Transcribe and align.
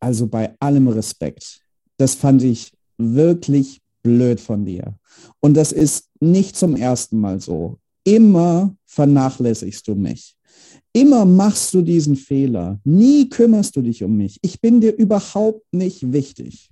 also 0.00 0.26
bei 0.26 0.56
allem 0.58 0.88
Respekt, 0.88 1.60
das 1.98 2.14
fand 2.14 2.42
ich 2.42 2.72
wirklich 2.98 3.80
blöd 4.02 4.40
von 4.40 4.64
dir. 4.64 4.94
Und 5.40 5.54
das 5.56 5.72
ist 5.72 6.08
nicht 6.20 6.56
zum 6.56 6.74
ersten 6.76 7.20
Mal 7.20 7.40
so. 7.40 7.78
Immer 8.04 8.74
vernachlässigst 8.86 9.86
du 9.86 9.94
mich. 9.94 10.36
Immer 10.92 11.24
machst 11.24 11.72
du 11.74 11.82
diesen 11.82 12.16
Fehler. 12.16 12.80
Nie 12.84 13.28
kümmerst 13.28 13.76
du 13.76 13.82
dich 13.82 14.02
um 14.02 14.16
mich. 14.16 14.38
Ich 14.42 14.60
bin 14.60 14.80
dir 14.80 14.96
überhaupt 14.96 15.64
nicht 15.72 16.12
wichtig. 16.12 16.70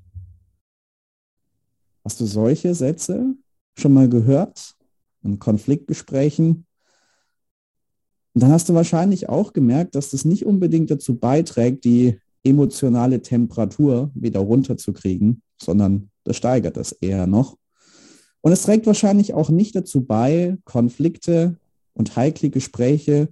Hast 2.04 2.20
du 2.20 2.26
solche 2.26 2.74
Sätze 2.74 3.34
schon 3.78 3.92
mal 3.92 4.08
gehört 4.08 4.74
in 5.22 5.38
Konfliktgesprächen? 5.38 6.66
Und 8.34 8.42
dann 8.42 8.50
hast 8.50 8.68
du 8.68 8.74
wahrscheinlich 8.74 9.28
auch 9.28 9.52
gemerkt, 9.52 9.94
dass 9.94 10.10
das 10.10 10.24
nicht 10.24 10.46
unbedingt 10.46 10.90
dazu 10.90 11.16
beiträgt, 11.16 11.84
die 11.84 12.18
emotionale 12.44 13.22
Temperatur 13.22 14.10
wieder 14.14 14.40
runterzukriegen, 14.40 15.42
sondern 15.60 16.10
das 16.24 16.36
steigert 16.36 16.76
das 16.76 16.92
eher 16.92 17.26
noch. 17.26 17.56
Und 18.40 18.52
es 18.52 18.62
trägt 18.62 18.86
wahrscheinlich 18.86 19.34
auch 19.34 19.50
nicht 19.50 19.74
dazu 19.74 20.04
bei, 20.04 20.56
Konflikte 20.64 21.56
und 21.94 22.16
heikle 22.16 22.50
Gespräche 22.50 23.28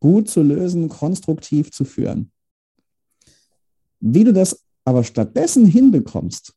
gut 0.00 0.28
zu 0.28 0.42
lösen, 0.42 0.88
konstruktiv 0.88 1.70
zu 1.70 1.84
führen. 1.84 2.30
Wie 4.00 4.24
du 4.24 4.32
das 4.32 4.62
aber 4.84 5.04
stattdessen 5.04 5.66
hinbekommst, 5.66 6.54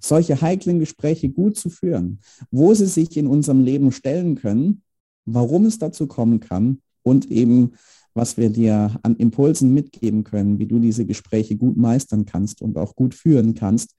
solche 0.00 0.40
heiklen 0.40 0.78
Gespräche 0.78 1.28
gut 1.28 1.56
zu 1.56 1.70
führen, 1.70 2.20
wo 2.50 2.72
sie 2.74 2.86
sich 2.86 3.16
in 3.16 3.26
unserem 3.26 3.64
Leben 3.64 3.92
stellen 3.92 4.36
können, 4.36 4.82
warum 5.26 5.66
es 5.66 5.78
dazu 5.78 6.06
kommen 6.06 6.40
kann 6.40 6.80
und 7.02 7.30
eben, 7.30 7.72
was 8.18 8.36
wir 8.36 8.50
dir 8.50 8.98
an 9.04 9.14
Impulsen 9.16 9.72
mitgeben 9.72 10.24
können, 10.24 10.58
wie 10.58 10.66
du 10.66 10.80
diese 10.80 11.06
Gespräche 11.06 11.56
gut 11.56 11.76
meistern 11.76 12.26
kannst 12.26 12.60
und 12.60 12.76
auch 12.76 12.96
gut 12.96 13.14
führen 13.14 13.54
kannst, 13.54 13.94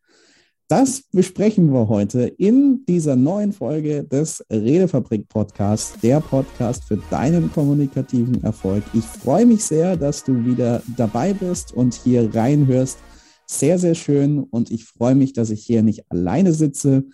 das 0.68 1.04
besprechen 1.12 1.74
wir 1.74 1.88
heute 1.88 2.24
in 2.24 2.86
dieser 2.86 3.16
neuen 3.16 3.54
Folge 3.54 4.04
des 4.04 4.46
Redefabrik 4.52 5.28
Podcasts, 5.30 6.00
der 6.02 6.20
Podcast 6.20 6.84
für 6.84 6.98
deinen 7.10 7.52
kommunikativen 7.52 8.44
Erfolg. 8.44 8.84
Ich 8.94 9.06
freue 9.06 9.48
mich 9.48 9.64
sehr, 9.64 9.96
dass 9.96 10.24
du 10.26 10.46
wieder 10.46 10.84
dabei 10.98 11.34
bist 11.34 11.74
und 11.74 11.94
hier 11.96 12.36
reinhörst. 12.36 13.00
Sehr, 13.48 13.80
sehr 13.80 13.96
schön 13.96 14.44
und 14.44 14.70
ich 14.70 14.84
freue 14.84 15.16
mich, 15.16 15.32
dass 15.34 15.50
ich 15.50 15.66
hier 15.66 15.82
nicht 15.82 16.12
alleine 16.12 16.54
sitze, 16.54 17.06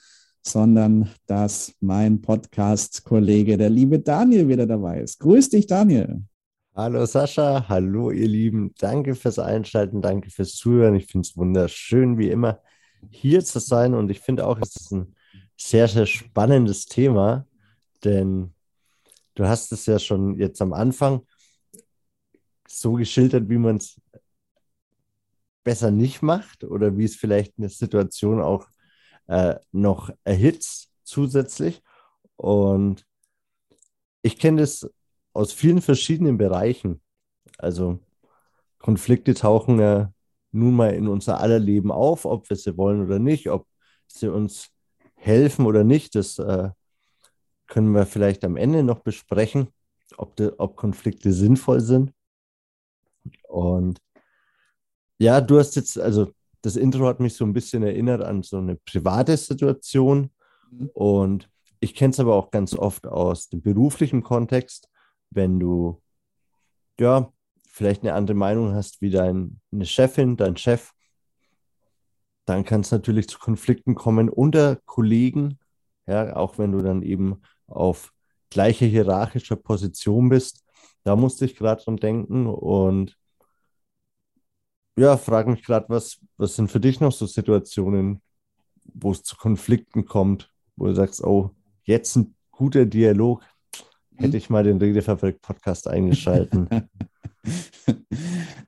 sondern 0.42 1.10
dass 1.28 1.72
mein 1.80 2.22
Podcast-Kollege, 2.22 3.58
der 3.58 3.70
liebe 3.70 4.00
Daniel, 4.00 4.50
wieder 4.50 4.66
dabei 4.66 5.02
ist. 5.02 5.20
Grüß 5.20 5.50
dich, 5.50 5.68
Daniel. 5.68 6.24
Hallo 6.78 7.06
Sascha, 7.06 7.70
hallo 7.70 8.12
ihr 8.12 8.28
Lieben. 8.28 8.74
Danke 8.78 9.16
fürs 9.16 9.40
Einschalten, 9.40 10.02
danke 10.02 10.30
fürs 10.30 10.56
Zuhören. 10.56 10.96
Ich 10.96 11.06
finde 11.06 11.26
es 11.26 11.38
wunderschön, 11.38 12.18
wie 12.18 12.30
immer 12.30 12.60
hier 13.10 13.46
zu 13.46 13.60
sein. 13.60 13.94
Und 13.94 14.12
ich 14.12 14.20
finde 14.20 14.46
auch, 14.46 14.60
es 14.60 14.76
ist 14.76 14.92
ein 14.92 15.16
sehr, 15.56 15.88
sehr 15.88 16.06
spannendes 16.06 16.86
Thema, 16.86 17.48
denn 18.04 18.54
du 19.36 19.48
hast 19.48 19.72
es 19.72 19.86
ja 19.86 20.00
schon 20.00 20.38
jetzt 20.38 20.62
am 20.62 20.74
Anfang 20.74 21.26
so 22.68 22.96
geschildert, 22.96 23.48
wie 23.48 23.58
man 23.58 23.78
es 23.78 24.02
besser 25.64 25.92
nicht 25.92 26.22
macht 26.22 26.66
oder 26.66 26.98
wie 26.98 27.06
es 27.06 27.16
vielleicht 27.16 27.54
eine 27.58 27.70
Situation 27.70 28.42
auch 28.42 28.68
äh, 29.28 29.56
noch 29.72 30.10
erhitzt 30.26 30.92
zusätzlich. 31.06 31.82
Und 32.36 33.06
ich 34.24 34.38
kenne 34.38 34.60
das 34.60 34.90
aus 35.36 35.52
vielen 35.52 35.82
verschiedenen 35.82 36.38
Bereichen. 36.38 37.02
Also 37.58 38.00
Konflikte 38.80 39.34
tauchen 39.34 39.80
ja 39.80 40.14
nun 40.52 40.74
mal 40.74 40.94
in 40.94 41.08
unser 41.08 41.40
aller 41.40 41.60
Leben 41.60 41.92
auf, 41.92 42.26
ob 42.26 42.50
wir 42.50 42.56
sie 42.56 42.78
wollen 42.78 43.04
oder 43.04 43.20
nicht, 43.20 43.50
ob 43.50 43.68
sie 44.08 44.32
uns 44.32 44.70
helfen 45.16 45.66
oder 45.66 45.84
nicht. 45.84 46.16
Das 46.16 46.40
äh, 46.40 46.70
können 47.68 47.92
wir 47.92 48.06
vielleicht 48.06 48.46
am 48.46 48.56
Ende 48.56 48.84
noch 48.84 49.00
besprechen, 49.00 49.68
ob, 50.18 50.38
de, 50.38 50.54
ob 50.58 50.78
Konflikte 50.78 51.34
sinnvoll 51.34 51.82
sind. 51.82 52.14
Und 53.50 54.00
ja, 55.18 55.42
du 55.42 55.60
hast 55.60 55.76
jetzt, 55.76 56.00
also 56.00 56.32
das 56.62 56.78
Intro 56.78 57.08
hat 57.08 57.20
mich 57.20 57.36
so 57.36 57.44
ein 57.44 57.54
bisschen 57.54 57.84
erinnert 57.84 58.22
an 58.22 58.42
so 58.44 58.58
eine 58.58 58.78
private 58.78 59.36
Situation. 59.36 60.30
Mhm. 60.72 60.90
Und 60.94 61.50
ich 61.82 61.94
kenne 61.94 62.12
es 62.12 62.20
aber 62.22 62.36
auch 62.36 62.52
ganz 62.52 62.74
oft 62.74 63.06
aus 63.06 63.50
dem 63.50 63.62
beruflichen 63.62 64.24
Kontext, 64.24 64.88
wenn 65.36 65.60
du 65.60 66.02
ja 67.00 67.32
vielleicht 67.68 68.04
eine 68.04 68.14
andere 68.14 68.36
Meinung 68.36 68.74
hast 68.74 69.02
wie 69.02 69.10
deine 69.10 69.52
Chefin, 69.84 70.38
dein 70.38 70.58
Chef, 70.58 70.92
dann 72.46 72.64
kann 72.64 72.82
es 72.82 72.92
natürlich 72.92 73.28
zu 73.28 73.40
Konflikten 73.40 73.96
kommen 73.96 74.30
unter 74.30 74.78
Kollegen, 74.86 75.60
ja, 76.08 76.36
auch 76.36 76.58
wenn 76.58 76.72
du 76.72 76.82
dann 76.82 77.02
eben 77.02 77.42
auf 77.68 78.14
gleicher 78.50 78.86
hierarchischer 78.86 79.56
Position 79.56 80.30
bist. 80.30 80.64
Da 81.04 81.16
musste 81.16 81.46
ich 81.46 81.56
gerade 81.56 81.84
dran 81.84 81.98
denken 81.98 82.48
und 82.48 83.18
ja, 84.98 85.18
frage 85.18 85.52
mich 85.52 85.64
gerade, 85.64 85.90
was, 85.90 86.20
was 86.38 86.56
sind 86.56 86.72
für 86.72 86.80
dich 86.80 87.00
noch 87.02 87.12
so 87.12 87.26
Situationen, 87.26 88.22
wo 88.86 89.12
es 89.12 89.24
zu 89.24 89.36
Konflikten 89.36 90.06
kommt, 90.06 90.52
wo 90.76 90.86
du 90.88 90.96
sagst, 90.96 91.24
oh, 91.24 91.52
jetzt 91.84 92.16
ein 92.16 92.36
guter 92.52 92.86
Dialog, 92.86 93.44
hätte 94.18 94.30
mhm. 94.30 94.36
ich 94.36 94.50
mal 94.50 94.64
den 94.64 94.78
Redefabrik-Podcast 94.78 95.88
eingeschalten. 95.88 96.68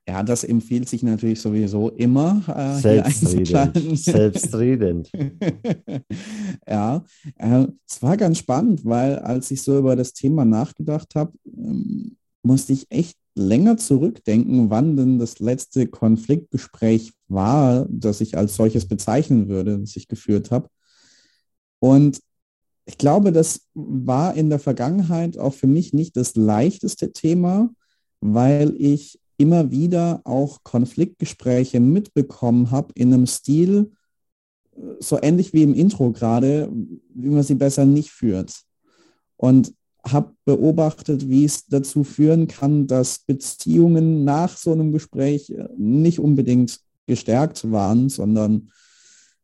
Ja, 0.08 0.24
das 0.24 0.44
empfiehlt 0.44 0.88
sich 0.88 1.03
natürlich 1.03 1.41
sowieso 1.41 1.90
immer. 1.90 2.41
Äh, 2.47 2.80
Selbstredend. 2.80 3.97
Selbstredend. 4.00 5.12
ja, 6.68 7.03
äh, 7.38 7.68
es 7.88 8.02
war 8.02 8.16
ganz 8.16 8.38
spannend, 8.38 8.85
weil 8.85 9.19
als 9.19 9.52
ich 9.52 9.62
so 9.62 9.78
über 9.78 9.96
das 9.96 10.13
Thema 10.13 10.46
nachgedacht 10.46 11.16
habe, 11.16 11.34
ähm, 11.46 12.16
musste 12.41 12.72
ich 12.72 12.85
echt 12.90 13.18
länger 13.35 13.78
zurückdenken, 13.78 14.69
wann 14.69 14.96
denn 14.96 15.19
das 15.19 15.40
letzte 15.40 15.88
Konfliktgespräch 15.88 17.14
war, 17.28 17.85
das 17.90 18.22
ich 18.22 18.38
als 18.38 18.56
solches 18.56 18.88
bezeichnen 18.88 19.50
würde, 19.50 19.78
das 19.79 19.96
ich 19.96 20.08
geführt 20.08 20.52
habe. 20.52 20.69
Und 21.79 22.19
ich 22.87 22.97
glaube, 22.97 23.33
das 23.33 23.67
war 23.73 24.33
in 24.35 24.49
der 24.49 24.59
Vergangenheit 24.59 25.37
auch 25.37 25.53
für 25.53 25.67
mich 25.67 25.93
nicht 25.93 26.15
das 26.15 26.35
leichteste 26.35 27.11
Thema, 27.11 27.69
weil 28.21 28.73
ich 28.77 29.19
immer 29.37 29.71
wieder 29.71 30.21
auch 30.23 30.63
Konfliktgespräche 30.63 31.81
mitbekommen 31.81 32.71
habe 32.71 32.93
in 32.95 33.13
einem 33.13 33.27
Stil, 33.27 33.91
so 34.99 35.19
ähnlich 35.21 35.51
wie 35.53 35.63
im 35.63 35.73
Intro 35.73 36.11
gerade, 36.11 36.71
wie 37.13 37.29
man 37.29 37.43
sie 37.43 37.55
besser 37.55 37.85
nicht 37.85 38.09
führt. 38.09 38.53
Und 39.35 39.73
habe 40.05 40.33
beobachtet, 40.45 41.27
wie 41.27 41.43
es 41.43 41.67
dazu 41.67 42.05
führen 42.05 42.47
kann, 42.47 42.87
dass 42.87 43.19
Beziehungen 43.19 44.23
nach 44.23 44.55
so 44.55 44.71
einem 44.71 44.93
Gespräch 44.93 45.53
nicht 45.77 46.19
unbedingt 46.19 46.79
gestärkt 47.05 47.69
waren, 47.69 48.07
sondern 48.07 48.71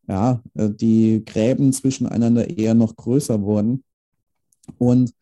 ja, 0.08 0.42
die 0.56 1.24
Gräben 1.26 1.72
zwischeneinander 1.72 2.50
eher 2.50 2.74
noch 2.74 2.96
größer 2.96 3.42
wurden. 3.42 3.84
Und 4.78 5.14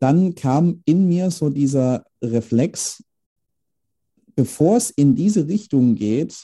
dann 0.00 0.34
kam 0.34 0.82
in 0.84 1.08
mir 1.08 1.30
so 1.30 1.50
dieser 1.50 2.04
Reflex, 2.22 3.04
bevor 4.34 4.76
es 4.76 4.90
in 4.90 5.14
diese 5.14 5.46
Richtung 5.46 5.94
geht, 5.94 6.36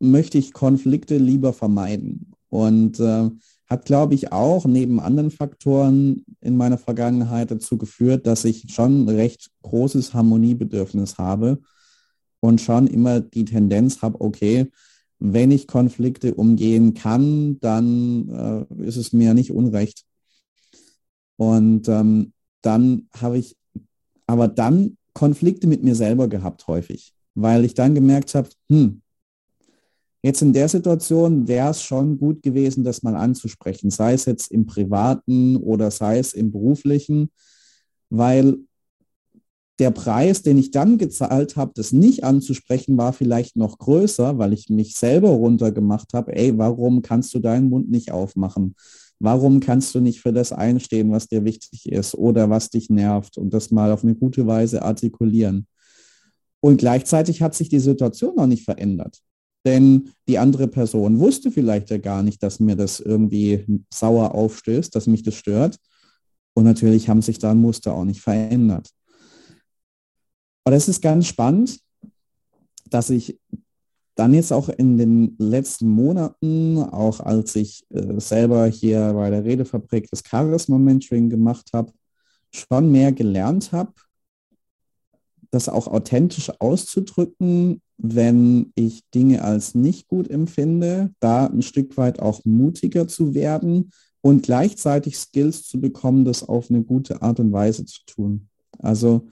möchte 0.00 0.38
ich 0.38 0.52
Konflikte 0.52 1.16
lieber 1.16 1.52
vermeiden. 1.52 2.32
Und 2.48 3.00
äh, 3.00 3.30
hat, 3.66 3.86
glaube 3.86 4.14
ich, 4.14 4.32
auch 4.32 4.66
neben 4.66 5.00
anderen 5.00 5.30
Faktoren 5.30 6.24
in 6.40 6.56
meiner 6.56 6.78
Vergangenheit 6.78 7.50
dazu 7.50 7.78
geführt, 7.78 8.26
dass 8.26 8.44
ich 8.44 8.66
schon 8.72 9.08
recht 9.08 9.50
großes 9.62 10.12
Harmoniebedürfnis 10.12 11.18
habe 11.18 11.60
und 12.40 12.60
schon 12.60 12.86
immer 12.86 13.20
die 13.20 13.44
Tendenz 13.44 14.02
habe, 14.02 14.20
okay, 14.20 14.70
wenn 15.26 15.50
ich 15.50 15.66
Konflikte 15.66 16.34
umgehen 16.34 16.92
kann, 16.92 17.58
dann 17.60 18.28
äh, 18.28 18.84
ist 18.84 18.96
es 18.96 19.14
mir 19.14 19.32
nicht 19.32 19.52
unrecht. 19.52 20.04
Und 21.36 21.88
ähm, 21.88 22.34
dann 22.60 23.08
habe 23.16 23.38
ich 23.38 23.56
aber 24.26 24.48
dann 24.48 24.98
Konflikte 25.14 25.66
mit 25.66 25.82
mir 25.82 25.94
selber 25.94 26.28
gehabt 26.28 26.66
häufig, 26.66 27.14
weil 27.34 27.64
ich 27.64 27.72
dann 27.72 27.94
gemerkt 27.94 28.34
habe, 28.34 28.50
hm, 28.68 29.00
jetzt 30.22 30.42
in 30.42 30.52
der 30.52 30.68
Situation 30.68 31.48
wäre 31.48 31.70
es 31.70 31.82
schon 31.82 32.18
gut 32.18 32.42
gewesen, 32.42 32.84
das 32.84 33.02
mal 33.02 33.16
anzusprechen, 33.16 33.90
sei 33.90 34.12
es 34.12 34.26
jetzt 34.26 34.52
im 34.52 34.66
privaten 34.66 35.56
oder 35.56 35.90
sei 35.90 36.18
es 36.18 36.34
im 36.34 36.52
beruflichen, 36.52 37.30
weil 38.10 38.58
der 39.78 39.90
Preis, 39.90 40.42
den 40.42 40.56
ich 40.56 40.70
dann 40.70 40.98
gezahlt 40.98 41.56
habe, 41.56 41.72
das 41.74 41.92
nicht 41.92 42.22
anzusprechen, 42.22 42.96
war 42.96 43.12
vielleicht 43.12 43.56
noch 43.56 43.78
größer, 43.78 44.38
weil 44.38 44.52
ich 44.52 44.68
mich 44.68 44.94
selber 44.94 45.30
runtergemacht 45.30 46.14
habe, 46.14 46.34
ey, 46.36 46.56
warum 46.56 47.02
kannst 47.02 47.34
du 47.34 47.40
deinen 47.40 47.70
Mund 47.70 47.90
nicht 47.90 48.12
aufmachen? 48.12 48.76
Warum 49.18 49.60
kannst 49.60 49.94
du 49.94 50.00
nicht 50.00 50.20
für 50.20 50.32
das 50.32 50.52
einstehen, 50.52 51.10
was 51.10 51.28
dir 51.28 51.44
wichtig 51.44 51.90
ist 51.90 52.14
oder 52.14 52.50
was 52.50 52.70
dich 52.70 52.90
nervt 52.90 53.38
und 53.38 53.54
das 53.54 53.70
mal 53.70 53.90
auf 53.90 54.04
eine 54.04 54.14
gute 54.14 54.46
Weise 54.46 54.82
artikulieren? 54.82 55.66
Und 56.60 56.78
gleichzeitig 56.78 57.42
hat 57.42 57.54
sich 57.54 57.68
die 57.68 57.80
Situation 57.80 58.36
noch 58.36 58.46
nicht 58.46 58.64
verändert. 58.64 59.20
Denn 59.66 60.10
die 60.28 60.38
andere 60.38 60.68
Person 60.68 61.18
wusste 61.18 61.50
vielleicht 61.50 61.90
ja 61.90 61.98
gar 61.98 62.22
nicht, 62.22 62.42
dass 62.42 62.60
mir 62.60 62.76
das 62.76 63.00
irgendwie 63.00 63.64
sauer 63.92 64.34
aufstößt, 64.34 64.94
dass 64.94 65.06
mich 65.06 65.22
das 65.22 65.34
stört. 65.34 65.78
Und 66.54 66.64
natürlich 66.64 67.08
haben 67.08 67.22
sich 67.22 67.38
da 67.38 67.54
Muster 67.54 67.94
auch 67.94 68.04
nicht 68.04 68.20
verändert. 68.20 68.90
Aber 70.64 70.74
das 70.74 70.88
ist 70.88 71.02
ganz 71.02 71.26
spannend, 71.26 71.78
dass 72.90 73.10
ich 73.10 73.38
dann 74.14 74.32
jetzt 74.32 74.52
auch 74.52 74.68
in 74.68 74.96
den 74.96 75.34
letzten 75.38 75.88
Monaten, 75.88 76.78
auch 76.78 77.20
als 77.20 77.56
ich 77.56 77.84
äh, 77.90 78.20
selber 78.20 78.66
hier 78.66 79.12
bei 79.12 79.30
der 79.30 79.44
Redefabrik 79.44 80.08
das 80.10 80.22
Charisma-Mentoring 80.24 81.28
gemacht 81.28 81.70
habe, 81.72 81.92
schon 82.52 82.92
mehr 82.92 83.12
gelernt 83.12 83.72
habe, 83.72 83.92
das 85.50 85.68
auch 85.68 85.88
authentisch 85.88 86.52
auszudrücken, 86.60 87.82
wenn 87.96 88.72
ich 88.74 89.02
Dinge 89.12 89.42
als 89.42 89.74
nicht 89.74 90.08
gut 90.08 90.30
empfinde, 90.30 91.12
da 91.20 91.46
ein 91.46 91.62
Stück 91.62 91.96
weit 91.96 92.20
auch 92.20 92.44
mutiger 92.44 93.08
zu 93.08 93.34
werden 93.34 93.90
und 94.20 94.42
gleichzeitig 94.42 95.18
Skills 95.18 95.64
zu 95.64 95.80
bekommen, 95.80 96.24
das 96.24 96.42
auf 96.42 96.70
eine 96.70 96.82
gute 96.82 97.22
Art 97.22 97.40
und 97.40 97.52
Weise 97.52 97.84
zu 97.84 98.00
tun. 98.06 98.48
Also 98.78 99.28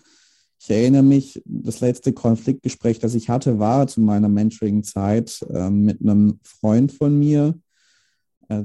ich 0.63 0.71
erinnere 0.71 1.03
mich, 1.03 1.43
das 1.45 1.81
letzte 1.81 2.13
Konfliktgespräch, 2.13 3.01
das 3.01 3.17
ich 3.17 3.29
hatte, 3.29 3.59
war 3.59 3.89
zu 3.89 4.01
meiner 4.01 4.29
Mentoring-Zeit 4.29 5.45
äh, 5.53 5.71
mit 5.71 6.01
einem 6.01 6.39
Freund 6.45 6.93
von 6.93 7.19
mir, 7.19 7.59
äh, 8.49 8.63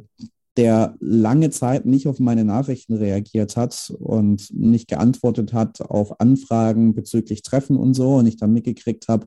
der 0.57 0.95
lange 0.99 1.49
Zeit 1.49 1.87
nicht 1.87 2.07
auf 2.07 2.19
meine 2.19 2.45
Nachrichten 2.45 2.93
reagiert 2.93 3.57
hat 3.57 3.91
und 3.97 4.53
nicht 4.53 4.87
geantwortet 4.87 5.53
hat 5.53 5.81
auf 5.81 6.19
Anfragen 6.19 6.93
bezüglich 6.93 7.41
Treffen 7.41 7.77
und 7.77 7.95
so. 7.95 8.17
Und 8.17 8.27
ich 8.27 8.37
dann 8.37 8.53
mitgekriegt 8.53 9.07
habe, 9.07 9.25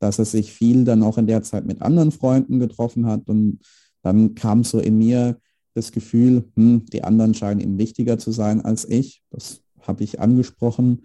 dass 0.00 0.18
er 0.18 0.24
sich 0.24 0.52
viel 0.52 0.84
dann 0.84 1.04
auch 1.04 1.16
in 1.16 1.28
der 1.28 1.44
Zeit 1.44 1.64
mit 1.64 1.80
anderen 1.80 2.10
Freunden 2.10 2.58
getroffen 2.58 3.06
hat. 3.06 3.28
Und 3.28 3.60
dann 4.02 4.34
kam 4.34 4.64
so 4.64 4.80
in 4.80 4.98
mir 4.98 5.38
das 5.74 5.92
Gefühl, 5.92 6.44
hm, 6.56 6.86
die 6.86 7.04
anderen 7.04 7.34
scheinen 7.34 7.60
ihm 7.60 7.78
wichtiger 7.78 8.18
zu 8.18 8.32
sein 8.32 8.60
als 8.64 8.84
ich. 8.84 9.22
Das 9.30 9.60
habe 9.80 10.02
ich 10.02 10.18
angesprochen 10.18 11.02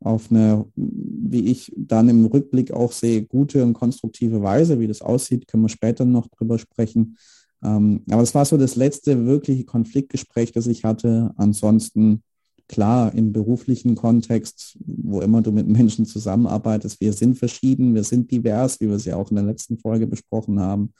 auf 0.00 0.30
eine, 0.30 0.64
wie 0.76 1.46
ich 1.46 1.72
dann 1.76 2.08
im 2.08 2.26
Rückblick 2.26 2.72
auch 2.72 2.92
sehe, 2.92 3.24
gute 3.24 3.64
und 3.64 3.74
konstruktive 3.74 4.42
Weise. 4.42 4.78
Wie 4.78 4.86
das 4.86 5.02
aussieht, 5.02 5.48
können 5.48 5.64
wir 5.64 5.68
später 5.68 6.04
noch 6.04 6.28
drüber 6.28 6.58
sprechen. 6.58 7.16
Ähm, 7.64 8.02
aber 8.08 8.22
es 8.22 8.34
war 8.34 8.44
so 8.44 8.56
das 8.56 8.76
letzte 8.76 9.26
wirkliche 9.26 9.64
Konfliktgespräch, 9.64 10.52
das 10.52 10.66
ich 10.66 10.84
hatte. 10.84 11.32
Ansonsten, 11.36 12.22
klar, 12.68 13.12
im 13.14 13.32
beruflichen 13.32 13.96
Kontext, 13.96 14.78
wo 14.86 15.20
immer 15.20 15.42
du 15.42 15.50
mit 15.50 15.66
Menschen 15.66 16.06
zusammenarbeitest, 16.06 17.00
wir 17.00 17.12
sind 17.12 17.36
verschieden, 17.36 17.94
wir 17.94 18.04
sind 18.04 18.30
divers, 18.30 18.80
wie 18.80 18.88
wir 18.88 18.96
es 18.96 19.04
ja 19.04 19.16
auch 19.16 19.30
in 19.30 19.36
der 19.36 19.44
letzten 19.44 19.78
Folge 19.78 20.06
besprochen 20.06 20.60
haben. 20.60 20.92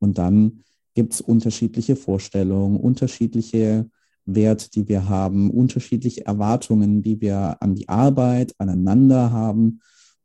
Und 0.00 0.18
dann 0.18 0.60
gibt 0.94 1.12
es 1.14 1.20
unterschiedliche 1.20 1.94
Vorstellungen, 1.94 2.76
unterschiedliche 2.76 3.88
Werte, 4.34 4.70
die 4.70 4.88
wir 4.88 5.08
haben, 5.08 5.50
unterschiedliche 5.50 6.26
Erwartungen, 6.26 7.02
die 7.02 7.20
wir 7.20 7.56
an 7.60 7.74
die 7.74 7.88
Arbeit, 7.88 8.54
aneinander 8.58 9.32
haben. 9.32 9.80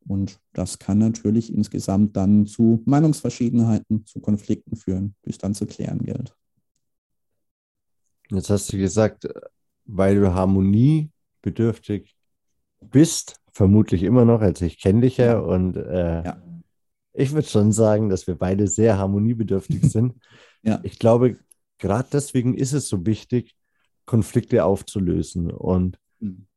Und 0.05 0.39
das 0.51 0.79
kann 0.79 0.97
natürlich 0.97 1.53
insgesamt 1.53 2.17
dann 2.17 2.45
zu 2.45 2.81
Meinungsverschiedenheiten, 2.85 4.05
zu 4.05 4.19
Konflikten 4.19 4.75
führen, 4.75 5.15
es 5.23 5.37
dann 5.37 5.53
zu 5.53 5.65
klären 5.65 5.99
gilt. 5.99 6.35
Jetzt 8.29 8.49
hast 8.49 8.73
du 8.73 8.77
gesagt, 8.77 9.27
weil 9.85 10.19
du 10.19 10.33
harmoniebedürftig 10.33 12.15
bist, 12.81 13.39
vermutlich 13.51 14.03
immer 14.03 14.25
noch, 14.25 14.41
also 14.41 14.65
ich 14.65 14.79
kenne 14.79 15.01
dich 15.01 15.17
ja. 15.17 15.37
und 15.39 15.77
äh, 15.77 16.23
ja. 16.23 16.41
ich 17.13 17.31
würde 17.33 17.47
schon 17.47 17.71
sagen, 17.71 18.09
dass 18.09 18.27
wir 18.27 18.35
beide 18.35 18.67
sehr 18.67 18.97
harmoniebedürftig 18.97 19.81
sind. 19.91 20.15
ja. 20.63 20.79
Ich 20.83 20.99
glaube, 20.99 21.37
gerade 21.77 22.07
deswegen 22.11 22.55
ist 22.55 22.73
es 22.73 22.89
so 22.89 23.05
wichtig, 23.05 23.55
Konflikte 24.05 24.65
aufzulösen 24.65 25.51
und 25.51 25.99
mhm 26.19 26.47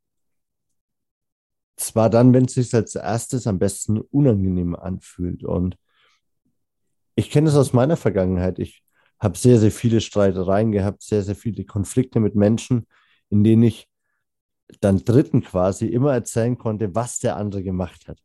zwar 1.77 2.11
dann, 2.11 2.33
wenn 2.33 2.47
es 2.47 2.55
sich 2.55 2.75
als 2.75 2.95
erstes 2.95 3.47
am 3.47 3.59
besten 3.59 4.01
unangenehm 4.01 4.75
anfühlt. 4.75 5.45
Und 5.45 5.77
ich 7.15 7.31
kenne 7.31 7.49
es 7.49 7.57
aus 7.57 7.73
meiner 7.73 7.97
Vergangenheit. 7.97 8.59
Ich 8.59 8.83
habe 9.19 9.39
sehr, 9.39 9.59
sehr 9.59 9.71
viele 9.71 10.01
Streitereien 10.01 10.73
gehabt, 10.73 11.03
sehr, 11.03 11.23
sehr 11.23 11.37
viele 11.37 11.65
Konflikte 11.65 12.21
mit 12.21 12.35
Menschen, 12.35 12.87
in 13.31 13.45
denen 13.45 13.63
ich 13.63 13.89
dann 14.81 15.05
Dritten 15.05 15.43
quasi 15.43 15.87
immer 15.87 16.13
erzählen 16.13 16.59
konnte, 16.59 16.95
was 16.95 17.19
der 17.19 17.37
andere 17.37 17.63
gemacht 17.63 18.09
hat. 18.09 18.19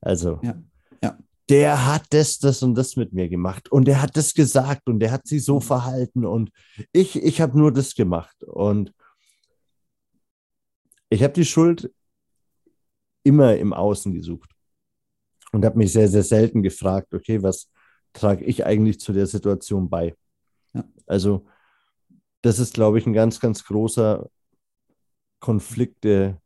Also, 0.00 0.38
ja, 0.42 0.62
ja. 1.02 1.18
Der 1.50 1.86
hat 1.86 2.06
das, 2.10 2.38
das 2.38 2.62
und 2.62 2.76
das 2.76 2.94
mit 2.94 3.12
mir 3.12 3.28
gemacht 3.28 3.70
und 3.70 3.86
der 3.86 4.00
hat 4.00 4.16
das 4.16 4.34
gesagt 4.34 4.88
und 4.88 5.00
der 5.00 5.10
hat 5.10 5.26
sich 5.26 5.44
so 5.44 5.60
verhalten 5.60 6.24
und 6.24 6.50
ich, 6.92 7.20
ich 7.20 7.40
habe 7.40 7.58
nur 7.58 7.72
das 7.72 7.94
gemacht. 7.94 8.44
Und 8.44 8.94
ich 11.08 11.24
habe 11.24 11.32
die 11.32 11.44
Schuld 11.44 11.92
immer 13.24 13.56
im 13.56 13.72
Außen 13.72 14.14
gesucht 14.14 14.54
und 15.50 15.64
habe 15.64 15.76
mich 15.76 15.92
sehr, 15.92 16.08
sehr 16.08 16.22
selten 16.22 16.62
gefragt, 16.62 17.12
okay, 17.12 17.42
was 17.42 17.68
trage 18.12 18.44
ich 18.44 18.64
eigentlich 18.64 19.00
zu 19.00 19.12
der 19.12 19.26
Situation 19.26 19.90
bei? 19.90 20.14
Ja. 20.72 20.84
Also 21.06 21.46
das 22.42 22.60
ist, 22.60 22.74
glaube 22.74 22.98
ich, 23.00 23.06
ein 23.06 23.12
ganz, 23.12 23.40
ganz 23.40 23.64
großer 23.64 24.30
Konflikte 25.40 26.40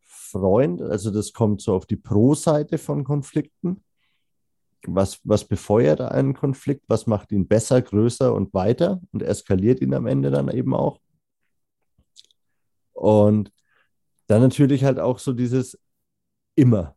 Freund. 0.00 0.80
Also 0.80 1.10
das 1.10 1.32
kommt 1.32 1.62
so 1.62 1.74
auf 1.74 1.86
die 1.86 1.96
Pro-Seite 1.96 2.78
von 2.78 3.02
Konflikten. 3.02 3.82
Was, 4.88 5.20
was 5.24 5.44
befeuert 5.44 6.00
einen 6.00 6.34
Konflikt? 6.34 6.84
Was 6.88 7.06
macht 7.06 7.32
ihn 7.32 7.46
besser, 7.46 7.80
größer 7.82 8.34
und 8.34 8.54
weiter 8.54 9.00
und 9.12 9.22
eskaliert 9.22 9.80
ihn 9.80 9.94
am 9.94 10.06
Ende 10.06 10.30
dann 10.30 10.48
eben 10.48 10.74
auch? 10.74 11.00
Und 12.92 13.52
dann 14.26 14.40
natürlich 14.40 14.84
halt 14.84 14.98
auch 14.98 15.18
so 15.18 15.32
dieses 15.32 15.78
immer. 16.54 16.96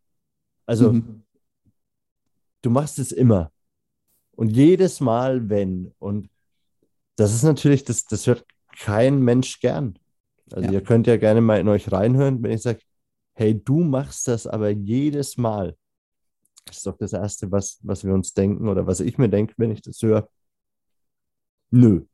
Also 0.65 0.93
mhm. 0.93 1.23
du 2.61 2.69
machst 2.69 2.99
es 2.99 3.11
immer. 3.11 3.51
Und 4.31 4.49
jedes 4.49 4.99
Mal, 4.99 5.49
wenn. 5.49 5.93
Und 5.97 6.29
das 7.15 7.33
ist 7.33 7.43
natürlich, 7.43 7.83
das, 7.83 8.05
das 8.05 8.27
hört 8.27 8.45
kein 8.79 9.19
Mensch 9.19 9.59
gern. 9.59 9.97
Also 10.51 10.67
ja. 10.67 10.73
ihr 10.73 10.83
könnt 10.83 11.07
ja 11.07 11.17
gerne 11.17 11.41
mal 11.41 11.59
in 11.59 11.67
euch 11.67 11.91
reinhören, 11.91 12.41
wenn 12.43 12.51
ich 12.51 12.61
sage, 12.61 12.79
hey, 13.33 13.61
du 13.61 13.83
machst 13.83 14.27
das 14.27 14.47
aber 14.47 14.69
jedes 14.69 15.37
Mal. 15.37 15.75
Das 16.67 16.77
ist 16.77 16.87
doch 16.87 16.97
das 16.97 17.13
Erste, 17.13 17.51
was, 17.51 17.79
was 17.83 18.03
wir 18.03 18.13
uns 18.13 18.33
denken 18.33 18.67
oder 18.67 18.87
was 18.87 18.99
ich 18.99 19.17
mir 19.17 19.29
denke, 19.29 19.53
wenn 19.57 19.71
ich 19.71 19.81
das 19.81 20.01
höre. 20.01 20.29
Nö, 21.71 22.05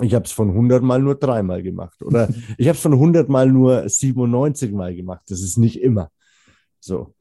ich 0.00 0.14
habe 0.14 0.24
es 0.24 0.32
von 0.32 0.50
100 0.50 0.82
Mal 0.82 1.00
nur 1.00 1.16
dreimal 1.16 1.62
gemacht 1.62 2.02
oder 2.02 2.28
ich 2.58 2.68
habe 2.68 2.76
es 2.76 2.82
von 2.82 2.94
100 2.94 3.28
Mal 3.28 3.50
nur 3.50 3.88
97 3.88 4.72
Mal 4.72 4.94
gemacht. 4.94 5.22
Das 5.28 5.42
ist 5.42 5.58
nicht 5.58 5.80
immer 5.80 6.10
so. 6.80 7.14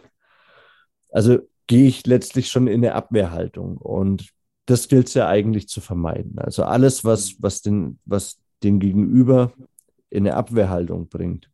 Also 1.09 1.39
gehe 1.67 1.87
ich 1.87 2.05
letztlich 2.05 2.49
schon 2.49 2.67
in 2.67 2.83
eine 2.83 2.95
Abwehrhaltung 2.95 3.77
und 3.77 4.29
das 4.65 4.87
gilt 4.87 5.07
es 5.07 5.15
ja 5.15 5.27
eigentlich 5.27 5.67
zu 5.67 5.81
vermeiden. 5.81 6.39
Also 6.39 6.63
alles, 6.63 7.03
was, 7.03 7.35
was, 7.39 7.61
den, 7.61 7.99
was 8.05 8.39
den 8.63 8.79
Gegenüber 8.79 9.51
in 10.09 10.25
eine 10.25 10.35
Abwehrhaltung 10.35 11.09
bringt. 11.09 11.49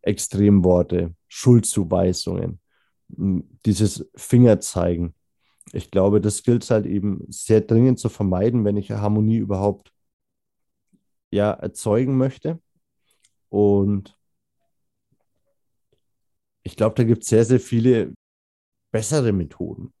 Extremworte, 0.00 1.14
Schuldzuweisungen, 1.28 2.58
dieses 3.08 4.08
Fingerzeigen, 4.14 5.14
ich 5.72 5.90
glaube, 5.90 6.20
das 6.20 6.42
gilt 6.42 6.68
halt 6.70 6.86
eben 6.86 7.24
sehr 7.28 7.60
dringend 7.60 7.98
zu 7.98 8.08
vermeiden, 8.08 8.64
wenn 8.64 8.76
ich 8.76 8.90
Harmonie 8.90 9.36
überhaupt 9.36 9.92
ja, 11.30 11.52
erzeugen 11.52 12.16
möchte. 12.16 12.60
Und 13.48 14.16
ich 16.62 16.76
glaube, 16.76 16.94
da 16.96 17.04
gibt 17.04 17.22
es 17.22 17.28
sehr, 17.28 17.44
sehr 17.44 17.60
viele 17.60 18.12
bessere 18.90 19.32
Methoden. 19.32 19.92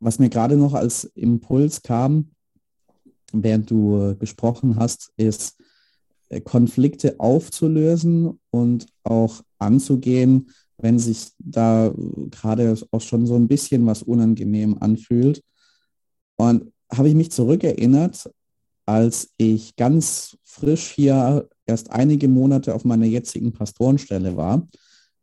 Was 0.00 0.18
mir 0.18 0.28
gerade 0.28 0.56
noch 0.56 0.74
als 0.74 1.04
Impuls 1.04 1.82
kam, 1.82 2.32
während 3.32 3.70
du 3.70 4.16
gesprochen 4.18 4.76
hast, 4.76 5.12
ist, 5.16 5.62
äh, 6.28 6.40
Konflikte 6.40 7.20
aufzulösen 7.20 8.40
und 8.50 8.86
auch 9.04 9.42
anzugehen, 9.58 10.50
wenn 10.82 10.98
sich 10.98 11.30
da 11.38 11.92
gerade 12.30 12.76
auch 12.90 13.00
schon 13.00 13.26
so 13.26 13.36
ein 13.36 13.48
bisschen 13.48 13.86
was 13.86 14.02
unangenehm 14.02 14.76
anfühlt. 14.80 15.42
Und 16.36 16.72
habe 16.90 17.08
ich 17.08 17.14
mich 17.14 17.30
zurückerinnert, 17.30 18.30
als 18.84 19.30
ich 19.38 19.76
ganz 19.76 20.36
frisch 20.42 20.90
hier 20.90 21.48
erst 21.66 21.90
einige 21.90 22.28
Monate 22.28 22.74
auf 22.74 22.84
meiner 22.84 23.06
jetzigen 23.06 23.52
Pastorenstelle 23.52 24.36
war. 24.36 24.68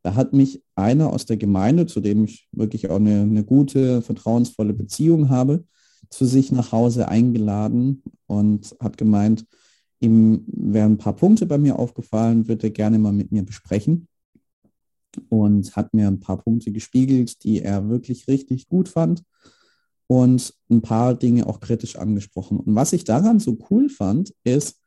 Da 0.02 0.16
hat 0.16 0.34
mich 0.34 0.64
einer 0.76 1.12
aus 1.12 1.26
der 1.26 1.38
Gemeinde, 1.38 1.86
zu 1.86 2.00
dem 2.00 2.24
ich 2.24 2.48
wirklich 2.52 2.90
auch 2.90 2.96
eine, 2.96 3.22
eine 3.22 3.44
gute, 3.44 4.02
vertrauensvolle 4.02 4.74
Beziehung 4.74 5.30
habe, 5.30 5.66
zu 6.10 6.26
sich 6.26 6.52
nach 6.52 6.72
Hause 6.72 7.10
eingeladen 7.10 8.02
und 8.26 8.76
hat 8.80 8.98
gemeint, 8.98 9.46
ihm 10.00 10.46
wären 10.48 10.94
ein 10.94 10.98
paar 10.98 11.16
Punkte 11.16 11.46
bei 11.46 11.58
mir 11.58 11.78
aufgefallen, 11.78 12.48
würde 12.48 12.68
er 12.68 12.72
gerne 12.72 12.98
mal 12.98 13.12
mit 13.12 13.32
mir 13.34 13.44
besprechen. 13.44 14.08
Und 15.30 15.76
hat 15.76 15.94
mir 15.94 16.08
ein 16.08 16.20
paar 16.20 16.38
Punkte 16.38 16.72
gespiegelt, 16.72 17.44
die 17.44 17.62
er 17.62 17.90
wirklich 17.90 18.28
richtig 18.28 18.68
gut 18.68 18.90
fand 18.90 19.24
und 20.08 20.54
ein 20.70 20.82
paar 20.82 21.14
Dinge 21.14 21.48
auch 21.48 21.60
kritisch 21.60 21.96
angesprochen. 21.96 22.60
Und 22.60 22.76
was 22.76 22.94
ich 22.94 23.04
daran 23.04 23.40
so 23.40 23.58
cool 23.70 23.90
fand, 23.90 24.34
ist, 24.44 24.80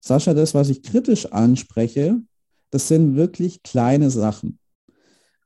Sascha, 0.00 0.34
das, 0.34 0.54
was 0.54 0.70
ich 0.70 0.82
kritisch 0.82 1.26
anspreche, 1.26 2.20
das 2.70 2.88
sind 2.88 3.16
wirklich 3.16 3.62
kleine 3.62 4.10
Sachen. 4.10 4.58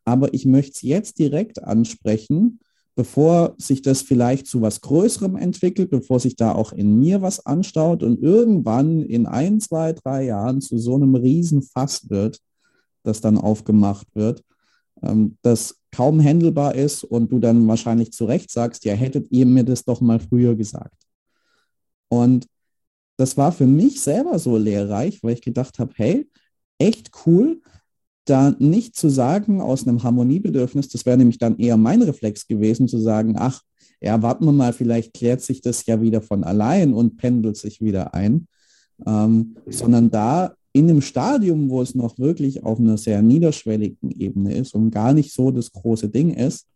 Aber 0.04 0.34
ich 0.34 0.44
möchte 0.44 0.72
es 0.72 0.82
jetzt 0.82 1.18
direkt 1.18 1.64
ansprechen, 1.64 2.60
bevor 2.94 3.54
sich 3.58 3.82
das 3.82 4.02
vielleicht 4.02 4.46
zu 4.46 4.60
was 4.60 4.80
Größerem 4.80 5.36
entwickelt, 5.36 5.90
bevor 5.90 6.20
sich 6.20 6.36
da 6.36 6.52
auch 6.52 6.72
in 6.72 6.98
mir 6.98 7.22
was 7.22 7.44
anstaut 7.44 8.02
und 8.02 8.22
irgendwann 8.22 9.02
in 9.02 9.26
ein, 9.26 9.60
zwei, 9.60 9.92
drei 9.92 10.26
Jahren 10.26 10.60
zu 10.60 10.78
so 10.78 10.94
einem 10.94 11.14
Riesenfass 11.14 12.08
wird, 12.10 12.40
das 13.04 13.20
dann 13.20 13.38
aufgemacht 13.38 14.08
wird, 14.14 14.42
ähm, 15.02 15.36
das 15.42 15.80
kaum 15.92 16.18
händelbar 16.18 16.74
ist 16.74 17.04
und 17.04 17.30
du 17.30 17.38
dann 17.38 17.68
wahrscheinlich 17.68 18.12
zu 18.12 18.24
Recht 18.24 18.50
sagst, 18.50 18.84
ja, 18.84 18.94
hättet 18.94 19.30
ihr 19.30 19.46
mir 19.46 19.64
das 19.64 19.84
doch 19.84 20.00
mal 20.00 20.18
früher 20.18 20.56
gesagt. 20.56 20.96
Und 22.08 22.46
das 23.16 23.36
war 23.36 23.52
für 23.52 23.66
mich 23.66 24.00
selber 24.00 24.38
so 24.38 24.56
lehrreich, 24.56 25.22
weil 25.22 25.34
ich 25.34 25.42
gedacht 25.42 25.78
habe, 25.78 25.92
hey, 25.96 26.28
echt 26.78 27.12
cool, 27.26 27.60
da 28.24 28.54
nicht 28.58 28.96
zu 28.96 29.08
sagen 29.08 29.60
aus 29.60 29.86
einem 29.86 30.02
Harmoniebedürfnis, 30.02 30.88
das 30.88 31.06
wäre 31.06 31.18
nämlich 31.18 31.38
dann 31.38 31.58
eher 31.58 31.76
mein 31.76 32.02
Reflex 32.02 32.46
gewesen, 32.46 32.88
zu 32.88 32.98
sagen, 32.98 33.36
ach, 33.38 33.60
ja, 34.00 34.20
warten 34.22 34.44
wir 34.44 34.52
mal, 34.52 34.72
vielleicht 34.72 35.14
klärt 35.14 35.42
sich 35.42 35.60
das 35.60 35.86
ja 35.86 36.00
wieder 36.00 36.22
von 36.22 36.44
allein 36.44 36.92
und 36.92 37.16
pendelt 37.16 37.56
sich 37.56 37.80
wieder 37.80 38.14
ein, 38.14 38.48
ähm, 39.06 39.56
sondern 39.66 40.10
da 40.10 40.54
in 40.74 40.88
dem 40.88 41.00
Stadium, 41.00 41.70
wo 41.70 41.80
es 41.80 41.94
noch 41.94 42.18
wirklich 42.18 42.64
auf 42.64 42.80
einer 42.80 42.98
sehr 42.98 43.22
niederschwelligen 43.22 44.10
Ebene 44.10 44.54
ist 44.54 44.74
und 44.74 44.90
gar 44.90 45.14
nicht 45.14 45.32
so 45.32 45.52
das 45.52 45.72
große 45.72 46.08
Ding 46.08 46.34
ist, 46.34 46.66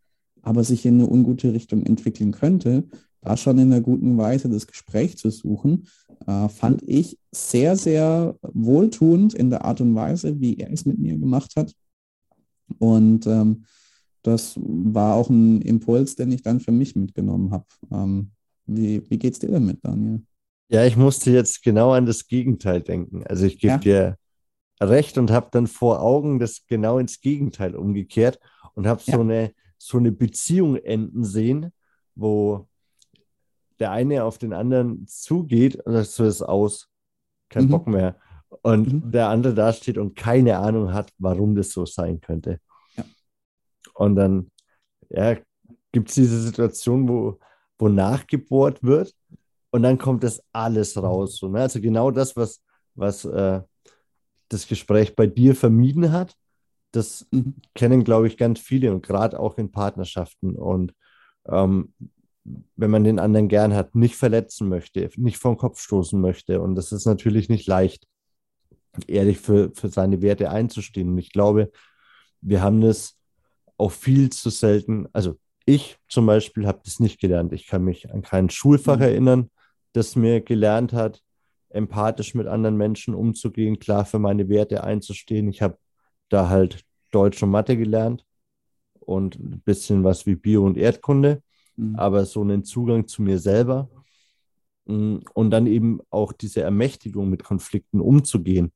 aber 0.41 0.63
sich 0.63 0.87
in 0.87 0.95
eine 0.95 1.11
ungute 1.11 1.53
Richtung 1.53 1.85
entwickeln 1.85 2.31
könnte, 2.31 2.85
da 3.21 3.37
schon 3.37 3.59
in 3.59 3.73
einer 3.73 3.81
guten 3.81 4.17
Weise 4.17 4.49
das 4.49 4.69
Gespräch 4.69 5.19
zu 5.19 5.31
suchen, 5.31 5.89
äh, 6.29 6.49
fand 6.49 6.83
ich 6.87 7.19
sehr, 7.33 7.77
sehr 7.77 8.37
wohltuend 8.43 9.35
in 9.35 9.51
der 9.51 9.65
Art 9.65 9.81
und 9.81 9.97
Weise, 9.97 10.41
wie 10.41 10.57
er 10.59 10.73
es 10.73 10.87
mit 10.87 11.01
mir 11.01 11.19
gemacht 11.19 11.55
hat. 11.57 11.75
Und 12.79 13.27
ähm, 13.27 13.65
das 14.23 14.55
war 14.57 15.17
auch 15.17 15.29
ein 15.29 15.61
Impuls, 15.63 16.15
den 16.15 16.31
ich 16.31 16.43
dann 16.43 16.61
für 16.61 16.73
mich 16.73 16.95
mitgenommen 16.95 17.51
habe. 17.51 17.67
Ähm, 17.91 18.31
wie 18.67 19.03
wie 19.11 19.27
es 19.27 19.41
dir 19.41 19.51
damit, 19.51 19.79
Daniel? 19.83 20.23
Ja, 20.69 20.85
ich 20.85 20.97
musste 20.97 21.31
jetzt 21.31 21.63
genau 21.63 21.93
an 21.93 22.05
das 22.05 22.27
Gegenteil 22.27 22.83
denken. 22.83 23.25
Also 23.27 23.47
ich 23.47 23.59
gebe 23.59 23.73
ja. 23.73 23.79
dir 23.79 24.19
recht 24.81 25.17
und 25.17 25.31
habe 25.31 25.49
dann 25.51 25.67
vor 25.67 26.03
Augen 26.03 26.39
das 26.39 26.67
genau 26.67 26.99
ins 26.99 27.21
Gegenteil 27.21 27.75
umgekehrt 27.75 28.39
und 28.75 28.87
habe 28.87 29.01
ja. 29.07 29.15
so, 29.15 29.21
eine, 29.21 29.53
so 29.79 29.99
eine 29.99 30.13
Beziehung 30.13 30.77
enden 30.77 31.25
sehen, 31.25 31.73
wo 32.15 32.69
der 33.79 33.93
eine 33.93 34.25
auf 34.25 34.39
den 34.39 34.53
anderen 34.53 35.07
zugeht 35.07 35.77
und 35.77 35.95
sagt 35.95 36.09
so 36.09 36.25
ist 36.25 36.43
aus, 36.43 36.89
kein 37.49 37.65
mhm. 37.65 37.71
Bock 37.71 37.87
mehr. 37.87 38.17
Und 38.63 38.93
mhm. 38.93 39.11
der 39.11 39.29
andere 39.29 39.55
da 39.55 39.73
steht 39.73 39.97
und 39.97 40.17
keine 40.17 40.59
Ahnung 40.59 40.93
hat, 40.93 41.13
warum 41.19 41.55
das 41.55 41.71
so 41.71 41.87
sein 41.87 42.21
könnte. 42.21 42.61
Ja. 42.97 43.05
Und 43.95 44.17
dann 44.17 44.51
ja, 45.09 45.37
gibt 45.93 46.11
es 46.11 46.15
diese 46.15 46.41
Situation, 46.41 47.09
wo, 47.09 47.39
wo 47.79 47.89
nachgebohrt 47.89 48.83
wird 48.83 49.15
und 49.71 49.83
dann 49.83 49.99
kommt 49.99 50.25
das 50.25 50.43
alles 50.53 50.97
raus. 50.97 51.37
So, 51.37 51.49
ne? 51.49 51.61
Also 51.61 51.81
genau 51.81 52.11
das, 52.11 52.37
was, 52.37 52.63
was 52.95 53.25
äh, 53.25 53.61
das 54.49 54.67
Gespräch 54.67 55.15
bei 55.15 55.27
dir 55.27 55.55
vermieden 55.55 56.13
hat, 56.13 56.37
das 56.93 57.27
mhm. 57.31 57.55
kennen, 57.75 58.05
glaube 58.05 58.29
ich, 58.29 58.37
ganz 58.37 58.61
viele 58.61 58.93
und 58.93 59.07
gerade 59.07 59.39
auch 59.39 59.59
in 59.59 59.71
Partnerschaften. 59.71 60.57
Und 60.57 60.95
ähm, 61.47 61.93
wenn 62.77 62.91
man 62.91 63.05
den 63.05 63.19
anderen 63.19 63.49
gern 63.49 63.75
hat, 63.75 63.95
nicht 63.95 64.17
verletzen 64.17 64.69
möchte, 64.69 65.11
nicht 65.17 65.37
vom 65.37 65.59
Kopf 65.59 65.81
stoßen 65.81 66.19
möchte. 66.19 66.61
Und 66.61 66.77
das 66.77 66.93
ist 66.93 67.05
natürlich 67.05 67.49
nicht 67.49 67.67
leicht, 67.67 68.07
ehrlich 69.07 69.39
für, 69.39 69.71
für 69.75 69.89
seine 69.89 70.23
Werte 70.23 70.51
einzustehen. 70.51 71.11
Und 71.11 71.19
ich 71.19 71.31
glaube, 71.31 71.71
wir 72.41 72.63
haben 72.63 72.81
das 72.81 73.19
auch 73.77 73.93
viel 73.93 74.31
zu 74.31 74.51
selten, 74.51 75.09
also 75.13 75.39
ich 75.67 75.99
zum 76.09 76.25
Beispiel 76.25 76.67
habe 76.67 76.81
das 76.85 76.99
nicht 76.99 77.21
gelernt. 77.21 77.53
Ich 77.53 77.67
kann 77.67 77.85
mich 77.85 78.11
an 78.11 78.23
kein 78.23 78.49
Schulfach 78.49 78.97
mhm. 78.97 79.03
erinnern, 79.03 79.51
das 79.93 80.17
mir 80.17 80.41
gelernt 80.41 80.93
hat, 80.93 81.23
empathisch 81.71 82.35
mit 82.35 82.47
anderen 82.47 82.77
Menschen 82.77 83.15
umzugehen, 83.15 83.79
klar 83.79 84.05
für 84.05 84.19
meine 84.19 84.49
Werte 84.49 84.85
einzustehen. 84.85 85.49
Ich 85.49 85.63
habe 85.63 85.79
da 86.29 86.49
halt 86.49 86.85
Deutsch 87.11 87.43
und 87.43 87.51
Mathe 87.51 87.77
gelernt 87.77 88.25
und 89.01 89.39
ein 89.39 89.63
bisschen 89.65 90.05
was 90.05 90.27
wie 90.27 90.37
Bio 90.37 90.65
und 90.65 90.77
Erdkunde, 90.77 91.43
mhm. 91.77 91.97
aber 91.97 92.27
so 92.27 92.43
einen 92.43 92.65
Zugang 92.65 93.07
zu 93.07 93.23
mir 93.23 93.39
selber 93.39 93.89
mm, 94.87 95.19
und 95.35 95.51
dann 95.51 95.67
eben 95.67 96.01
auch 96.11 96.33
diese 96.33 96.63
Ermächtigung 96.63 97.31
mit 97.31 97.45
Konflikten 97.45 98.01
umzugehen, 98.01 98.73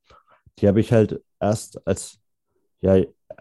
die 0.59 0.67
habe 0.67 0.79
ich 0.79 0.91
halt 0.91 1.21
erst 1.39 1.85
als 1.87 2.19
ja 2.81 2.97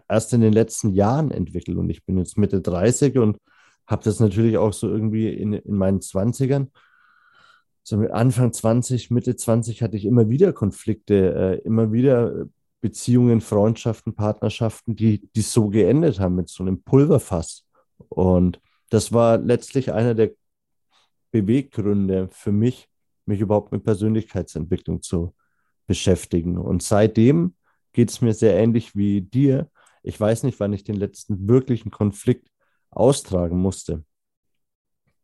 erst 0.08 0.32
in 0.32 0.40
den 0.40 0.52
letzten 0.52 0.90
Jahren 0.94 1.30
entwickelt 1.30 1.76
und 1.76 1.90
ich 1.90 2.04
bin 2.04 2.18
jetzt 2.18 2.38
Mitte 2.38 2.60
30 2.60 3.18
und 3.18 3.38
habe 3.86 4.04
das 4.04 4.20
natürlich 4.20 4.56
auch 4.56 4.72
so 4.72 4.88
irgendwie 4.88 5.28
in, 5.28 5.52
in 5.52 5.76
meinen 5.76 6.00
20ern 6.00 6.68
so 7.82 7.96
mit 7.96 8.10
Anfang 8.10 8.52
20, 8.52 9.10
Mitte 9.10 9.36
20 9.36 9.82
hatte 9.82 9.96
ich 9.96 10.04
immer 10.04 10.28
wieder 10.28 10.52
Konflikte, 10.52 11.60
äh, 11.62 11.66
immer 11.66 11.92
wieder 11.92 12.46
Beziehungen, 12.80 13.40
Freundschaften, 13.40 14.14
Partnerschaften, 14.14 14.96
die, 14.96 15.28
die 15.34 15.42
so 15.42 15.68
geendet 15.68 16.20
haben 16.20 16.34
mit 16.34 16.48
so 16.48 16.62
einem 16.62 16.82
Pulverfass. 16.82 17.64
Und 18.08 18.60
das 18.90 19.12
war 19.12 19.38
letztlich 19.38 19.92
einer 19.92 20.14
der 20.14 20.32
Beweggründe 21.30 22.28
für 22.30 22.52
mich, 22.52 22.88
mich 23.24 23.40
überhaupt 23.40 23.72
mit 23.72 23.84
Persönlichkeitsentwicklung 23.84 25.00
zu 25.02 25.34
beschäftigen. 25.86 26.58
Und 26.58 26.82
seitdem 26.82 27.54
geht 27.92 28.10
es 28.10 28.20
mir 28.20 28.34
sehr 28.34 28.56
ähnlich 28.56 28.94
wie 28.96 29.22
dir. 29.22 29.70
Ich 30.02 30.18
weiß 30.18 30.42
nicht, 30.42 30.58
wann 30.60 30.72
ich 30.72 30.84
den 30.84 30.96
letzten 30.96 31.48
wirklichen 31.48 31.90
Konflikt 31.90 32.48
austragen 32.90 33.58
musste, 33.58 34.04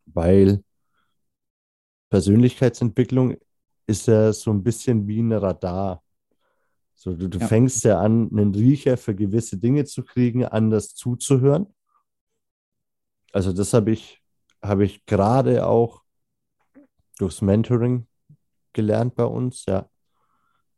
weil 0.07 0.63
Persönlichkeitsentwicklung 2.11 3.37
ist 3.87 4.07
ja 4.07 4.33
so 4.33 4.51
ein 4.51 4.63
bisschen 4.63 5.07
wie 5.07 5.21
ein 5.21 5.33
Radar. 5.33 6.03
So, 6.95 7.15
du, 7.15 7.29
du 7.29 7.39
ja. 7.39 7.47
fängst 7.47 7.85
ja 7.85 8.01
an, 8.01 8.29
einen 8.33 8.55
Riecher 8.55 8.97
für 8.97 9.15
gewisse 9.15 9.57
Dinge 9.57 9.85
zu 9.85 10.05
kriegen, 10.05 10.45
anders 10.45 10.95
zuzuhören. 10.95 11.67
Also 13.33 13.53
das 13.53 13.73
habe 13.73 13.93
ich, 13.93 14.21
habe 14.63 14.85
ich 14.85 15.05
gerade 15.07 15.67
auch 15.67 16.03
durchs 17.19 17.41
Mentoring 17.41 18.07
gelernt 18.73 19.15
bei 19.15 19.25
uns, 19.25 19.65
ja. 19.67 19.89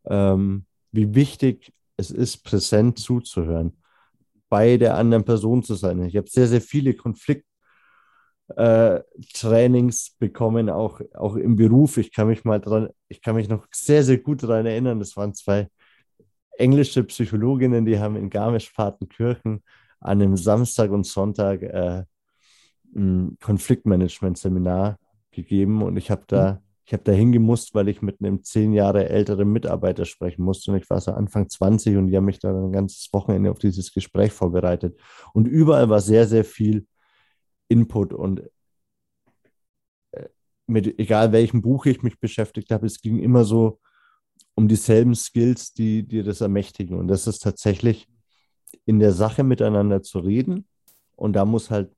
Ähm, 0.04 0.66
wie 0.92 1.14
wichtig 1.14 1.72
es 1.96 2.10
ist, 2.10 2.38
präsent 2.38 2.98
zuzuhören, 2.98 3.76
bei 4.48 4.76
der 4.76 4.96
anderen 4.96 5.24
Person 5.24 5.62
zu 5.62 5.74
sein. 5.74 6.02
Ich 6.04 6.16
habe 6.16 6.28
sehr, 6.28 6.48
sehr 6.48 6.62
viele 6.62 6.94
Konflikte 6.94 7.49
äh, 8.56 9.00
Trainings 9.34 10.16
bekommen, 10.18 10.70
auch, 10.70 11.00
auch 11.14 11.36
im 11.36 11.56
Beruf. 11.56 11.98
Ich 11.98 12.12
kann 12.12 12.28
mich 12.28 12.44
mal 12.44 12.60
dran, 12.60 12.88
ich 13.08 13.22
kann 13.22 13.36
mich 13.36 13.48
noch 13.48 13.66
sehr, 13.72 14.02
sehr 14.02 14.18
gut 14.18 14.42
daran 14.42 14.66
erinnern. 14.66 14.98
Das 14.98 15.16
waren 15.16 15.34
zwei 15.34 15.68
englische 16.58 17.04
Psychologinnen, 17.04 17.84
die 17.86 17.98
haben 17.98 18.16
in 18.16 18.30
Garmisch-Partenkirchen 18.30 19.62
an 20.00 20.22
einem 20.22 20.36
Samstag 20.36 20.90
und 20.90 21.06
Sonntag 21.06 21.62
äh, 21.62 22.04
ein 22.94 23.36
Konfliktmanagement-Seminar 23.40 24.96
gegeben 25.30 25.82
und 25.82 25.96
ich 25.96 26.10
habe 26.10 26.22
da, 26.26 26.52
mhm. 26.52 26.58
ich 26.86 26.92
habe 26.92 27.04
da 27.04 27.12
hingemusst, 27.12 27.74
weil 27.74 27.88
ich 27.88 28.02
mit 28.02 28.20
einem 28.20 28.42
zehn 28.42 28.72
Jahre 28.72 29.08
älteren 29.08 29.52
Mitarbeiter 29.52 30.04
sprechen 30.04 30.42
musste 30.42 30.72
und 30.72 30.78
ich 30.78 30.90
war 30.90 31.00
so 31.00 31.12
Anfang 31.12 31.48
20 31.48 31.96
und 31.96 32.08
die 32.08 32.16
haben 32.16 32.24
mich 32.24 32.40
da 32.40 32.50
ein 32.50 32.72
ganzes 32.72 33.12
Wochenende 33.12 33.50
auf 33.50 33.58
dieses 33.58 33.92
Gespräch 33.92 34.32
vorbereitet. 34.32 34.98
Und 35.32 35.46
überall 35.46 35.88
war 35.88 36.00
sehr, 36.00 36.26
sehr 36.26 36.44
viel 36.44 36.86
Input 37.70 38.12
und 38.12 38.42
äh, 40.12 40.28
mit 40.66 40.98
egal 40.98 41.32
welchem 41.32 41.62
Buch 41.62 41.86
ich 41.86 42.02
mich 42.02 42.18
beschäftigt 42.18 42.70
habe, 42.70 42.86
es 42.86 43.00
ging 43.00 43.18
immer 43.18 43.44
so 43.44 43.80
um 44.54 44.68
dieselben 44.68 45.14
Skills, 45.14 45.72
die 45.72 46.06
dir 46.06 46.24
das 46.24 46.40
ermächtigen. 46.40 46.98
Und 46.98 47.08
das 47.08 47.26
ist 47.26 47.40
tatsächlich 47.40 48.08
in 48.84 48.98
der 48.98 49.12
Sache 49.12 49.42
miteinander 49.42 50.02
zu 50.02 50.18
reden. 50.18 50.66
Und 51.16 51.34
da 51.34 51.44
muss 51.44 51.70
halt 51.70 51.90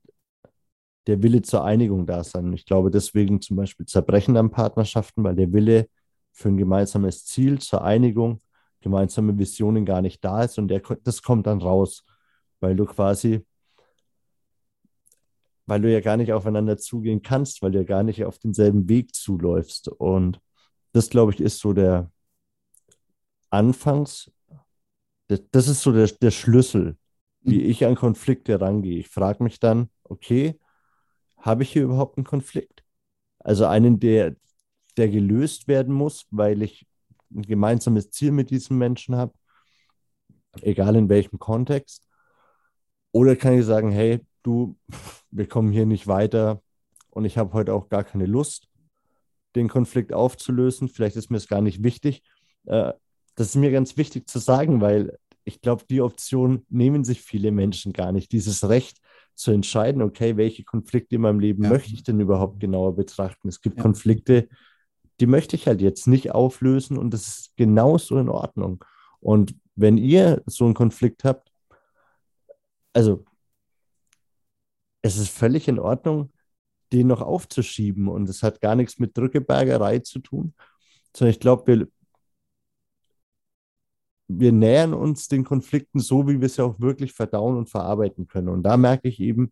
der 1.07 1.21
Wille 1.21 1.41
zur 1.41 1.65
Einigung 1.65 2.05
da 2.05 2.23
sein. 2.23 2.45
Und 2.45 2.53
ich 2.53 2.65
glaube 2.65 2.91
deswegen 2.91 3.41
zum 3.41 3.57
Beispiel 3.57 3.85
Zerbrechen 3.85 4.37
an 4.37 4.51
Partnerschaften, 4.51 5.23
weil 5.23 5.35
der 5.35 5.51
Wille 5.51 5.87
für 6.31 6.49
ein 6.49 6.57
gemeinsames 6.57 7.25
Ziel 7.25 7.59
zur 7.59 7.83
Einigung, 7.83 8.41
gemeinsame 8.81 9.37
Visionen 9.37 9.85
gar 9.85 10.01
nicht 10.01 10.23
da 10.23 10.43
ist. 10.43 10.57
Und 10.57 10.67
der, 10.67 10.81
das 11.03 11.21
kommt 11.21 11.47
dann 11.47 11.61
raus, 11.61 12.03
weil 12.59 12.75
du 12.75 12.85
quasi 12.85 13.45
weil 15.65 15.81
du 15.81 15.91
ja 15.91 16.01
gar 16.01 16.17
nicht 16.17 16.33
aufeinander 16.33 16.77
zugehen 16.77 17.21
kannst, 17.21 17.61
weil 17.61 17.71
du 17.71 17.79
ja 17.79 17.85
gar 17.85 18.03
nicht 18.03 18.25
auf 18.25 18.37
denselben 18.37 18.89
Weg 18.89 19.15
zuläufst. 19.15 19.87
Und 19.87 20.39
das, 20.91 21.09
glaube 21.09 21.33
ich, 21.33 21.39
ist 21.39 21.59
so 21.59 21.73
der 21.73 22.11
Anfangs, 23.49 24.31
das 25.27 25.67
ist 25.67 25.81
so 25.81 25.91
der, 25.91 26.07
der 26.07 26.31
Schlüssel, 26.31 26.97
wie 27.41 27.59
mhm. 27.59 27.69
ich 27.69 27.85
an 27.85 27.95
Konflikte 27.95 28.59
rangehe. 28.59 28.99
Ich 28.99 29.09
frage 29.09 29.43
mich 29.43 29.59
dann, 29.59 29.89
okay, 30.03 30.59
habe 31.37 31.63
ich 31.63 31.71
hier 31.71 31.83
überhaupt 31.83 32.17
einen 32.17 32.25
Konflikt? 32.25 32.83
Also 33.39 33.65
einen, 33.65 33.99
der, 33.99 34.35
der 34.97 35.09
gelöst 35.09 35.67
werden 35.67 35.93
muss, 35.93 36.25
weil 36.31 36.61
ich 36.61 36.85
ein 37.31 37.41
gemeinsames 37.41 38.11
Ziel 38.11 38.31
mit 38.31 38.49
diesem 38.49 38.77
Menschen 38.77 39.15
habe, 39.15 39.33
egal 40.61 40.95
in 40.95 41.09
welchem 41.09 41.39
Kontext. 41.39 42.03
Oder 43.11 43.35
kann 43.35 43.57
ich 43.57 43.65
sagen, 43.65 43.91
hey, 43.91 44.25
du, 44.43 44.77
wir 45.31 45.47
kommen 45.47 45.71
hier 45.71 45.85
nicht 45.85 46.07
weiter 46.07 46.61
und 47.09 47.25
ich 47.25 47.37
habe 47.37 47.53
heute 47.53 47.73
auch 47.73 47.89
gar 47.89 48.03
keine 48.03 48.25
Lust, 48.25 48.67
den 49.55 49.69
Konflikt 49.69 50.13
aufzulösen. 50.13 50.89
Vielleicht 50.89 51.15
ist 51.15 51.29
mir 51.29 51.37
es 51.37 51.47
gar 51.47 51.61
nicht 51.61 51.83
wichtig. 51.83 52.23
Äh, 52.65 52.93
das 53.35 53.47
ist 53.47 53.55
mir 53.55 53.71
ganz 53.71 53.97
wichtig 53.97 54.29
zu 54.29 54.39
sagen, 54.39 54.81
weil 54.81 55.17
ich 55.45 55.61
glaube, 55.61 55.83
die 55.89 56.01
Option 56.01 56.65
nehmen 56.69 57.03
sich 57.03 57.21
viele 57.21 57.51
Menschen 57.51 57.93
gar 57.93 58.11
nicht. 58.11 58.31
Dieses 58.31 58.67
Recht 58.69 58.99
zu 59.35 59.51
entscheiden, 59.51 60.01
okay, 60.01 60.37
welche 60.37 60.63
Konflikte 60.63 61.15
in 61.15 61.21
meinem 61.21 61.39
Leben 61.39 61.63
ja. 61.63 61.69
möchte 61.69 61.93
ich 61.93 62.03
denn 62.03 62.19
überhaupt 62.19 62.59
genauer 62.59 62.95
betrachten? 62.95 63.47
Es 63.47 63.61
gibt 63.61 63.77
ja. 63.77 63.83
Konflikte, 63.83 64.47
die 65.19 65.25
möchte 65.25 65.55
ich 65.55 65.67
halt 65.67 65.81
jetzt 65.81 66.07
nicht 66.07 66.31
auflösen 66.31 66.97
und 66.97 67.13
das 67.13 67.27
ist 67.27 67.57
genauso 67.57 68.17
in 68.17 68.29
Ordnung. 68.29 68.83
Und 69.19 69.55
wenn 69.75 69.97
ihr 69.97 70.41
so 70.45 70.65
einen 70.65 70.73
Konflikt 70.73 71.23
habt, 71.23 71.51
also 72.93 73.25
es 75.03 75.17
ist 75.17 75.29
völlig 75.29 75.67
in 75.67 75.79
Ordnung, 75.79 76.31
den 76.91 77.07
noch 77.07 77.21
aufzuschieben 77.21 78.07
und 78.07 78.27
es 78.29 78.41
hat 78.41 78.61
gar 78.61 78.75
nichts 78.75 78.99
mit 78.99 79.15
Drückebergerei 79.17 79.99
zu 79.99 80.19
tun, 80.19 80.55
sondern 81.15 81.31
ich 81.31 81.39
glaube, 81.39 81.67
wir, 81.67 81.87
wir 84.27 84.51
nähern 84.51 84.93
uns 84.93 85.27
den 85.27 85.43
Konflikten 85.43 85.99
so, 85.99 86.27
wie 86.27 86.39
wir 86.39 86.45
es 86.45 86.57
ja 86.57 86.65
auch 86.65 86.79
wirklich 86.79 87.13
verdauen 87.13 87.57
und 87.57 87.69
verarbeiten 87.69 88.27
können. 88.27 88.49
Und 88.49 88.63
da 88.63 88.77
merke 88.77 89.07
ich 89.07 89.19
eben, 89.19 89.51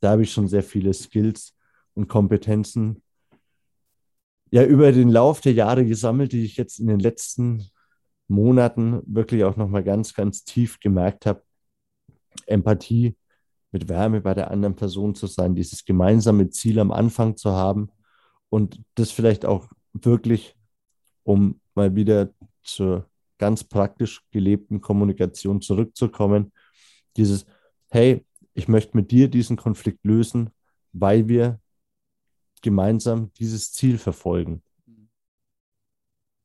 da 0.00 0.12
habe 0.12 0.22
ich 0.22 0.32
schon 0.32 0.48
sehr 0.48 0.62
viele 0.62 0.94
Skills 0.94 1.56
und 1.94 2.08
Kompetenzen 2.08 3.02
ja 4.50 4.64
über 4.64 4.92
den 4.92 5.08
Lauf 5.08 5.40
der 5.40 5.52
Jahre 5.52 5.84
gesammelt, 5.84 6.32
die 6.32 6.44
ich 6.44 6.56
jetzt 6.56 6.78
in 6.78 6.86
den 6.86 7.00
letzten 7.00 7.70
Monaten 8.28 9.00
wirklich 9.06 9.44
auch 9.44 9.56
nochmal 9.56 9.82
ganz, 9.82 10.14
ganz 10.14 10.44
tief 10.44 10.78
gemerkt 10.80 11.26
habe. 11.26 11.42
Empathie, 12.46 13.16
mit 13.72 13.88
Wärme 13.88 14.20
bei 14.20 14.34
der 14.34 14.50
anderen 14.50 14.76
Person 14.76 15.14
zu 15.14 15.26
sein, 15.26 15.54
dieses 15.54 15.84
gemeinsame 15.84 16.50
Ziel 16.50 16.78
am 16.78 16.90
Anfang 16.90 17.36
zu 17.36 17.52
haben 17.52 17.90
und 18.48 18.82
das 18.94 19.10
vielleicht 19.10 19.44
auch 19.44 19.68
wirklich, 19.92 20.56
um 21.22 21.60
mal 21.74 21.94
wieder 21.94 22.30
zur 22.62 23.08
ganz 23.38 23.64
praktisch 23.64 24.22
gelebten 24.30 24.80
Kommunikation 24.80 25.62
zurückzukommen, 25.62 26.52
dieses, 27.16 27.46
hey, 27.90 28.24
ich 28.54 28.68
möchte 28.68 28.96
mit 28.96 29.10
dir 29.10 29.28
diesen 29.28 29.56
Konflikt 29.56 30.04
lösen, 30.04 30.50
weil 30.92 31.28
wir 31.28 31.60
gemeinsam 32.62 33.32
dieses 33.34 33.72
Ziel 33.72 33.98
verfolgen. 33.98 34.62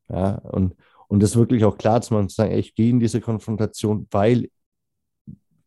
Ja, 0.07 0.35
und, 0.35 0.75
und 1.07 1.21
das 1.21 1.35
wirklich 1.35 1.65
auch 1.65 1.77
klar 1.77 2.01
zu 2.01 2.13
machen, 2.13 2.29
zu 2.29 2.35
sagen, 2.35 2.53
ich 2.53 2.75
gehe 2.75 2.89
in 2.89 2.99
diese 2.99 3.21
Konfrontation, 3.21 4.07
weil 4.11 4.49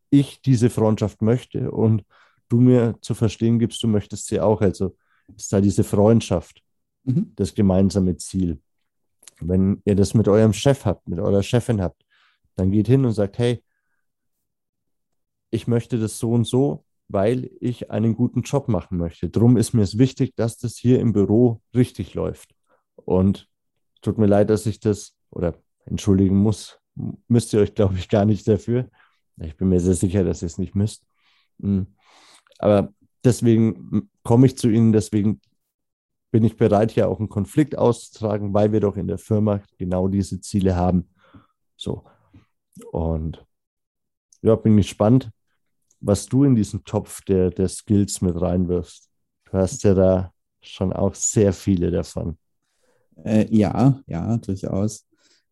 ich 0.09 0.41
diese 0.41 0.69
Freundschaft 0.69 1.21
möchte 1.21 1.71
und 1.71 2.03
du 2.49 2.59
mir 2.59 2.95
zu 3.01 3.13
verstehen 3.13 3.59
gibst, 3.59 3.81
du 3.83 3.87
möchtest 3.87 4.27
sie 4.27 4.39
auch. 4.39 4.61
Also 4.61 4.95
ist 5.35 5.53
da 5.53 5.61
diese 5.61 5.83
Freundschaft, 5.83 6.63
mhm. 7.03 7.31
das 7.35 7.53
gemeinsame 7.53 8.17
Ziel. 8.17 8.59
Wenn 9.39 9.81
ihr 9.85 9.95
das 9.95 10.13
mit 10.13 10.27
eurem 10.27 10.53
Chef 10.53 10.85
habt, 10.85 11.07
mit 11.07 11.19
eurer 11.19 11.43
Chefin 11.43 11.81
habt, 11.81 12.03
dann 12.55 12.71
geht 12.71 12.87
hin 12.87 13.05
und 13.05 13.13
sagt, 13.13 13.37
hey, 13.37 13.63
ich 15.51 15.67
möchte 15.67 15.97
das 15.99 16.19
so 16.19 16.31
und 16.31 16.45
so, 16.45 16.85
weil 17.07 17.49
ich 17.59 17.89
einen 17.89 18.15
guten 18.15 18.41
Job 18.41 18.67
machen 18.67 18.97
möchte. 18.97 19.29
Drum 19.29 19.57
ist 19.57 19.73
mir 19.73 19.81
es 19.81 19.97
wichtig, 19.97 20.35
dass 20.35 20.57
das 20.57 20.77
hier 20.77 20.99
im 20.99 21.13
Büro 21.13 21.61
richtig 21.73 22.13
läuft. 22.13 22.53
Und 22.95 23.47
tut 24.01 24.17
mir 24.17 24.27
leid, 24.27 24.49
dass 24.49 24.65
ich 24.65 24.79
das 24.79 25.15
oder 25.31 25.55
entschuldigen 25.85 26.37
muss, 26.37 26.79
müsst 27.27 27.53
ihr 27.53 27.61
euch, 27.61 27.73
glaube 27.73 27.95
ich, 27.97 28.09
gar 28.09 28.25
nicht 28.25 28.47
dafür. 28.47 28.89
Ich 29.41 29.57
bin 29.57 29.69
mir 29.69 29.79
sehr 29.79 29.95
sicher, 29.95 30.23
dass 30.23 30.41
ihr 30.41 30.47
es 30.47 30.57
nicht 30.57 30.75
müsst. 30.75 31.05
Hm. 31.61 31.87
Aber 32.59 32.93
deswegen 33.23 34.09
komme 34.23 34.45
ich 34.47 34.57
zu 34.57 34.69
Ihnen, 34.69 34.91
deswegen 34.91 35.41
bin 36.31 36.43
ich 36.43 36.57
bereit, 36.57 36.91
hier 36.91 37.09
auch 37.09 37.19
einen 37.19 37.29
Konflikt 37.29 37.77
auszutragen, 37.77 38.53
weil 38.53 38.71
wir 38.71 38.79
doch 38.79 38.97
in 38.97 39.07
der 39.07 39.17
Firma 39.17 39.61
genau 39.77 40.07
diese 40.07 40.39
Ziele 40.41 40.75
haben. 40.75 41.09
So. 41.75 42.05
Und 42.91 43.45
ja, 44.41 44.55
bin 44.55 44.77
gespannt, 44.77 45.31
was 45.99 46.27
du 46.27 46.43
in 46.43 46.55
diesen 46.55 46.83
Topf 46.83 47.21
der, 47.21 47.49
der 47.49 47.67
Skills 47.67 48.21
mit 48.21 48.39
reinwirfst. 48.39 49.09
Du 49.45 49.53
hast 49.53 49.83
ja 49.83 49.93
da 49.93 50.33
schon 50.61 50.93
auch 50.93 51.15
sehr 51.15 51.51
viele 51.51 51.91
davon. 51.91 52.37
Äh, 53.23 53.47
ja, 53.49 54.01
ja, 54.05 54.37
durchaus. 54.37 55.08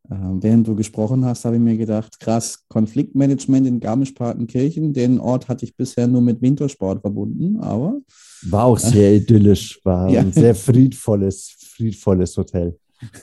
Ähm, 0.10 0.42
während 0.42 0.68
du 0.68 0.76
gesprochen 0.76 1.26
hast, 1.26 1.44
habe 1.46 1.58
ich 1.58 1.62
mir 1.62 1.78
gedacht, 1.78 2.20
krass, 2.20 2.64
Konfliktmanagement 2.70 3.68
in 3.68 3.80
Garmisch-Partenkirchen, 3.80 4.94
den 4.94 5.20
Ort 5.20 5.50
hatte 5.50 5.66
ich 5.66 5.76
bisher 5.76 6.08
nur 6.08 6.22
mit 6.22 6.42
Wintersport 6.42 7.02
verbunden, 7.02 7.60
aber... 7.60 8.00
War 8.44 8.66
auch 8.66 8.80
sehr 8.80 9.16
idyllisch, 9.16 9.80
war 9.84 10.10
ja. 10.10 10.22
ein 10.22 10.32
sehr 10.32 10.56
friedvolles, 10.56 11.56
friedvolles 11.60 12.38
Hotel. 12.38 12.78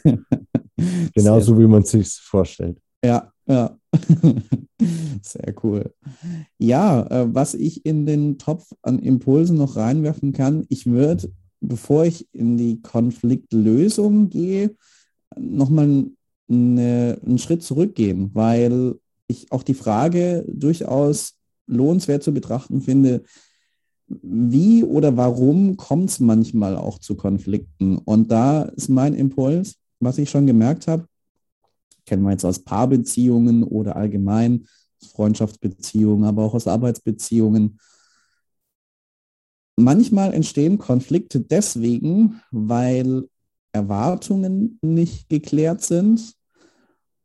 Genauso 1.14 1.58
wie 1.58 1.66
man 1.66 1.82
es 1.82 1.90
sich 1.90 2.08
vorstellt. 2.08 2.78
Ja, 3.04 3.32
ja. 3.46 3.76
Sehr 5.22 5.54
cool. 5.62 5.92
Ja, 6.58 7.06
äh, 7.06 7.34
was 7.34 7.54
ich 7.54 7.84
in 7.84 8.06
den 8.06 8.38
Topf 8.38 8.72
an 8.82 8.98
Impulsen 8.98 9.56
noch 9.56 9.76
reinwerfen 9.76 10.32
kann, 10.32 10.64
ich 10.68 10.86
würde, 10.86 11.30
bevor 11.60 12.04
ich 12.04 12.28
in 12.32 12.56
die 12.56 12.80
Konfliktlösung 12.80 14.30
gehe, 14.30 14.74
nochmal 15.36 16.06
eine, 16.54 17.18
einen 17.24 17.38
Schritt 17.38 17.62
zurückgehen, 17.62 18.30
weil 18.34 18.94
ich 19.26 19.50
auch 19.52 19.62
die 19.62 19.74
Frage 19.74 20.44
durchaus 20.48 21.34
lohnenswert 21.66 22.22
zu 22.22 22.32
betrachten 22.32 22.80
finde, 22.80 23.22
wie 24.06 24.84
oder 24.84 25.16
warum 25.16 25.76
kommt 25.76 26.10
es 26.10 26.20
manchmal 26.20 26.76
auch 26.76 26.98
zu 26.98 27.16
Konflikten? 27.16 27.98
Und 27.98 28.30
da 28.30 28.62
ist 28.62 28.88
mein 28.88 29.14
Impuls, 29.14 29.76
was 30.00 30.18
ich 30.18 30.28
schon 30.28 30.46
gemerkt 30.46 30.86
habe, 30.86 31.06
kennen 32.06 32.22
wir 32.22 32.32
jetzt 32.32 32.44
aus 32.44 32.58
Paarbeziehungen 32.58 33.62
oder 33.62 33.96
allgemein 33.96 34.66
Freundschaftsbeziehungen, 35.12 36.24
aber 36.24 36.44
auch 36.44 36.54
aus 36.54 36.66
Arbeitsbeziehungen. 36.66 37.78
Manchmal 39.76 40.34
entstehen 40.34 40.78
Konflikte 40.78 41.40
deswegen, 41.40 42.40
weil 42.50 43.28
Erwartungen 43.72 44.78
nicht 44.82 45.28
geklärt 45.28 45.82
sind 45.82 46.34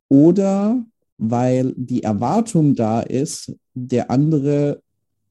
oder 0.10 0.84
weil 1.18 1.74
die 1.76 2.04
Erwartung 2.04 2.76
da 2.76 3.02
ist, 3.02 3.56
der 3.74 4.12
andere 4.12 4.82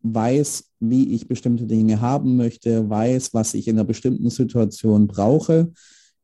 weiß, 0.03 0.65
wie 0.81 1.15
ich 1.15 1.29
bestimmte 1.29 1.67
Dinge 1.67 2.01
haben 2.01 2.37
möchte, 2.37 2.89
weiß, 2.89 3.35
was 3.35 3.55
ich 3.55 3.69
in 3.69 3.77
einer 3.77 3.85
bestimmten 3.85 4.31
Situation 4.31 5.07
brauche. 5.07 5.73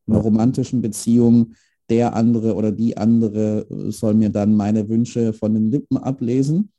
In 0.07 0.13
einer 0.13 0.23
romantischen 0.23 0.81
Beziehung, 0.81 1.53
der 1.89 2.15
andere 2.15 2.55
oder 2.55 2.71
die 2.71 2.97
andere 2.97 3.67
soll 3.91 4.13
mir 4.13 4.29
dann 4.29 4.55
meine 4.55 4.87
Wünsche 4.87 5.33
von 5.33 5.53
den 5.53 5.71
Lippen 5.71 5.97
ablesen. 5.97 6.71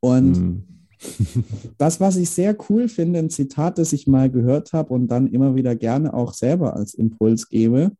Und 0.00 0.32
mm. 0.32 0.62
Das, 1.78 2.00
was 2.00 2.16
ich 2.16 2.30
sehr 2.30 2.56
cool 2.68 2.88
finde, 2.88 3.18
ein 3.18 3.30
Zitat, 3.30 3.78
das 3.78 3.92
ich 3.92 4.06
mal 4.06 4.30
gehört 4.30 4.72
habe 4.72 4.92
und 4.94 5.08
dann 5.08 5.28
immer 5.28 5.54
wieder 5.54 5.74
gerne 5.74 6.14
auch 6.14 6.32
selber 6.32 6.76
als 6.76 6.94
Impuls 6.94 7.48
gebe, 7.48 7.92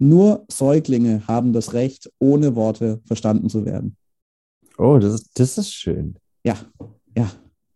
nur 0.00 0.44
Säuglinge 0.50 1.22
haben 1.28 1.52
das 1.52 1.74
Recht, 1.74 2.10
ohne 2.18 2.56
Worte 2.56 3.00
verstanden 3.04 3.48
zu 3.50 3.64
werden. 3.66 3.96
Oh, 4.78 4.98
das 4.98 5.14
ist, 5.14 5.38
das 5.38 5.58
ist 5.58 5.72
schön. 5.72 6.16
Ja, 6.42 6.56
ja. 7.16 7.30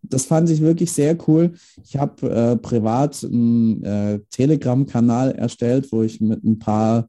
Das 0.06 0.26
fand 0.26 0.50
ich 0.50 0.60
wirklich 0.60 0.92
sehr 0.92 1.16
cool. 1.26 1.54
Ich 1.82 1.96
habe 1.96 2.30
äh, 2.30 2.56
privat 2.56 3.24
einen 3.24 3.82
äh, 3.84 4.20
Telegram-Kanal 4.30 5.32
erstellt, 5.32 5.90
wo 5.92 6.02
ich 6.02 6.20
mit 6.20 6.44
ein 6.44 6.58
paar 6.58 7.08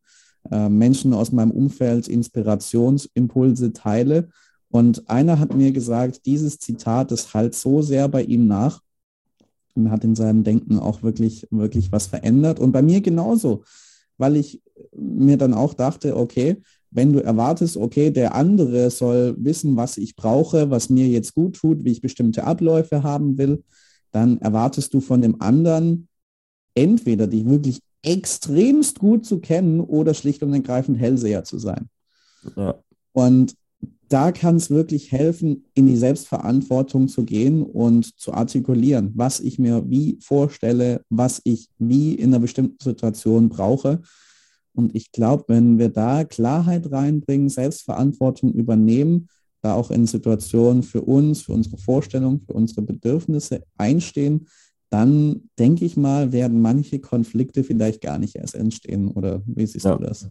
äh, 0.49 0.69
Menschen 0.69 1.13
aus 1.13 1.31
meinem 1.33 1.51
Umfeld 1.51 2.07
Inspirationsimpulse 2.07 3.73
teile. 3.73 4.29
Und 4.69 5.09
einer 5.09 5.39
hat 5.39 5.53
mir 5.53 5.71
gesagt, 5.71 6.25
dieses 6.25 6.59
Zitat, 6.59 7.11
das 7.11 7.33
halt 7.33 7.53
so 7.53 7.81
sehr 7.81 8.07
bei 8.07 8.23
ihm 8.23 8.47
nach 8.47 8.81
und 9.75 9.91
hat 9.91 10.03
in 10.03 10.15
seinem 10.15 10.43
Denken 10.43 10.79
auch 10.79 11.03
wirklich, 11.03 11.47
wirklich 11.51 11.91
was 11.91 12.07
verändert. 12.07 12.59
Und 12.59 12.71
bei 12.71 12.81
mir 12.81 13.01
genauso, 13.01 13.63
weil 14.17 14.35
ich 14.35 14.61
mir 14.95 15.37
dann 15.37 15.53
auch 15.53 15.73
dachte, 15.73 16.17
okay, 16.17 16.61
wenn 16.91 17.11
du 17.11 17.19
erwartest, 17.19 17.77
okay, 17.77 18.09
der 18.09 18.35
andere 18.35 18.89
soll 18.89 19.35
wissen, 19.37 19.75
was 19.75 19.97
ich 19.97 20.15
brauche, 20.15 20.69
was 20.69 20.89
mir 20.89 21.07
jetzt 21.07 21.33
gut 21.33 21.57
tut, 21.57 21.83
wie 21.83 21.91
ich 21.91 22.01
bestimmte 22.01 22.45
Abläufe 22.45 23.03
haben 23.03 23.37
will, 23.37 23.63
dann 24.11 24.39
erwartest 24.39 24.93
du 24.93 25.01
von 25.01 25.21
dem 25.21 25.41
anderen 25.41 26.07
entweder 26.73 27.27
dich 27.27 27.45
wirklich 27.45 27.79
extremst 28.01 28.99
gut 28.99 29.25
zu 29.25 29.39
kennen 29.39 29.81
oder 29.81 30.13
schlicht 30.13 30.43
und 30.43 30.53
ergreifend 30.53 30.97
Hellseher 30.97 31.43
zu 31.43 31.57
sein. 31.57 31.89
Ja. 32.55 32.75
Und 33.11 33.55
da 34.09 34.31
kann 34.31 34.57
es 34.57 34.69
wirklich 34.69 35.11
helfen, 35.11 35.65
in 35.73 35.87
die 35.87 35.97
Selbstverantwortung 35.97 37.07
zu 37.07 37.23
gehen 37.23 37.63
und 37.63 38.19
zu 38.19 38.33
artikulieren, 38.33 39.11
was 39.15 39.39
ich 39.39 39.59
mir 39.59 39.89
wie 39.89 40.17
vorstelle, 40.21 41.01
was 41.09 41.41
ich 41.43 41.69
wie 41.79 42.13
in 42.15 42.29
einer 42.29 42.39
bestimmten 42.39 42.83
Situation 42.83 43.49
brauche. 43.49 44.01
Und 44.73 44.95
ich 44.95 45.11
glaube, 45.11 45.45
wenn 45.47 45.79
wir 45.79 45.89
da 45.89 46.23
Klarheit 46.25 46.91
reinbringen, 46.91 47.49
Selbstverantwortung 47.49 48.53
übernehmen, 48.53 49.29
da 49.61 49.73
auch 49.73 49.89
in 49.89 50.05
Situationen 50.05 50.83
für 50.83 51.01
uns, 51.01 51.41
für 51.41 51.53
unsere 51.53 51.77
Vorstellungen, 51.77 52.41
für 52.41 52.53
unsere 52.53 52.81
Bedürfnisse 52.81 53.63
einstehen, 53.77 54.47
dann 54.89 55.49
denke 55.57 55.85
ich 55.85 55.97
mal, 55.97 56.31
werden 56.31 56.61
manche 56.61 56.99
Konflikte 56.99 57.63
vielleicht 57.63 58.01
gar 58.01 58.19
nicht 58.19 58.35
erst 58.35 58.55
entstehen. 58.55 59.09
Oder 59.09 59.41
wie 59.45 59.65
siehst 59.65 59.85
ja. 59.85 59.95
du 59.95 60.03
das? 60.03 60.29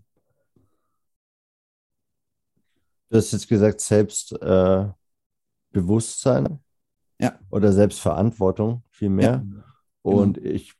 Du 3.10 3.16
hast 3.16 3.32
jetzt 3.32 3.48
gesagt, 3.48 3.80
Selbstbewusstsein 3.80 6.46
äh, 6.46 7.24
ja. 7.24 7.38
oder 7.50 7.72
Selbstverantwortung 7.72 8.82
vielmehr. 8.90 9.30
Ja. 9.30 9.36
Genau. 9.38 9.62
Und 10.02 10.38
genau. 10.38 10.50
ich 10.50 10.74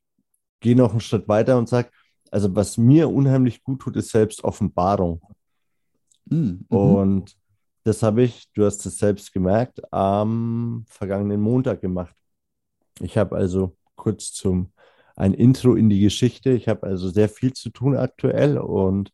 gehe 0.61 0.77
noch 0.77 0.93
einen 0.93 1.01
Schritt 1.01 1.29
weiter 1.29 1.59
und 1.59 1.69
sage, 1.69 1.91
also 2.31 2.55
was 2.55 2.79
mir 2.79 3.11
unheimlich 3.11 3.63
gut 3.63 3.83
tut, 3.83 3.97
ist 3.97 4.11
Selbstoffenbarung. 4.11 5.21
Mhm. 6.27 6.65
Und 6.69 7.37
das 7.85 8.03
habe 8.03 8.23
ich, 8.23 8.51
du 8.55 8.65
hast 8.65 8.85
es 8.87 8.99
selbst 8.99 9.33
gemerkt, 9.33 9.81
am 9.93 10.85
vergangenen 10.89 11.41
Montag 11.41 11.81
gemacht. 11.81 12.15
Ich 13.01 13.19
habe 13.19 13.37
also 13.37 13.77
kurz 13.95 14.33
zum 14.33 14.73
ein 15.17 15.35
Intro 15.35 15.75
in 15.75 15.89
die 15.89 16.01
Geschichte. 16.01 16.51
Ich 16.51 16.69
habe 16.69 16.87
also 16.87 17.09
sehr 17.09 17.29
viel 17.29 17.53
zu 17.53 17.71
tun 17.71 17.97
aktuell 17.97 18.59
und 18.59 19.13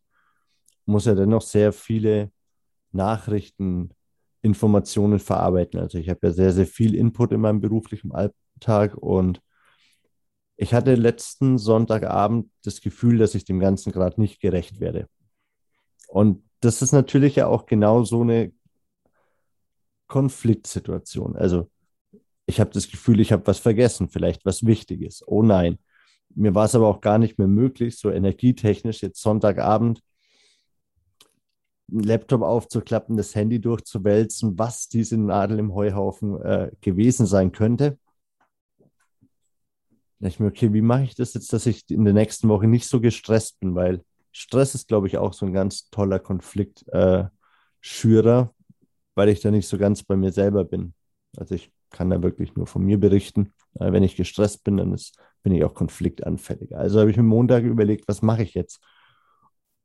muss 0.87 1.05
ja 1.05 1.15
dennoch 1.15 1.43
sehr 1.43 1.73
viele 1.73 2.31
Nachrichten, 2.93 3.91
Informationen 4.43 5.19
verarbeiten. 5.19 5.79
Also 5.81 5.99
ich 5.99 6.09
habe 6.09 6.21
ja 6.23 6.33
sehr, 6.33 6.53
sehr 6.53 6.67
viel 6.67 6.95
Input 6.95 7.33
in 7.33 7.41
meinem 7.41 7.61
beruflichen 7.61 8.13
Alltag 8.13 8.97
und 8.97 9.41
ich 10.57 10.75
hatte 10.75 10.95
letzten 10.95 11.57
Sonntagabend 11.57 12.51
das 12.65 12.81
Gefühl, 12.81 13.19
dass 13.19 13.35
ich 13.35 13.45
dem 13.45 13.61
Ganzen 13.61 13.93
gerade 13.93 14.21
nicht 14.21 14.41
gerecht 14.41 14.79
werde. 14.81 15.09
Und 16.09 16.43
das 16.61 16.83
ist 16.83 16.93
natürlich 16.93 17.37
ja 17.37 17.47
auch 17.47 17.67
genau 17.67 18.05
so 18.05 18.21
eine 18.21 18.53
Konfliktsituation. 20.07 21.37
Also 21.37 21.71
ich 22.47 22.61
habe 22.61 22.71
das 22.71 22.91
Gefühl, 22.91 23.21
ich 23.21 23.33
habe 23.33 23.47
was 23.47 23.59
vergessen, 23.59 24.11
vielleicht 24.11 24.45
was 24.45 24.67
Wichtiges. 24.67 25.23
Oh 25.27 25.43
nein. 25.43 25.79
Mir 26.35 26.55
war 26.55 26.67
es 26.67 26.75
aber 26.75 26.89
auch 26.89 27.01
gar 27.01 27.19
nicht 27.19 27.39
mehr 27.39 27.49
möglich, 27.49 27.99
so 27.99 28.11
energietechnisch 28.11 29.03
jetzt 29.03 29.23
Sonntagabend 29.23 30.01
Laptop 31.93 32.43
aufzuklappen, 32.43 33.17
das 33.17 33.35
Handy 33.35 33.61
durchzuwälzen, 33.61 34.59
was 34.59 34.89
diese 34.89 35.17
Nadel 35.17 35.59
im 35.59 35.75
Heuhaufen 35.75 36.41
äh, 36.43 36.71
gewesen 36.81 37.27
sein 37.27 37.53
könnte. 37.53 37.99
Ich 40.21 40.39
mir, 40.39 40.49
okay, 40.49 40.73
wie 40.73 40.83
mache 40.83 41.05
ich 41.05 41.15
das 41.15 41.33
jetzt, 41.35 41.53
dass 41.53 41.65
ich 41.67 41.89
in 41.91 42.05
der 42.05 42.13
nächsten 42.13 42.49
Woche 42.49 42.67
nicht 42.67 42.87
so 42.87 43.01
gestresst 43.01 43.59
bin, 43.61 43.75
weil 43.75 44.05
Stress 44.33 44.75
ist, 44.75 44.89
glaube 44.89 45.07
ich, 45.07 45.17
auch 45.17 45.33
so 45.33 45.47
ein 45.47 45.53
ganz 45.53 45.89
toller 45.91 46.19
Konfliktschürer, 46.19 47.31
äh, 47.83 48.47
weil 49.15 49.29
ich 49.31 49.41
da 49.41 49.51
nicht 49.51 49.67
so 49.67 49.79
ganz 49.79 50.03
bei 50.03 50.17
mir 50.17 50.31
selber 50.31 50.65
bin. 50.65 50.95
Also 51.37 51.55
ich 51.55 51.73
kann 51.91 52.11
da 52.11 52.23
wirklich 52.23 52.55
nur 52.55 52.67
von 52.67 52.85
mir 52.85 52.99
berichten. 52.99 53.53
Äh, 53.79 53.93
wenn 53.93 54.03
ich 54.03 54.17
gestresst 54.17 54.63
bin, 54.63 54.77
dann 54.77 54.93
ist, 54.93 55.19
bin 55.43 55.55
ich 55.55 55.65
auch 55.65 55.75
konfliktanfälliger. 55.75 56.79
Also 56.79 57.01
habe 57.01 57.11
ich 57.11 57.17
mir 57.17 57.23
Montag 57.23 57.65
überlegt, 57.65 58.07
was 58.07 58.23
mache 58.23 58.43
ich 58.43 58.55
jetzt? 58.55 58.81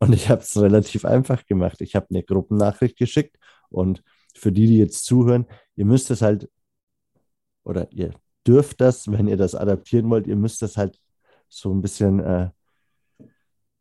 Und 0.06 0.13
ich 0.13 0.30
habe 0.30 0.41
es 0.41 0.56
relativ 0.56 1.04
einfach 1.06 1.46
gemacht. 1.46 1.82
Ich 1.82 1.96
habe 1.96 2.08
eine 2.10 2.24
Gruppennachricht 2.24 2.98
geschickt 2.98 3.38
und 3.70 4.04
für 4.36 4.52
die, 4.52 4.68
die 4.68 4.78
jetzt 4.78 5.06
zuhören, 5.06 5.46
ihr 5.76 5.86
müsst 5.86 6.12
es 6.12 6.22
halt, 6.22 6.50
oder 7.63 7.91
ihr 7.91 8.13
dürft 8.46 8.82
das, 8.82 9.12
wenn 9.12 9.28
ihr 9.28 9.38
das 9.38 9.56
adaptieren 9.56 10.10
wollt, 10.10 10.28
ihr 10.28 10.36
müsst 10.36 10.62
das 10.62 10.78
halt 10.78 11.00
so 11.50 11.74
ein 11.74 11.82
bisschen 11.82 12.20
äh, 12.20 12.50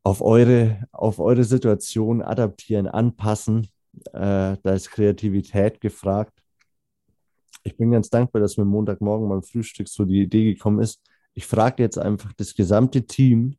auf, 0.03 0.23
eure, 0.23 0.87
auf 0.93 1.19
eure 1.19 1.45
Situation 1.45 2.23
adaptieren, 2.23 2.87
anpassen. 2.87 3.69
Äh, 4.13 4.57
da 4.63 4.75
ist 4.75 4.91
Kreativität 4.91 5.81
gefragt. 5.81 6.33
Ich 7.65 7.77
bin 7.77 7.91
ganz 7.91 8.11
dankbar, 8.11 8.41
dass 8.41 8.57
mir 8.57 8.65
Montagmorgen 8.65 9.29
beim 9.29 9.43
Frühstück 9.43 9.89
so 9.89 10.05
die 10.05 10.23
Idee 10.23 10.55
gekommen 10.55 10.81
ist. 10.81 11.03
Ich 11.35 11.47
frage 11.47 11.83
jetzt 11.83 11.99
einfach 11.99 12.33
das 12.35 12.55
gesamte 12.55 13.07
Team, 13.07 13.57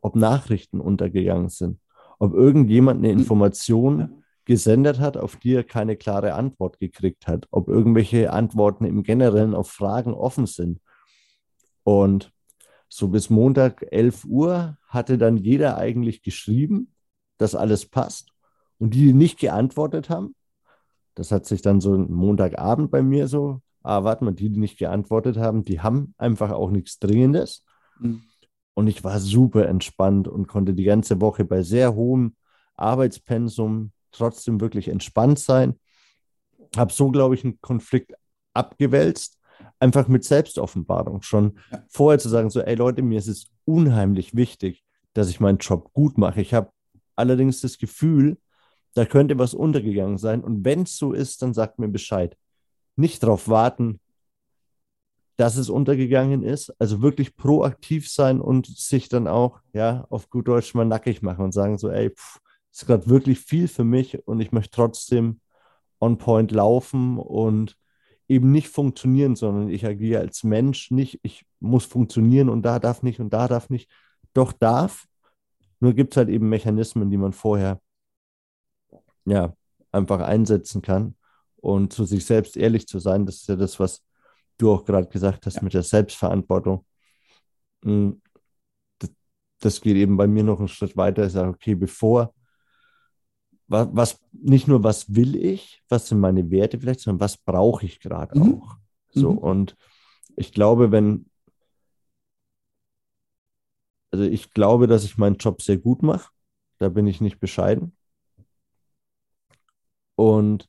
ob 0.00 0.16
Nachrichten 0.16 0.80
untergegangen 0.80 1.48
sind, 1.48 1.80
ob 2.18 2.34
irgendjemand 2.34 2.98
eine 2.98 3.12
Information 3.12 4.22
gesendet 4.44 5.00
hat, 5.00 5.16
auf 5.16 5.36
die 5.36 5.54
er 5.54 5.64
keine 5.64 5.96
klare 5.96 6.34
Antwort 6.34 6.78
gekriegt 6.78 7.26
hat, 7.26 7.48
ob 7.50 7.68
irgendwelche 7.68 8.32
Antworten 8.32 8.84
im 8.84 9.02
Generellen 9.02 9.54
auf 9.54 9.70
Fragen 9.70 10.14
offen 10.14 10.46
sind. 10.46 10.80
Und 11.82 12.32
so 12.88 13.08
bis 13.08 13.28
Montag 13.28 13.84
11 13.90 14.24
Uhr 14.24 14.78
hatte 14.86 15.18
dann 15.18 15.36
jeder 15.36 15.76
eigentlich 15.76 16.22
geschrieben, 16.22 16.92
dass 17.38 17.54
alles 17.54 17.86
passt. 17.86 18.30
Und 18.78 18.94
die, 18.94 19.06
die 19.06 19.12
nicht 19.12 19.38
geantwortet 19.38 20.08
haben, 20.08 20.34
das 21.14 21.32
hat 21.32 21.46
sich 21.46 21.62
dann 21.62 21.80
so 21.80 21.96
Montagabend 21.96 22.90
bei 22.90 23.02
mir 23.02 23.26
so, 23.26 23.60
ah, 23.82 24.04
warte 24.04 24.24
mal, 24.24 24.32
die, 24.32 24.50
die 24.50 24.60
nicht 24.60 24.78
geantwortet 24.78 25.38
haben, 25.38 25.64
die 25.64 25.80
haben 25.80 26.14
einfach 26.18 26.52
auch 26.52 26.70
nichts 26.70 26.98
Dringendes. 26.98 27.64
Mhm. 27.98 28.22
Und 28.76 28.88
ich 28.88 29.02
war 29.04 29.18
super 29.20 29.66
entspannt 29.66 30.28
und 30.28 30.48
konnte 30.48 30.74
die 30.74 30.84
ganze 30.84 31.18
Woche 31.22 31.46
bei 31.46 31.62
sehr 31.62 31.94
hohem 31.94 32.36
Arbeitspensum 32.74 33.90
trotzdem 34.12 34.60
wirklich 34.60 34.88
entspannt 34.88 35.38
sein. 35.38 35.80
Habe 36.76 36.92
so, 36.92 37.10
glaube 37.10 37.34
ich, 37.34 37.42
einen 37.42 37.58
Konflikt 37.62 38.12
abgewälzt, 38.52 39.38
einfach 39.80 40.08
mit 40.08 40.24
Selbstoffenbarung. 40.24 41.22
Schon 41.22 41.58
ja. 41.72 41.84
vorher 41.88 42.18
zu 42.18 42.28
sagen, 42.28 42.50
so, 42.50 42.60
ey 42.60 42.74
Leute, 42.74 43.00
mir 43.00 43.18
ist 43.18 43.28
es 43.28 43.46
unheimlich 43.64 44.36
wichtig, 44.36 44.84
dass 45.14 45.30
ich 45.30 45.40
meinen 45.40 45.58
Job 45.58 45.94
gut 45.94 46.18
mache. 46.18 46.42
Ich 46.42 46.52
habe 46.52 46.70
allerdings 47.14 47.62
das 47.62 47.78
Gefühl, 47.78 48.36
da 48.92 49.06
könnte 49.06 49.38
was 49.38 49.54
untergegangen 49.54 50.18
sein. 50.18 50.44
Und 50.44 50.66
wenn 50.66 50.82
es 50.82 50.98
so 50.98 51.14
ist, 51.14 51.40
dann 51.40 51.54
sagt 51.54 51.78
mir 51.78 51.88
Bescheid. 51.88 52.36
Nicht 52.94 53.22
darauf 53.22 53.48
warten, 53.48 54.00
dass 55.36 55.56
es 55.56 55.68
untergegangen 55.68 56.42
ist. 56.42 56.74
Also 56.78 57.02
wirklich 57.02 57.36
proaktiv 57.36 58.10
sein 58.10 58.40
und 58.40 58.66
sich 58.66 59.08
dann 59.08 59.28
auch, 59.28 59.60
ja, 59.72 60.06
auf 60.10 60.30
gut 60.30 60.48
Deutsch 60.48 60.74
mal 60.74 60.84
nackig 60.84 61.22
machen 61.22 61.44
und 61.44 61.52
sagen 61.52 61.78
so, 61.78 61.90
ey, 61.90 62.10
pff, 62.10 62.40
ist 62.72 62.86
gerade 62.86 63.08
wirklich 63.08 63.40
viel 63.40 63.68
für 63.68 63.84
mich 63.84 64.26
und 64.26 64.40
ich 64.40 64.52
möchte 64.52 64.72
trotzdem 64.72 65.40
on 66.00 66.18
point 66.18 66.52
laufen 66.52 67.18
und 67.18 67.76
eben 68.28 68.50
nicht 68.52 68.68
funktionieren, 68.68 69.36
sondern 69.36 69.68
ich 69.70 69.86
agiere 69.86 70.20
als 70.20 70.44
Mensch 70.44 70.90
nicht, 70.90 71.20
ich 71.22 71.46
muss 71.60 71.84
funktionieren 71.84 72.48
und 72.48 72.62
da 72.62 72.78
darf 72.78 73.02
nicht 73.02 73.20
und 73.20 73.32
da 73.32 73.48
darf 73.48 73.70
nicht. 73.70 73.90
Doch 74.34 74.52
darf, 74.52 75.06
nur 75.80 75.94
gibt 75.94 76.12
es 76.12 76.16
halt 76.16 76.28
eben 76.28 76.48
Mechanismen, 76.48 77.10
die 77.10 77.16
man 77.16 77.32
vorher 77.32 77.80
ja 79.24 79.54
einfach 79.92 80.20
einsetzen 80.20 80.82
kann 80.82 81.16
und 81.56 81.92
zu 81.92 82.04
sich 82.04 82.24
selbst 82.26 82.56
ehrlich 82.56 82.86
zu 82.86 82.98
sein, 82.98 83.26
das 83.26 83.36
ist 83.36 83.48
ja 83.48 83.56
das, 83.56 83.80
was 83.80 84.02
du 84.58 84.72
auch 84.72 84.84
gerade 84.84 85.08
gesagt 85.08 85.46
hast 85.46 85.56
ja. 85.56 85.62
mit 85.62 85.74
der 85.74 85.82
Selbstverantwortung. 85.82 86.84
Hm, 87.84 88.20
das, 88.98 89.10
das, 89.60 89.80
geht 89.80 89.96
eben 89.96 90.16
bei 90.16 90.26
mir 90.26 90.42
noch 90.42 90.58
einen 90.58 90.68
Schritt 90.68 90.96
weiter. 90.96 91.26
Ich 91.26 91.32
sage, 91.32 91.50
okay, 91.50 91.74
bevor, 91.74 92.34
was, 93.68 93.88
was, 93.92 94.20
nicht 94.32 94.68
nur 94.68 94.82
was 94.82 95.14
will 95.14 95.36
ich, 95.36 95.82
was 95.88 96.08
sind 96.08 96.20
meine 96.20 96.50
Werte 96.50 96.78
vielleicht, 96.78 97.00
sondern 97.00 97.20
was 97.20 97.36
brauche 97.36 97.84
ich 97.86 98.00
gerade 98.00 98.38
mhm. 98.38 98.54
auch. 98.54 98.76
So, 99.10 99.32
mhm. 99.32 99.38
und 99.38 99.76
ich 100.36 100.52
glaube, 100.52 100.92
wenn, 100.92 101.30
also 104.10 104.24
ich 104.24 104.52
glaube, 104.52 104.86
dass 104.86 105.04
ich 105.04 105.18
meinen 105.18 105.36
Job 105.36 105.62
sehr 105.62 105.78
gut 105.78 106.02
mache. 106.02 106.30
Da 106.78 106.88
bin 106.88 107.06
ich 107.06 107.20
nicht 107.20 107.40
bescheiden. 107.40 107.96
Und 110.14 110.68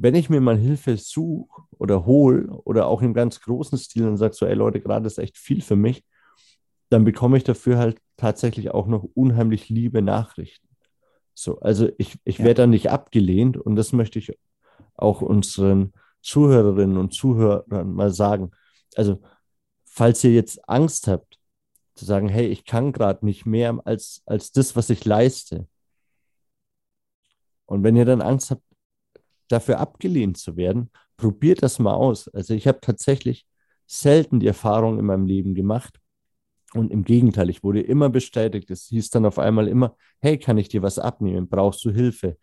wenn 0.00 0.14
ich 0.14 0.30
mir 0.30 0.40
mal 0.40 0.56
Hilfe 0.56 0.96
suche 0.96 1.62
oder 1.72 2.06
hole 2.06 2.48
oder 2.64 2.86
auch 2.86 3.02
im 3.02 3.14
ganz 3.14 3.40
großen 3.40 3.76
Stil 3.76 4.06
und 4.06 4.16
sage 4.16 4.32
so, 4.32 4.46
ey 4.46 4.54
Leute, 4.54 4.80
gerade 4.80 5.06
ist 5.06 5.18
echt 5.18 5.36
viel 5.36 5.60
für 5.60 5.74
mich, 5.74 6.04
dann 6.88 7.04
bekomme 7.04 7.36
ich 7.36 7.44
dafür 7.44 7.78
halt 7.78 8.00
tatsächlich 8.16 8.70
auch 8.70 8.86
noch 8.86 9.04
unheimlich 9.14 9.68
liebe 9.68 10.00
Nachrichten. 10.00 10.68
So, 11.34 11.58
also 11.60 11.88
ich, 11.98 12.16
ich 12.24 12.38
ja. 12.38 12.44
werde 12.44 12.62
da 12.62 12.66
nicht 12.68 12.90
abgelehnt 12.90 13.56
und 13.56 13.74
das 13.74 13.92
möchte 13.92 14.20
ich 14.20 14.38
auch 14.94 15.20
unseren 15.20 15.92
Zuhörerinnen 16.22 16.96
und 16.96 17.12
Zuhörern 17.12 17.92
mal 17.92 18.12
sagen. 18.12 18.52
Also, 18.94 19.20
falls 19.84 20.22
ihr 20.22 20.32
jetzt 20.32 20.68
Angst 20.68 21.08
habt, 21.08 21.38
zu 21.96 22.04
sagen, 22.04 22.28
hey, 22.28 22.46
ich 22.46 22.64
kann 22.64 22.92
gerade 22.92 23.24
nicht 23.26 23.46
mehr 23.46 23.80
als, 23.84 24.22
als 24.26 24.52
das, 24.52 24.76
was 24.76 24.90
ich 24.90 25.04
leiste. 25.04 25.66
Und 27.66 27.82
wenn 27.82 27.96
ihr 27.96 28.04
dann 28.04 28.22
Angst 28.22 28.52
habt, 28.52 28.62
dafür 29.48 29.80
abgelehnt 29.80 30.36
zu 30.38 30.56
werden, 30.56 30.90
probiert 31.16 31.62
das 31.62 31.78
mal 31.78 31.94
aus. 31.94 32.28
Also 32.28 32.54
ich 32.54 32.66
habe 32.66 32.80
tatsächlich 32.80 33.46
selten 33.86 34.40
die 34.40 34.46
Erfahrung 34.46 34.98
in 34.98 35.06
meinem 35.06 35.26
Leben 35.26 35.54
gemacht. 35.54 35.98
Und 36.74 36.92
im 36.92 37.02
Gegenteil, 37.04 37.48
ich 37.48 37.64
wurde 37.64 37.80
immer 37.80 38.10
bestätigt. 38.10 38.70
Es 38.70 38.86
hieß 38.88 39.10
dann 39.10 39.24
auf 39.24 39.38
einmal 39.38 39.68
immer, 39.68 39.96
hey, 40.20 40.38
kann 40.38 40.58
ich 40.58 40.68
dir 40.68 40.82
was 40.82 40.98
abnehmen? 40.98 41.48
Brauchst 41.48 41.84
du 41.84 41.90
Hilfe? 41.90 42.36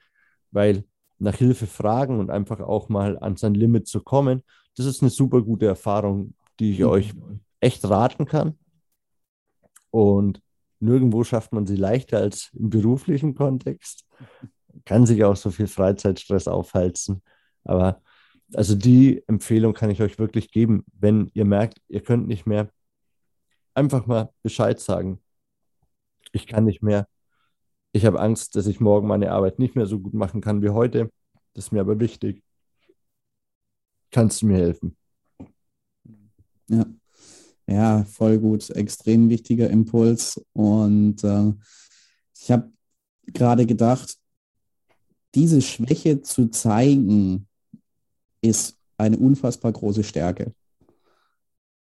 Weil 0.51 0.83
nach 1.19 1.35
Hilfe 1.35 1.67
fragen 1.67 2.19
und 2.19 2.31
einfach 2.31 2.59
auch 2.59 2.89
mal 2.89 3.19
an 3.19 3.37
sein 3.37 3.53
Limit 3.53 3.87
zu 3.87 4.01
kommen, 4.01 4.43
das 4.75 4.85
ist 4.85 5.01
eine 5.01 5.11
super 5.11 5.41
gute 5.41 5.67
Erfahrung, 5.67 6.33
die 6.59 6.71
ich 6.71 6.83
euch 6.83 7.13
echt 7.59 7.87
raten 7.87 8.25
kann. 8.25 8.57
Und 9.91 10.41
nirgendwo 10.79 11.23
schafft 11.23 11.53
man 11.53 11.65
sie 11.65 11.77
leichter 11.77 12.17
als 12.17 12.49
im 12.53 12.69
beruflichen 12.69 13.35
Kontext. 13.35 14.05
Kann 14.83 15.05
sich 15.05 15.23
auch 15.23 15.35
so 15.35 15.51
viel 15.51 15.67
Freizeitstress 15.67 16.47
aufhalten. 16.47 17.21
Aber 17.63 18.01
also 18.53 18.75
die 18.75 19.23
Empfehlung 19.27 19.73
kann 19.73 19.89
ich 19.89 20.01
euch 20.01 20.19
wirklich 20.19 20.51
geben, 20.51 20.85
wenn 20.93 21.31
ihr 21.33 21.45
merkt, 21.45 21.81
ihr 21.87 22.01
könnt 22.01 22.27
nicht 22.27 22.45
mehr, 22.45 22.69
einfach 23.73 24.05
mal 24.05 24.31
Bescheid 24.43 24.79
sagen. 24.79 25.21
Ich 26.31 26.47
kann 26.47 26.65
nicht 26.65 26.81
mehr. 26.81 27.07
Ich 27.91 28.05
habe 28.05 28.19
Angst, 28.19 28.55
dass 28.55 28.67
ich 28.67 28.79
morgen 28.79 29.07
meine 29.07 29.31
Arbeit 29.31 29.59
nicht 29.59 29.75
mehr 29.75 29.85
so 29.85 29.99
gut 29.99 30.13
machen 30.13 30.41
kann 30.41 30.61
wie 30.61 30.69
heute. 30.69 31.11
Das 31.53 31.65
ist 31.65 31.71
mir 31.71 31.81
aber 31.81 31.99
wichtig. 31.99 32.43
Kannst 34.11 34.41
du 34.41 34.47
mir 34.47 34.57
helfen? 34.57 34.97
Ja. 36.67 36.85
Ja, 37.67 38.03
voll 38.05 38.39
gut. 38.39 38.69
Extrem 38.69 39.29
wichtiger 39.29 39.69
Impuls. 39.69 40.41
Und 40.53 41.23
äh, 41.23 41.53
ich 42.39 42.51
habe 42.51 42.71
gerade 43.27 43.65
gedacht, 43.65 44.17
diese 45.35 45.61
Schwäche 45.61 46.21
zu 46.21 46.47
zeigen, 46.47 47.47
ist 48.41 48.77
eine 48.97 49.17
unfassbar 49.17 49.71
große 49.71 50.03
Stärke. 50.03 50.53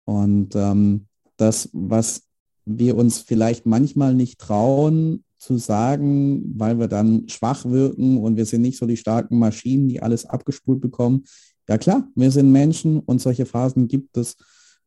Und 0.06 0.56
ähm, 0.56 1.08
das, 1.38 1.70
was 1.74 2.24
wir 2.66 2.96
uns 2.96 3.20
vielleicht 3.20 3.66
manchmal 3.66 4.14
nicht 4.14 4.40
trauen 4.40 5.24
zu 5.38 5.58
sagen, 5.58 6.54
weil 6.58 6.80
wir 6.80 6.88
dann 6.88 7.28
schwach 7.28 7.66
wirken 7.66 8.18
und 8.18 8.38
wir 8.38 8.46
sind 8.46 8.62
nicht 8.62 8.78
so 8.78 8.86
die 8.86 8.98
starken 8.98 9.38
Maschinen, 9.38 9.90
die 9.90 10.02
alles 10.02 10.26
abgespult 10.26 10.80
bekommen. 10.80 11.26
Ja 11.68 11.78
klar, 11.78 12.08
wir 12.16 12.32
sind 12.32 12.52
Menschen 12.52 13.00
und 13.00 13.22
solche 13.22 13.46
Phasen 13.46 13.88
gibt 13.88 14.16
es 14.18 14.38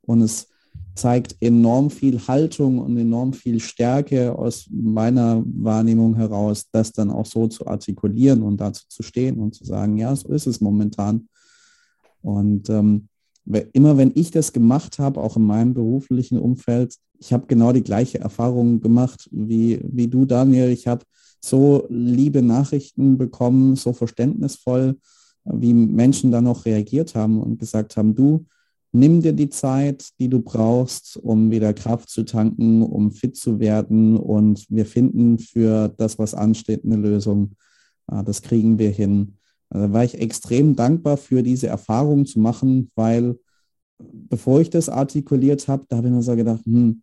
und 0.00 0.22
es 0.22 0.48
zeigt 0.94 1.36
enorm 1.40 1.90
viel 1.90 2.26
Haltung 2.26 2.78
und 2.78 2.96
enorm 2.96 3.32
viel 3.34 3.60
Stärke 3.60 4.36
aus 4.36 4.66
meiner 4.70 5.42
Wahrnehmung 5.44 6.16
heraus, 6.16 6.66
das 6.72 6.92
dann 6.92 7.10
auch 7.10 7.26
so 7.26 7.46
zu 7.48 7.66
artikulieren 7.66 8.42
und 8.42 8.58
dazu 8.58 8.84
zu 8.88 9.02
stehen 9.02 9.38
und 9.38 9.54
zu 9.54 9.64
sagen, 9.64 9.98
ja, 9.98 10.16
so 10.16 10.28
ist 10.28 10.46
es 10.46 10.60
momentan. 10.60 11.28
Und 12.22 12.70
ähm, 12.70 13.08
immer 13.72 13.96
wenn 13.98 14.12
ich 14.14 14.30
das 14.30 14.52
gemacht 14.52 14.98
habe, 14.98 15.20
auch 15.20 15.36
in 15.36 15.44
meinem 15.44 15.74
beruflichen 15.74 16.38
Umfeld, 16.38 16.96
ich 17.18 17.32
habe 17.32 17.46
genau 17.46 17.72
die 17.72 17.84
gleiche 17.84 18.18
Erfahrung 18.18 18.80
gemacht 18.80 19.28
wie, 19.30 19.80
wie 19.84 20.08
du, 20.08 20.24
Daniel. 20.24 20.70
Ich 20.70 20.86
habe 20.86 21.04
so 21.40 21.86
liebe 21.88 22.42
Nachrichten 22.42 23.18
bekommen, 23.18 23.76
so 23.76 23.92
verständnisvoll, 23.92 24.98
wie 25.44 25.74
Menschen 25.74 26.30
da 26.32 26.40
noch 26.40 26.64
reagiert 26.64 27.14
haben 27.14 27.40
und 27.40 27.58
gesagt 27.58 27.96
haben, 27.96 28.14
du, 28.14 28.46
nimm 28.98 29.22
dir 29.22 29.32
die 29.32 29.48
Zeit, 29.48 30.08
die 30.18 30.28
du 30.28 30.40
brauchst, 30.40 31.16
um 31.16 31.50
wieder 31.50 31.72
Kraft 31.72 32.08
zu 32.08 32.24
tanken, 32.24 32.82
um 32.82 33.12
fit 33.12 33.36
zu 33.36 33.58
werden 33.58 34.16
und 34.16 34.66
wir 34.68 34.86
finden 34.86 35.38
für 35.38 35.88
das, 35.88 36.18
was 36.18 36.34
ansteht, 36.34 36.84
eine 36.84 36.96
Lösung. 36.96 37.52
Ah, 38.06 38.22
das 38.22 38.42
kriegen 38.42 38.78
wir 38.78 38.90
hin. 38.90 39.36
Da 39.70 39.92
war 39.92 40.04
ich 40.04 40.18
extrem 40.18 40.76
dankbar 40.76 41.16
für 41.16 41.42
diese 41.42 41.66
Erfahrung 41.66 42.24
zu 42.26 42.38
machen, 42.38 42.90
weil 42.94 43.36
bevor 43.98 44.60
ich 44.60 44.70
das 44.70 44.88
artikuliert 44.88 45.68
habe, 45.68 45.84
da 45.88 45.96
habe 45.96 46.08
ich 46.08 46.14
mir 46.14 46.22
so 46.22 46.36
gedacht, 46.36 46.64
hm, 46.64 47.00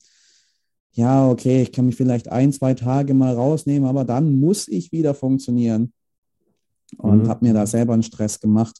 ja, 0.94 1.28
okay, 1.28 1.64
ich 1.64 1.72
kann 1.72 1.88
mich 1.88 1.96
vielleicht 1.96 2.30
ein, 2.30 2.54
zwei 2.54 2.74
Tage 2.76 3.14
mal 3.14 3.34
rausnehmen, 3.34 3.88
aber 3.88 4.06
dann 4.06 4.40
muss 4.40 4.68
ich 4.68 4.92
wieder 4.92 5.14
funktionieren. 5.14 5.92
Und 6.98 7.24
mhm. 7.24 7.28
habe 7.28 7.46
mir 7.46 7.54
da 7.54 7.66
selber 7.66 7.94
einen 7.94 8.04
Stress 8.04 8.40
gemacht. 8.40 8.78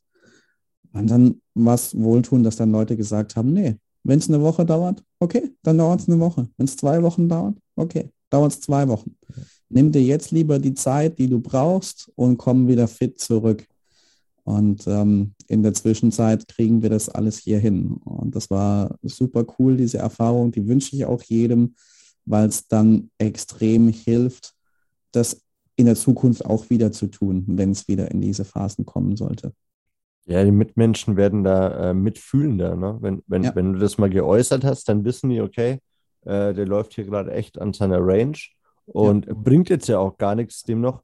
Und 0.94 1.10
dann 1.10 1.42
war 1.56 1.76
es 1.76 1.98
wohltun, 1.98 2.44
dass 2.44 2.56
dann 2.56 2.72
Leute 2.72 2.96
gesagt 2.96 3.36
haben, 3.36 3.54
nee, 3.54 3.76
wenn 4.04 4.20
es 4.20 4.30
eine 4.30 4.42
Woche 4.42 4.66
dauert, 4.66 5.04
okay, 5.20 5.52
dann 5.64 5.78
dauert 5.78 6.02
es 6.02 6.10
eine 6.10 6.20
Woche. 6.20 6.48
Wenn 6.58 6.66
es 6.66 6.78
zwei 6.78 7.02
Wochen 7.02 7.28
dauert, 7.28 7.58
okay, 7.76 8.10
dauert 8.30 8.54
es 8.54 8.62
zwei 8.62 8.88
Wochen. 8.88 9.16
Nimm 9.70 9.92
dir 9.92 10.04
jetzt 10.04 10.32
lieber 10.32 10.60
die 10.60 10.74
Zeit, 10.74 11.18
die 11.18 11.28
du 11.28 11.40
brauchst 11.40 12.12
und 12.16 12.38
komm 12.38 12.68
wieder 12.68 12.88
fit 12.88 13.20
zurück. 13.20 13.66
Und 14.44 14.86
ähm, 14.88 15.34
in 15.48 15.64
der 15.64 15.74
Zwischenzeit 15.74 16.48
kriegen 16.48 16.82
wir 16.82 16.90
das 16.90 17.10
alles 17.10 17.38
hier 17.38 17.60
hin. 17.60 17.94
Und 18.04 18.36
das 18.36 18.50
war 18.50 18.98
super 19.02 19.46
cool, 19.58 19.78
diese 19.78 20.00
Erfahrung. 20.00 20.52
Die 20.52 20.68
wünsche 20.68 20.96
ich 20.96 21.06
auch 21.06 21.24
jedem, 21.24 21.76
weil 22.26 22.50
es 22.50 22.68
dann 22.68 23.10
extrem 23.18 23.88
hilft, 23.88 24.54
das 25.12 25.42
in 25.76 25.86
der 25.86 25.96
Zukunft 25.96 26.46
auch 26.46 26.70
wieder 26.70 26.92
zu 26.92 27.08
tun, 27.08 27.46
wenn 27.48 27.72
es 27.72 27.88
wieder 27.88 28.12
in 28.12 28.22
diese 28.22 28.46
Phasen 28.46 28.86
kommen 28.86 29.16
sollte. 29.16 29.54
Ja, 30.26 30.44
die 30.44 30.52
Mitmenschen 30.52 31.18
werden 31.18 31.44
da 31.44 31.90
äh, 31.90 31.94
mitfühlender. 31.94 32.76
Ne? 32.76 32.98
Wenn, 33.02 33.24
wenn, 33.28 33.44
ja. 33.44 33.56
wenn 33.56 33.74
du 33.74 33.80
das 33.80 33.98
mal 33.98 34.10
geäußert 34.10 34.64
hast, 34.64 34.88
dann 34.88 35.04
wissen 35.04 35.30
die, 35.30 35.42
okay, 35.42 35.80
äh, 36.22 36.54
der 36.54 36.66
läuft 36.66 36.94
hier 36.94 37.04
gerade 37.04 37.32
echt 37.34 37.60
an 37.60 37.74
seiner 37.74 38.00
Range 38.00 38.38
und 38.86 39.26
ja. 39.26 39.34
bringt 39.36 39.70
jetzt 39.70 39.88
ja 39.88 40.00
auch 40.00 40.18
gar 40.18 40.36
nichts 40.36 40.64
dem 40.64 40.82
noch. 40.82 41.04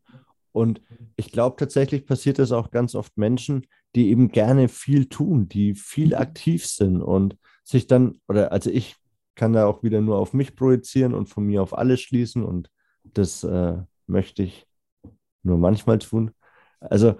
Und 0.51 0.81
ich 1.15 1.31
glaube, 1.31 1.57
tatsächlich 1.57 2.05
passiert 2.05 2.39
das 2.39 2.51
auch 2.51 2.71
ganz 2.71 2.95
oft 2.95 3.17
Menschen, 3.17 3.67
die 3.95 4.09
eben 4.09 4.31
gerne 4.31 4.67
viel 4.67 5.07
tun, 5.07 5.49
die 5.49 5.75
viel 5.75 6.07
mhm. 6.07 6.15
aktiv 6.21 6.65
sind 6.65 7.01
und 7.01 7.37
sich 7.63 7.87
dann, 7.87 8.19
oder 8.27 8.51
also 8.51 8.69
ich 8.69 8.95
kann 9.35 9.53
da 9.53 9.65
auch 9.65 9.83
wieder 9.83 10.01
nur 10.01 10.17
auf 10.17 10.33
mich 10.33 10.55
projizieren 10.55 11.13
und 11.13 11.27
von 11.27 11.45
mir 11.45 11.61
auf 11.61 11.77
alles 11.77 12.01
schließen 12.01 12.43
und 12.43 12.69
das 13.03 13.43
äh, 13.43 13.77
möchte 14.07 14.43
ich 14.43 14.65
nur 15.43 15.57
manchmal 15.57 15.99
tun. 15.99 16.31
Also 16.79 17.15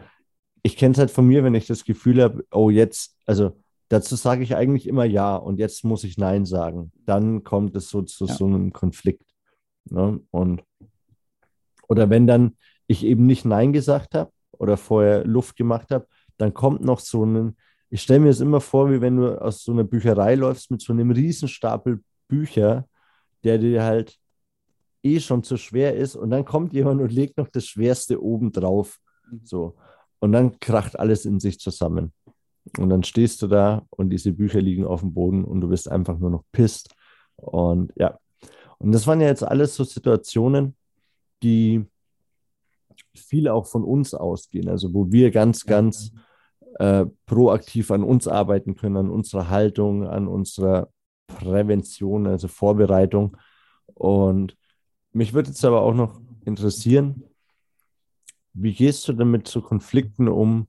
ich 0.63 0.77
kenne 0.77 0.93
es 0.93 0.99
halt 0.99 1.11
von 1.11 1.27
mir, 1.27 1.43
wenn 1.43 1.55
ich 1.55 1.67
das 1.67 1.83
Gefühl 1.85 2.21
habe, 2.21 2.45
oh 2.51 2.69
jetzt, 2.69 3.17
also 3.25 3.57
dazu 3.89 4.15
sage 4.15 4.43
ich 4.43 4.55
eigentlich 4.55 4.87
immer 4.87 5.05
ja 5.05 5.35
und 5.35 5.59
jetzt 5.59 5.83
muss 5.83 6.03
ich 6.03 6.17
nein 6.17 6.45
sagen. 6.45 6.91
Dann 7.05 7.43
kommt 7.43 7.75
es 7.75 7.89
so 7.89 8.01
zu 8.01 8.25
ja. 8.25 8.33
so 8.33 8.45
einem 8.45 8.71
Konflikt. 8.73 9.25
Ne? 9.85 10.19
Und 10.31 10.63
oder 11.87 12.09
wenn 12.09 12.27
dann 12.27 12.55
ich 12.87 13.03
eben 13.03 13.25
nicht 13.25 13.45
Nein 13.45 13.73
gesagt 13.73 14.15
habe 14.15 14.31
oder 14.51 14.77
vorher 14.77 15.25
Luft 15.25 15.55
gemacht 15.55 15.91
habe, 15.91 16.07
dann 16.37 16.53
kommt 16.53 16.81
noch 16.81 16.99
so 16.99 17.25
ein, 17.25 17.57
ich 17.89 18.01
stelle 18.01 18.21
mir 18.21 18.29
es 18.29 18.39
immer 18.39 18.61
vor, 18.61 18.91
wie 18.91 19.01
wenn 19.01 19.17
du 19.17 19.41
aus 19.41 19.63
so 19.63 19.71
einer 19.71 19.83
Bücherei 19.83 20.35
läufst 20.35 20.71
mit 20.71 20.81
so 20.81 20.93
einem 20.93 21.11
Riesenstapel 21.11 22.01
Bücher, 22.27 22.87
der 23.43 23.57
dir 23.57 23.83
halt 23.83 24.17
eh 25.03 25.19
schon 25.19 25.43
zu 25.43 25.57
schwer 25.57 25.95
ist 25.95 26.15
und 26.15 26.29
dann 26.29 26.45
kommt 26.45 26.73
jemand 26.73 27.01
und 27.01 27.11
legt 27.11 27.37
noch 27.37 27.47
das 27.47 27.65
Schwerste 27.65 28.21
oben 28.21 28.51
drauf. 28.51 28.99
Mhm. 29.29 29.41
So. 29.43 29.75
Und 30.19 30.31
dann 30.31 30.59
kracht 30.59 30.99
alles 30.99 31.25
in 31.25 31.39
sich 31.39 31.59
zusammen. 31.59 32.13
Und 32.77 32.89
dann 32.89 33.03
stehst 33.03 33.41
du 33.41 33.47
da 33.47 33.85
und 33.89 34.09
diese 34.09 34.31
Bücher 34.33 34.61
liegen 34.61 34.85
auf 34.85 35.01
dem 35.01 35.13
Boden 35.13 35.43
und 35.43 35.61
du 35.61 35.69
bist 35.69 35.89
einfach 35.89 36.17
nur 36.19 36.29
noch 36.29 36.43
pisst. 36.51 36.93
Und 37.35 37.91
ja. 37.95 38.19
Und 38.77 38.91
das 38.91 39.07
waren 39.07 39.21
ja 39.21 39.27
jetzt 39.27 39.43
alles 39.43 39.75
so 39.75 39.83
Situationen, 39.83 40.75
die 41.43 41.85
viel 43.15 43.47
auch 43.47 43.65
von 43.65 43.83
uns 43.83 44.13
ausgehen, 44.13 44.69
also 44.69 44.93
wo 44.93 45.11
wir 45.11 45.31
ganz, 45.31 45.65
ganz 45.65 46.11
äh, 46.79 47.05
proaktiv 47.25 47.91
an 47.91 48.03
uns 48.03 48.27
arbeiten 48.27 48.75
können, 48.75 48.97
an 48.97 49.09
unserer 49.09 49.49
Haltung, 49.49 50.07
an 50.07 50.27
unserer 50.27 50.89
Prävention, 51.27 52.27
also 52.27 52.47
Vorbereitung. 52.47 53.37
Und 53.93 54.55
mich 55.11 55.33
würde 55.33 55.49
jetzt 55.49 55.65
aber 55.65 55.81
auch 55.81 55.93
noch 55.93 56.21
interessieren, 56.45 57.23
wie 58.53 58.73
gehst 58.73 59.07
du 59.07 59.13
denn 59.13 59.31
mit 59.31 59.47
so 59.47 59.61
Konflikten 59.61 60.27
um, 60.27 60.67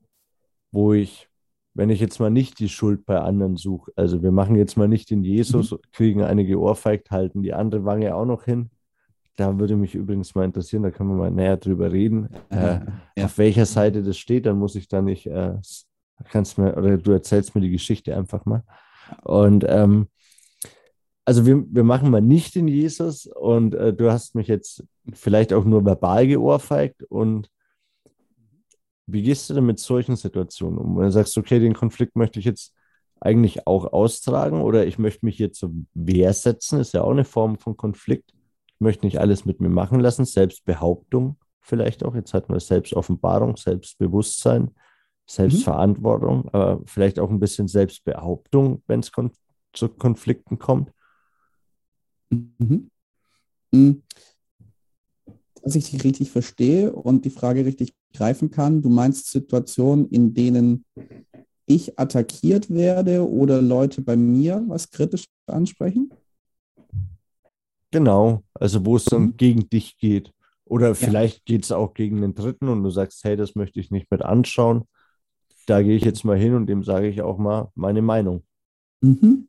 wo 0.71 0.93
ich, 0.93 1.29
wenn 1.75 1.91
ich 1.91 2.01
jetzt 2.01 2.21
mal 2.21 2.31
nicht 2.31 2.59
die 2.59 2.69
Schuld 2.69 3.07
bei 3.07 3.21
anderen 3.21 3.57
suche, 3.57 3.93
also 3.97 4.23
wir 4.23 4.33
machen 4.33 4.57
jetzt 4.57 4.77
mal 4.77 4.89
nicht 4.89 5.11
den 5.11 5.25
Jesus, 5.25 5.73
mhm. 5.73 5.79
kriegen 5.93 6.23
eine 6.23 6.45
geohrfeigt, 6.45 7.11
halten 7.11 7.43
die 7.43 7.55
andere 7.55 7.85
Wange 7.85 8.15
auch 8.15 8.27
noch 8.27 8.45
hin, 8.45 8.71
da 9.37 9.59
würde 9.59 9.77
mich 9.77 9.95
übrigens 9.95 10.35
mal 10.35 10.45
interessieren, 10.45 10.83
da 10.83 10.91
können 10.91 11.11
wir 11.11 11.17
mal 11.17 11.31
näher 11.31 11.57
drüber 11.57 11.93
reden, 11.93 12.29
äh, 12.51 12.81
ja. 13.17 13.25
auf 13.25 13.39
welcher 13.39 13.67
Seite 13.67 14.03
das 14.03 14.19
steht, 14.19 14.47
dann 14.47 14.59
muss 14.59 14.75
ich 14.75 14.89
da 14.89 15.01
nicht, 15.01 15.27
äh, 15.27 15.55
kannst 16.31 16.59
mir, 16.59 16.77
oder 16.77 16.99
du 16.99 17.13
erzählst 17.13 17.55
mir 17.55 17.63
die 17.63 17.71
Geschichte 17.71 18.17
einfach 18.17 18.45
mal. 18.45 18.63
Und 19.23 19.65
ähm, 19.67 20.09
also 21.25 21.47
wir, 21.47 21.65
wir 21.71 21.85
machen 21.85 22.11
mal 22.11 22.21
nicht 22.21 22.55
den 22.55 22.69
Jesus 22.69 23.27
und 23.27 23.75
äh, 23.75 23.93
du 23.93 24.11
hast 24.11 24.35
mich 24.35 24.49
jetzt 24.49 24.85
vielleicht 25.13 25.53
auch 25.53 25.65
nur 25.65 25.85
verbal 25.85 26.27
geohrfeigt 26.27 27.03
und 27.05 27.49
wie 29.13 29.23
gehst 29.23 29.49
du 29.51 29.55
denn 29.55 29.67
mit 29.67 29.79
solchen 29.79 30.17
Situationen 30.17 30.79
um? 30.79 30.97
Wenn 30.97 31.05
du 31.05 31.13
sagst, 31.13 31.37
okay, 31.39 31.59
den 31.59 31.75
Konflikt 31.75 32.17
möchte 32.17 32.39
ich 32.39 32.45
jetzt 32.45 32.75
eigentlich 33.21 33.67
auch 33.67 33.93
austragen 33.93 34.63
oder 34.63 34.87
ich 34.87 34.99
möchte 34.99 35.27
mich 35.27 35.37
hier 35.37 35.53
zur 35.53 35.73
Wehr 35.95 36.33
setzen, 36.33 36.81
ist 36.81 36.95
ja 36.95 37.03
auch 37.03 37.11
eine 37.11 37.25
Form 37.25 37.59
von 37.59 37.77
Konflikt 37.77 38.33
möchte 38.81 39.07
nicht 39.07 39.21
alles 39.21 39.45
mit 39.45 39.61
mir 39.61 39.69
machen 39.69 40.01
lassen. 40.01 40.25
Selbstbehauptung 40.25 41.37
vielleicht 41.61 42.05
auch. 42.05 42.15
Jetzt 42.15 42.35
hatten 42.35 42.53
wir 42.53 42.61
Selbstoffenbarung, 42.61 43.57
Selbstbewusstsein, 43.57 44.71
Selbstverantwortung, 45.27 46.45
mhm. 46.45 46.49
aber 46.53 46.83
vielleicht 46.87 47.21
auch 47.21 47.31
ein 47.31 47.39
bisschen 47.39 47.69
Selbstbehauptung, 47.69 48.83
wenn 48.87 49.01
es 49.01 49.13
kon 49.13 49.31
zu 49.73 49.89
Konflikten 49.89 50.59
kommt. 50.59 50.93
Mhm. 52.31 52.91
Mhm. 53.71 54.03
Dass 55.63 55.77
ich 55.77 55.91
dich 55.91 56.03
richtig 56.03 56.31
verstehe 56.31 56.93
und 56.93 57.25
die 57.25 57.31
Frage 57.31 57.65
richtig 57.65 57.95
greifen 58.13 58.51
kann. 58.51 58.83
Du 58.83 58.89
meinst 58.89 59.31
Situationen, 59.31 60.09
in 60.09 60.35
denen 60.35 60.85
ich 61.67 61.99
attackiert 61.99 62.71
werde 62.71 63.29
oder 63.29 63.63
Leute 63.63 64.03
bei 64.03 64.17
mir 64.17 64.65
was 64.67 64.91
kritisch 64.91 65.25
ansprechen? 65.47 66.11
Genau, 67.93 68.43
also 68.55 68.85
wo 68.85 68.97
es 68.97 69.05
dann 69.05 69.23
mhm. 69.23 69.37
gegen 69.37 69.69
dich 69.69 69.99
geht. 69.99 70.33
Oder 70.65 70.95
vielleicht 70.95 71.39
ja. 71.39 71.43
geht 71.47 71.65
es 71.65 71.73
auch 71.73 71.95
gegen 71.95 72.21
den 72.21 72.35
Dritten 72.35 72.69
und 72.69 72.85
du 72.85 72.91
sagst, 72.91 73.25
hey, 73.25 73.37
das 73.37 73.57
möchte 73.57 73.81
ich 73.81 73.91
nicht 73.91 74.11
mit 74.11 74.23
anschauen. 74.23 74.85
Da 75.67 75.83
gehe 75.83 75.97
ich 75.97 76.05
jetzt 76.05 76.25
mal 76.25 76.39
hin 76.39 76.55
und 76.55 76.67
dem 76.67 76.85
sage 76.85 77.09
ich 77.09 77.23
auch 77.23 77.39
mal 77.39 77.71
meine 77.75 78.03
Meinung. 78.03 78.45
Mhm. 79.01 79.49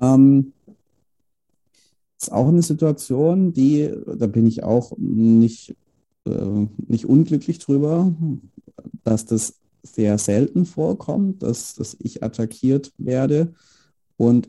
Ähm, 0.00 0.52
ist 2.18 2.32
auch 2.32 2.48
eine 2.48 2.62
Situation, 2.62 3.52
die, 3.52 3.94
da 4.06 4.26
bin 4.26 4.46
ich 4.46 4.62
auch 4.64 4.92
nicht, 4.96 5.76
nicht 6.86 7.06
unglücklich 7.06 7.58
drüber, 7.58 8.12
dass 9.04 9.26
das 9.26 9.54
sehr 9.82 10.18
selten 10.18 10.66
vorkommt, 10.66 11.42
dass, 11.42 11.74
dass 11.74 11.96
ich 12.00 12.22
attackiert 12.22 12.92
werde. 12.98 13.54
Und 14.16 14.48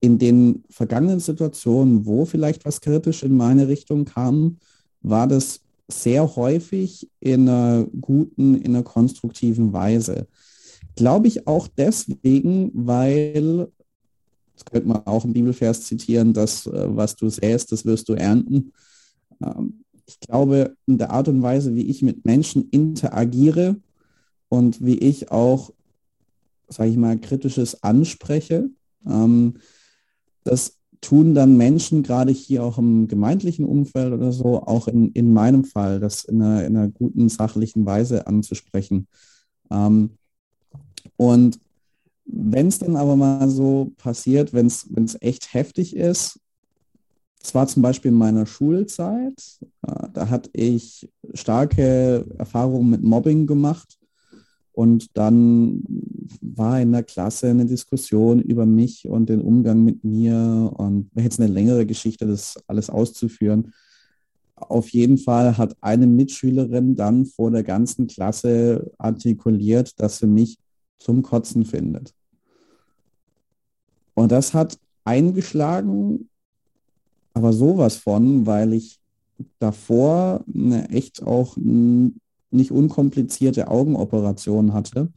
in 0.00 0.18
den 0.18 0.64
vergangenen 0.70 1.20
Situationen, 1.20 2.06
wo 2.06 2.24
vielleicht 2.24 2.64
was 2.64 2.80
kritisch 2.80 3.22
in 3.22 3.36
meine 3.36 3.68
Richtung 3.68 4.04
kam, 4.04 4.58
war 5.02 5.26
das 5.26 5.60
sehr 5.88 6.36
häufig 6.36 7.08
in 7.20 7.48
einer 7.48 7.86
guten, 8.00 8.56
in 8.56 8.74
einer 8.74 8.82
konstruktiven 8.82 9.72
Weise. 9.72 10.26
Glaube 10.96 11.28
ich 11.28 11.46
auch 11.46 11.68
deswegen, 11.68 12.70
weil, 12.74 13.68
das 14.54 14.64
könnte 14.64 14.88
man 14.88 15.06
auch 15.06 15.24
im 15.24 15.32
Bibelvers 15.32 15.82
zitieren, 15.82 16.32
dass 16.32 16.66
äh, 16.66 16.96
was 16.96 17.16
du 17.16 17.28
säst, 17.28 17.72
das 17.72 17.84
wirst 17.84 18.08
du 18.08 18.14
ernten. 18.14 18.72
Ähm, 19.42 19.84
ich 20.06 20.20
glaube, 20.20 20.76
in 20.86 20.98
der 20.98 21.10
Art 21.10 21.28
und 21.28 21.42
Weise, 21.42 21.74
wie 21.74 21.86
ich 21.86 22.02
mit 22.02 22.24
Menschen 22.24 22.68
interagiere 22.70 23.76
und 24.48 24.84
wie 24.84 24.98
ich 24.98 25.30
auch, 25.30 25.72
sage 26.68 26.90
ich 26.90 26.96
mal, 26.96 27.18
kritisches 27.18 27.82
anspreche, 27.82 28.70
ähm, 29.06 29.54
das 30.44 30.78
tun 31.00 31.34
dann 31.34 31.56
Menschen, 31.56 32.02
gerade 32.02 32.32
hier 32.32 32.64
auch 32.64 32.78
im 32.78 33.08
gemeindlichen 33.08 33.64
Umfeld 33.64 34.12
oder 34.12 34.32
so, 34.32 34.62
auch 34.62 34.88
in, 34.88 35.12
in 35.12 35.32
meinem 35.32 35.64
Fall, 35.64 36.00
das 36.00 36.24
in 36.24 36.40
einer, 36.40 36.64
in 36.64 36.76
einer 36.76 36.88
guten, 36.88 37.28
sachlichen 37.28 37.84
Weise 37.84 38.26
anzusprechen. 38.26 39.08
Ähm, 39.70 40.10
und 41.16 41.58
wenn 42.24 42.68
es 42.68 42.78
dann 42.78 42.96
aber 42.96 43.16
mal 43.16 43.48
so 43.48 43.92
passiert, 43.96 44.52
wenn 44.52 44.66
es 44.66 45.16
echt 45.20 45.54
heftig 45.54 45.94
ist, 45.94 46.40
das 47.46 47.54
war 47.54 47.68
zum 47.68 47.80
Beispiel 47.80 48.08
in 48.08 48.18
meiner 48.18 48.44
Schulzeit, 48.44 49.40
äh, 49.86 50.08
da 50.12 50.28
hatte 50.28 50.50
ich 50.52 51.08
starke 51.32 52.26
Erfahrungen 52.38 52.90
mit 52.90 53.04
Mobbing 53.04 53.46
gemacht 53.46 54.00
und 54.72 55.16
dann 55.16 55.84
war 56.40 56.80
in 56.80 56.90
der 56.90 57.04
Klasse 57.04 57.50
eine 57.50 57.64
Diskussion 57.64 58.40
über 58.40 58.66
mich 58.66 59.06
und 59.06 59.28
den 59.28 59.40
Umgang 59.40 59.84
mit 59.84 60.02
mir 60.02 60.72
und 60.76 61.08
jetzt 61.14 61.38
eine 61.38 61.48
längere 61.48 61.86
Geschichte, 61.86 62.26
das 62.26 62.58
alles 62.66 62.90
auszuführen. 62.90 63.72
Auf 64.56 64.88
jeden 64.88 65.16
Fall 65.16 65.56
hat 65.56 65.76
eine 65.80 66.08
Mitschülerin 66.08 66.96
dann 66.96 67.26
vor 67.26 67.52
der 67.52 67.62
ganzen 67.62 68.08
Klasse 68.08 68.90
artikuliert, 68.98 70.00
dass 70.00 70.18
sie 70.18 70.26
mich 70.26 70.58
zum 70.98 71.22
Kotzen 71.22 71.64
findet. 71.64 72.12
Und 74.14 74.32
das 74.32 74.52
hat 74.52 74.80
eingeschlagen, 75.04 76.28
aber 77.36 77.52
sowas 77.52 77.96
von, 77.96 78.46
weil 78.46 78.72
ich 78.72 78.98
davor 79.58 80.42
eine 80.52 80.88
echt 80.88 81.22
auch 81.22 81.58
nicht 81.58 82.70
unkomplizierte 82.70 83.68
Augenoperation 83.68 84.72
hatte 84.72 85.12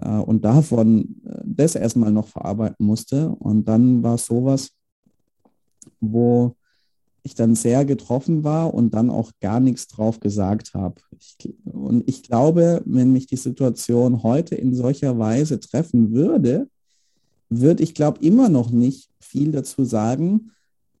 äh, 0.00 0.08
und 0.08 0.44
davon 0.44 1.22
äh, 1.24 1.42
das 1.44 1.76
erstmal 1.76 2.10
noch 2.10 2.26
verarbeiten 2.26 2.84
musste. 2.84 3.28
Und 3.28 3.68
dann 3.68 4.02
war 4.02 4.16
es 4.16 4.26
sowas, 4.26 4.70
wo 6.00 6.56
ich 7.22 7.36
dann 7.36 7.54
sehr 7.54 7.84
getroffen 7.84 8.42
war 8.42 8.74
und 8.74 8.92
dann 8.92 9.08
auch 9.08 9.30
gar 9.40 9.60
nichts 9.60 9.86
drauf 9.86 10.18
gesagt 10.18 10.74
habe. 10.74 10.96
Und 11.62 12.02
ich 12.08 12.24
glaube, 12.24 12.82
wenn 12.84 13.12
mich 13.12 13.28
die 13.28 13.36
Situation 13.36 14.24
heute 14.24 14.56
in 14.56 14.74
solcher 14.74 15.20
Weise 15.20 15.60
treffen 15.60 16.10
würde, 16.10 16.68
würde 17.48 17.84
ich 17.84 17.94
glaube 17.94 18.18
immer 18.24 18.48
noch 18.48 18.72
nicht 18.72 19.08
viel 19.20 19.52
dazu 19.52 19.84
sagen, 19.84 20.50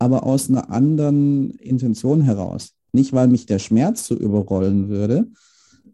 aber 0.04 0.24
aus 0.24 0.50
einer 0.50 0.70
anderen 0.70 1.52
Intention 1.52 2.20
heraus. 2.20 2.74
Nicht, 2.92 3.14
weil 3.14 3.26
mich 3.26 3.46
der 3.46 3.58
Schmerz 3.58 4.06
so 4.06 4.14
überrollen 4.14 4.90
würde, 4.90 5.26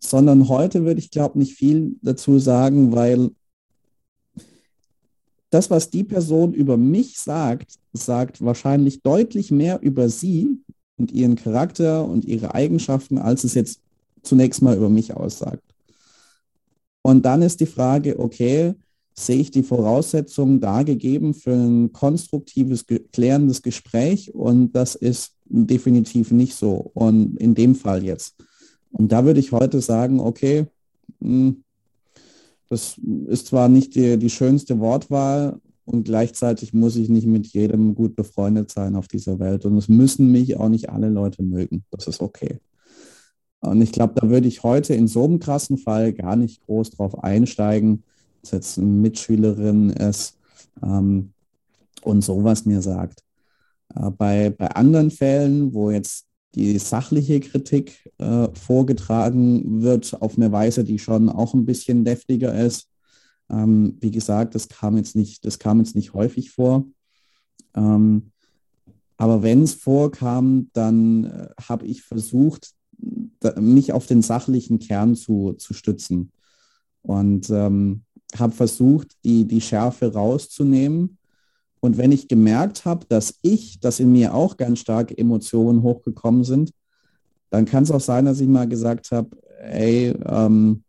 sondern 0.01 0.49
heute 0.49 0.85
würde 0.85 0.99
ich, 0.99 1.13
glaube 1.13 1.39
nicht 1.39 1.55
viel 1.55 1.97
dazu 2.03 2.41
sagen, 2.41 2.93
weil 2.93 3.31
das, 5.51 5.71
was 5.71 5.91
die 5.91 6.03
Person 6.03 6.53
über 6.55 6.77
mich 6.77 7.21
sagt, 7.21 7.75
sagt 7.93 8.45
wahrscheinlich 8.45 9.03
deutlich 9.03 9.53
mehr 9.53 9.81
über 9.81 10.09
sie 10.09 10.59
und 10.99 11.13
ihren 11.13 11.37
Charakter 11.37 12.05
und 12.05 12.25
ihre 12.25 12.53
Eigenschaften, 12.53 13.19
als 13.19 13.45
es 13.45 13.55
jetzt 13.55 13.81
zunächst 14.23 14.61
mal 14.61 14.77
über 14.77 14.89
mich 14.89 15.15
aussagt. 15.15 15.63
Und 17.03 17.25
dann 17.25 17.43
ist 17.43 17.61
die 17.61 17.67
Frage, 17.67 18.19
okay, 18.19 18.75
sehe 19.27 19.41
ich 19.41 19.51
die 19.51 19.63
Voraussetzungen 19.63 20.61
da 20.61 20.83
gegeben 20.83 21.35
für 21.35 21.53
ein 21.53 21.93
konstruktives, 21.93 22.87
klärendes 23.13 23.63
Gespräch 23.63 24.35
und 24.35 24.73
das 24.73 24.95
ist 24.95 25.33
definitiv 25.45 26.31
nicht 26.31 26.55
so. 26.55 26.91
Und 26.95 27.37
in 27.39 27.55
dem 27.55 27.75
Fall 27.75 28.05
jetzt. 28.05 28.37
Und 28.93 29.13
da 29.13 29.25
würde 29.25 29.41
ich 29.41 29.53
heute 29.53 29.81
sagen, 29.81 30.21
okay, 30.21 30.67
hm, 31.21 31.63
das 32.69 33.01
ist 33.27 33.49
zwar 33.49 33.69
nicht 33.69 33.95
die, 33.95 34.17
die 34.17 34.31
schönste 34.31 34.79
Wortwahl 34.79 35.61
und 35.85 36.05
gleichzeitig 36.05 36.73
muss 36.73 36.95
ich 36.97 37.09
nicht 37.09 37.27
mit 37.27 37.49
jedem 37.49 37.97
gut 37.97 38.15
befreundet 38.15 38.71
sein 38.71 38.95
auf 38.95 39.09
dieser 39.09 39.41
Welt. 39.41 39.65
Und 39.65 39.77
es 39.77 39.89
müssen 39.89 40.31
mich 40.31 40.57
auch 40.57 40.69
nicht 40.69 40.89
alle 40.89 41.09
Leute 41.09 41.43
mögen. 41.43 41.85
Das 41.91 42.07
ist 42.07 42.21
okay. 42.21 42.61
Und 43.61 43.83
ich 43.83 43.93
glaube, 43.93 44.15
da 44.17 44.31
würde 44.31 44.49
ich 44.49 44.63
heute 44.63 44.95
in 44.95 45.09
so 45.09 45.25
einem 45.25 45.41
krassen 45.41 45.79
Fall 45.79 46.13
gar 46.13 46.37
nicht 46.37 46.65
groß 46.65 46.91
drauf 46.91 47.23
einsteigen, 47.23 48.05
dass 48.43 48.53
jetzt 48.53 48.79
eine 48.79 48.87
Mitschülerin 48.87 49.91
ist 49.91 50.37
ähm, 50.83 51.33
und 52.03 52.23
sowas 52.23 52.65
mir 52.65 52.83
sagt. 52.83 53.23
Äh, 53.95 54.11
bei, 54.11 54.51
bei 54.51 54.69
anderen 54.69 55.11
Fällen, 55.11 55.75
wo 55.75 55.91
jetzt 55.91 56.27
die 56.55 56.79
sachliche 56.79 57.41
Kritik 57.41 58.11
äh, 58.19 58.49
vorgetragen 58.55 59.83
wird 59.83 60.21
auf 60.21 60.37
eine 60.37 60.51
Weise, 60.51 60.83
die 60.85 60.99
schon 60.99 61.29
auch 61.29 61.55
ein 61.55 61.67
bisschen 61.67 62.05
deftiger 62.05 62.55
ist. 62.55 62.89
Ähm, 63.49 63.97
wie 64.01 64.11
gesagt, 64.11 64.55
das 64.55 64.69
kam 64.69 64.97
jetzt 64.97 65.15
nicht, 65.15 65.45
das 65.45 65.59
kam 65.59 65.79
jetzt 65.79 65.95
nicht 65.95 66.13
häufig 66.15 66.51
vor. 66.51 66.85
Ähm, 67.75 68.33
aber 69.17 69.43
wenn 69.43 69.63
es 69.63 69.75
vorkam, 69.75 70.71
dann 70.73 71.25
äh, 71.25 71.49
habe 71.69 71.87
ich 71.87 72.03
versucht, 72.03 72.73
da, 73.41 73.59
mich 73.61 73.93
auf 73.93 74.07
den 74.07 74.23
sachlichen 74.23 74.79
Kern 74.79 75.15
zu, 75.15 75.53
zu 75.55 75.75
stützen 75.75 76.33
und 77.03 77.49
ähm, 77.51 78.03
habe 78.39 78.53
versucht, 78.53 79.17
die, 79.25 79.47
die 79.47 79.61
Schärfe 79.61 80.13
rauszunehmen. 80.13 81.19
Und 81.81 81.97
wenn 81.97 82.13
ich 82.13 82.29
gemerkt 82.29 82.85
habe, 82.85 83.07
dass 83.09 83.39
ich, 83.43 83.81
dass 83.81 84.01
in 84.01 84.13
mir 84.13 84.35
auch 84.35 84.57
ganz 84.57 84.81
stark 84.81 85.17
Emotionen 85.17 85.83
hochgekommen 85.83 86.45
sind, 86.45 86.73
dann 87.49 87.65
kann 87.65 87.83
es 87.83 87.91
auch 87.91 88.01
sein, 88.01 88.27
dass 88.27 88.41
ich 88.41 88.49
mal 88.49 88.69
gesagt 88.69 89.11
habe, 89.11 89.31
ey, 89.61 90.15
ähm, 90.27 90.85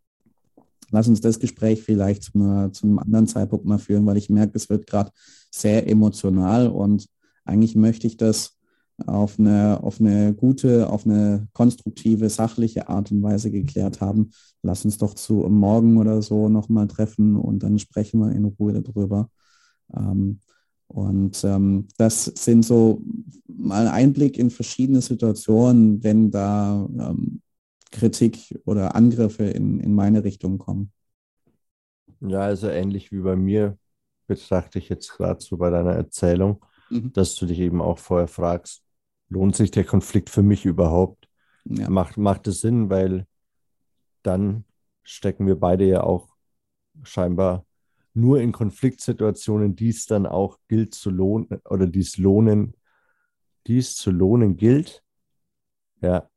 lass 0.91 1.08
uns 1.08 1.21
das 1.21 1.39
Gespräch 1.39 1.82
vielleicht 1.82 2.23
zum, 2.23 2.71
zum 2.73 2.99
anderen 2.99 3.27
Zeitpunkt 3.27 3.65
mal 3.65 3.80
führen, 3.80 4.06
weil 4.06 4.17
ich 4.17 4.30
merke, 4.30 4.54
es 4.56 4.69
wird 4.69 4.86
gerade 4.86 5.12
sehr 5.49 5.88
emotional 5.88 6.67
und 6.67 7.08
eigentlich 7.45 7.75
möchte 7.75 8.08
ich 8.08 8.17
das 8.17 8.58
auf 9.07 9.39
eine, 9.39 9.81
auf 9.83 9.99
eine 9.99 10.33
gute, 10.33 10.89
auf 10.89 11.05
eine 11.05 11.47
konstruktive, 11.53 12.29
sachliche 12.29 12.89
Art 12.89 13.11
und 13.11 13.23
Weise 13.23 13.51
geklärt 13.51 14.01
haben. 14.01 14.32
Lass 14.63 14.86
uns 14.86 14.97
doch 14.97 15.13
zu 15.13 15.34
morgen 15.34 15.97
oder 15.97 16.21
so 16.21 16.49
nochmal 16.49 16.88
treffen 16.88 17.36
und 17.36 17.63
dann 17.63 17.80
sprechen 17.80 18.19
wir 18.19 18.32
in 18.32 18.45
Ruhe 18.45 18.82
darüber. 18.82 19.30
Ähm, 19.95 20.39
und 20.88 21.43
ähm, 21.45 21.88
das 21.97 22.26
sind 22.26 22.63
so 22.63 23.01
mal 23.47 23.88
ein 23.88 23.93
Einblick 23.93 24.38
in 24.38 24.49
verschiedene 24.49 25.01
Situationen, 25.01 26.03
wenn 26.03 26.32
da 26.32 26.88
ähm, 26.99 27.41
Kritik 27.91 28.59
oder 28.65 28.95
Angriffe 28.95 29.45
in, 29.45 29.80
in 29.80 29.93
meine 29.93 30.23
Richtung 30.23 30.57
kommen. 30.57 30.91
Ja, 32.21 32.41
also 32.41 32.67
ähnlich 32.67 33.11
wie 33.11 33.19
bei 33.19 33.36
mir 33.36 33.78
betrachte 34.28 34.80
ich 34.80 34.89
jetzt 34.89 35.11
gerade 35.11 35.41
so 35.41 35.57
bei 35.57 35.69
deiner 35.69 35.93
Erzählung, 35.93 36.63
mhm. 36.89 37.11
dass 37.13 37.36
du 37.36 37.45
dich 37.45 37.59
eben 37.59 37.82
auch 37.82 37.97
vorher 37.97 38.28
fragst, 38.28 38.84
lohnt 39.32 39.55
sich 39.55 39.71
der 39.71 39.86
Konflikt 39.86 40.29
für 40.29 40.43
mich 40.43 40.65
überhaupt? 40.65 41.27
Ja. 41.65 41.89
Macht, 41.89 42.17
macht 42.17 42.47
es 42.47 42.61
Sinn, 42.61 42.89
weil 42.89 43.25
dann 44.23 44.65
stecken 45.03 45.47
wir 45.47 45.55
beide 45.55 45.86
ja 45.86 46.03
auch 46.03 46.36
scheinbar 47.03 47.65
nur 48.13 48.41
in 48.41 48.51
Konfliktsituationen 48.51 49.75
dies 49.75 50.05
dann 50.05 50.25
auch 50.25 50.59
gilt 50.67 50.93
zu 50.93 51.09
lohnen 51.09 51.47
oder 51.69 51.88
dies 51.88 52.17
lohnen, 52.17 52.75
dies 53.67 53.95
zu 53.95 54.11
lohnen 54.11 54.57
gilt, 54.57 55.01
ja, 56.01 56.29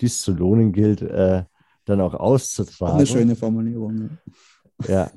die 0.00 0.06
es 0.06 0.20
zu 0.20 0.32
lohnen 0.32 0.72
gilt, 0.72 1.00
äh, 1.00 1.44
dann 1.86 2.00
auch 2.00 2.14
auszutragen. 2.14 2.96
Eine 2.96 3.06
schöne 3.06 3.36
Formulierung. 3.36 4.18
Ja. 4.86 5.10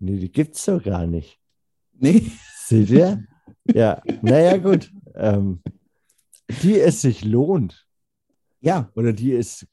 Nee, 0.00 0.16
die 0.16 0.32
gibt 0.32 0.56
es 0.56 0.64
doch 0.64 0.82
gar 0.82 1.06
nicht. 1.06 1.38
Nee. 1.92 2.32
Seht 2.64 2.90
ihr? 2.90 3.24
Ja, 3.72 4.02
naja, 4.22 4.56
gut. 4.56 4.90
Ähm, 5.14 5.62
die 6.62 6.78
es 6.78 7.02
sich 7.02 7.24
lohnt. 7.24 7.86
Ja. 8.60 8.90
Oder 8.94 9.12
die 9.12 9.32
es 9.32 9.66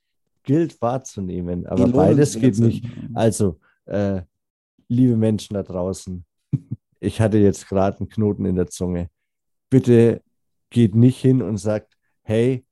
gilt 0.43 0.81
wahrzunehmen. 0.81 1.65
Aber 1.65 1.88
beides 1.88 2.39
geht 2.39 2.57
nicht. 2.59 2.85
Also, 3.13 3.59
äh, 3.85 4.21
liebe 4.88 5.17
Menschen 5.17 5.55
da 5.55 5.63
draußen, 5.63 6.25
ich 6.99 7.19
hatte 7.21 7.38
jetzt 7.38 7.67
gerade 7.67 7.99
einen 7.99 8.09
Knoten 8.09 8.45
in 8.45 8.55
der 8.55 8.67
Zunge. 8.67 9.09
Bitte 9.69 10.21
geht 10.69 10.95
nicht 10.95 11.19
hin 11.19 11.41
und 11.41 11.57
sagt, 11.57 11.93
hey, 12.23 12.65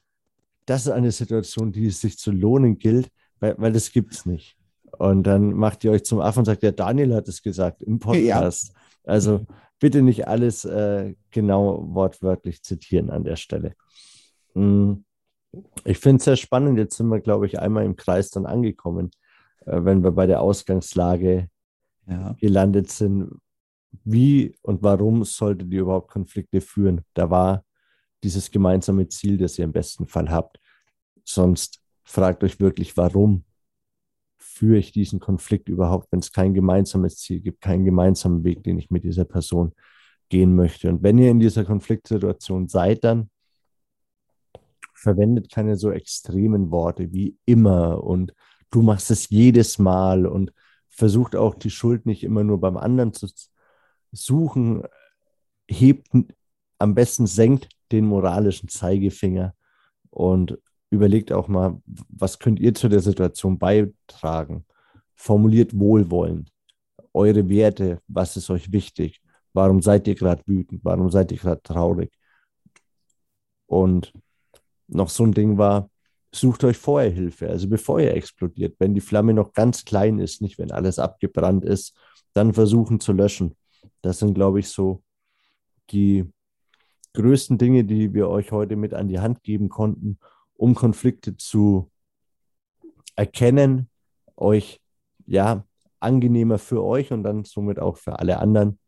das 0.65 0.85
ist 0.85 0.91
eine 0.91 1.11
Situation, 1.11 1.71
die 1.71 1.87
es 1.87 2.01
sich 2.01 2.17
zu 2.17 2.31
lohnen 2.31 2.77
gilt, 2.77 3.09
weil, 3.39 3.55
weil 3.57 3.73
das 3.73 3.91
gibt 3.91 4.13
es 4.13 4.25
nicht. 4.25 4.57
Und 4.97 5.23
dann 5.23 5.53
macht 5.53 5.83
ihr 5.83 5.91
euch 5.91 6.05
zum 6.05 6.21
Affen 6.21 6.39
und 6.39 6.45
sagt, 6.45 6.63
der 6.63 6.71
Daniel 6.71 7.13
hat 7.13 7.27
es 7.27 7.41
gesagt 7.41 7.83
im 7.83 7.99
Podcast. 7.99 8.69
Ja. 8.69 8.75
Also 9.03 9.45
bitte 9.79 10.01
nicht 10.01 10.27
alles 10.27 10.65
äh, 10.65 11.15
genau 11.31 11.85
wortwörtlich 11.93 12.63
zitieren 12.63 13.09
an 13.09 13.23
der 13.23 13.35
Stelle. 13.35 13.75
Mm. 14.53 14.93
Ich 15.85 15.99
finde 15.99 16.17
es 16.17 16.25
sehr 16.25 16.35
spannend. 16.35 16.77
Jetzt 16.77 16.97
sind 16.97 17.07
wir, 17.07 17.21
glaube 17.21 17.45
ich, 17.45 17.59
einmal 17.59 17.85
im 17.85 17.95
Kreis 17.95 18.29
dann 18.29 18.45
angekommen, 18.45 19.11
äh, 19.65 19.83
wenn 19.83 20.03
wir 20.03 20.11
bei 20.11 20.27
der 20.27 20.41
Ausgangslage 20.41 21.49
ja. 22.07 22.35
gelandet 22.39 22.91
sind. 22.91 23.29
Wie 24.03 24.53
und 24.61 24.83
warum 24.83 25.23
solltet 25.23 25.71
ihr 25.71 25.81
überhaupt 25.81 26.11
Konflikte 26.11 26.59
führen? 26.59 27.01
Da 27.13 27.29
war 27.29 27.63
dieses 28.23 28.51
gemeinsame 28.51 29.07
Ziel, 29.07 29.37
das 29.37 29.57
ihr 29.57 29.63
im 29.63 29.71
besten 29.71 30.07
Fall 30.07 30.29
habt. 30.29 30.59
Sonst 31.23 31.81
fragt 32.03 32.43
euch 32.43 32.59
wirklich, 32.59 32.97
warum 32.97 33.44
führe 34.55 34.77
ich 34.77 34.93
diesen 34.93 35.19
Konflikt 35.19 35.67
überhaupt, 35.67 36.11
wenn 36.11 36.19
es 36.19 36.31
kein 36.31 36.53
gemeinsames 36.53 37.17
Ziel 37.17 37.41
gibt, 37.41 37.59
keinen 37.59 37.83
gemeinsamen 37.83 38.45
Weg, 38.45 38.63
den 38.63 38.79
ich 38.79 38.89
mit 38.89 39.03
dieser 39.03 39.25
Person 39.25 39.73
gehen 40.29 40.55
möchte. 40.55 40.87
Und 40.87 41.03
wenn 41.03 41.17
ihr 41.17 41.29
in 41.29 41.39
dieser 41.39 41.65
Konfliktsituation 41.65 42.69
seid, 42.69 43.03
dann 43.03 43.29
verwendet 44.93 45.51
keine 45.51 45.75
so 45.75 45.91
extremen 45.91 46.71
Worte 46.71 47.11
wie 47.11 47.37
immer 47.45 48.01
und 48.01 48.33
du 48.71 48.81
machst 48.81 49.11
es 49.11 49.29
jedes 49.29 49.77
Mal 49.77 50.25
und 50.25 50.53
versucht 50.87 51.35
auch 51.35 51.55
die 51.55 51.69
Schuld 51.69 52.05
nicht 52.05 52.23
immer 52.23 52.45
nur 52.45 52.59
beim 52.61 52.77
anderen 52.77 53.11
zu 53.11 53.27
suchen, 54.13 54.83
hebt 55.67 56.07
am 56.79 56.95
besten 56.95 57.27
senkt 57.27 57.67
den 57.91 58.05
moralischen 58.05 58.69
Zeigefinger 58.69 59.53
und 60.09 60.57
überlegt 60.89 61.31
auch 61.31 61.47
mal, 61.47 61.81
was 61.85 62.39
könnt 62.39 62.59
ihr 62.59 62.73
zu 62.73 62.89
der 62.89 63.01
Situation 63.01 63.57
beitragen? 63.57 64.65
Formuliert 65.15 65.77
wohlwollend 65.77 66.51
eure 67.15 67.47
Werte, 67.49 68.01
was 68.07 68.35
ist 68.37 68.49
euch 68.49 68.71
wichtig? 68.71 69.21
Warum 69.53 69.81
seid 69.81 70.07
ihr 70.07 70.15
gerade 70.15 70.43
wütend? 70.45 70.83
Warum 70.83 71.09
seid 71.09 71.31
ihr 71.31 71.37
gerade 71.37 71.63
traurig? 71.63 72.11
Und 73.67 74.13
noch 74.87 75.09
so 75.09 75.23
ein 75.23 75.31
Ding 75.31 75.57
war, 75.57 75.89
sucht 76.33 76.65
euch 76.65 76.77
vorher 76.77 77.09
Hilfe, 77.09 77.49
also 77.49 77.69
bevor 77.69 78.01
ihr 78.01 78.13
explodiert. 78.13 78.75
Wenn 78.79 78.93
die 78.93 79.01
Flamme 79.01 79.33
noch 79.33 79.53
ganz 79.53 79.85
klein 79.85 80.19
ist, 80.19 80.41
nicht 80.41 80.59
wenn 80.59 80.71
alles 80.71 80.99
abgebrannt 80.99 81.63
ist, 81.63 81.97
dann 82.33 82.53
versuchen 82.53 82.99
zu 82.99 83.13
löschen. 83.13 83.55
Das 84.01 84.19
sind, 84.19 84.33
glaube 84.33 84.59
ich, 84.59 84.67
so 84.67 85.01
die 85.91 86.25
größten 87.13 87.57
Dinge, 87.57 87.85
die 87.85 88.13
wir 88.13 88.27
euch 88.27 88.51
heute 88.51 88.75
mit 88.75 88.93
an 88.93 89.07
die 89.07 89.19
Hand 89.19 89.41
geben 89.41 89.69
konnten, 89.69 90.19
um 90.55 90.75
Konflikte 90.75 91.37
zu 91.37 91.91
erkennen, 93.15 93.89
euch 94.35 94.81
ja 95.25 95.65
angenehmer 95.99 96.59
für 96.59 96.83
euch 96.83 97.11
und 97.11 97.23
dann 97.23 97.45
somit 97.45 97.79
auch 97.79 97.97
für 97.97 98.19
alle 98.19 98.39
anderen 98.39 98.79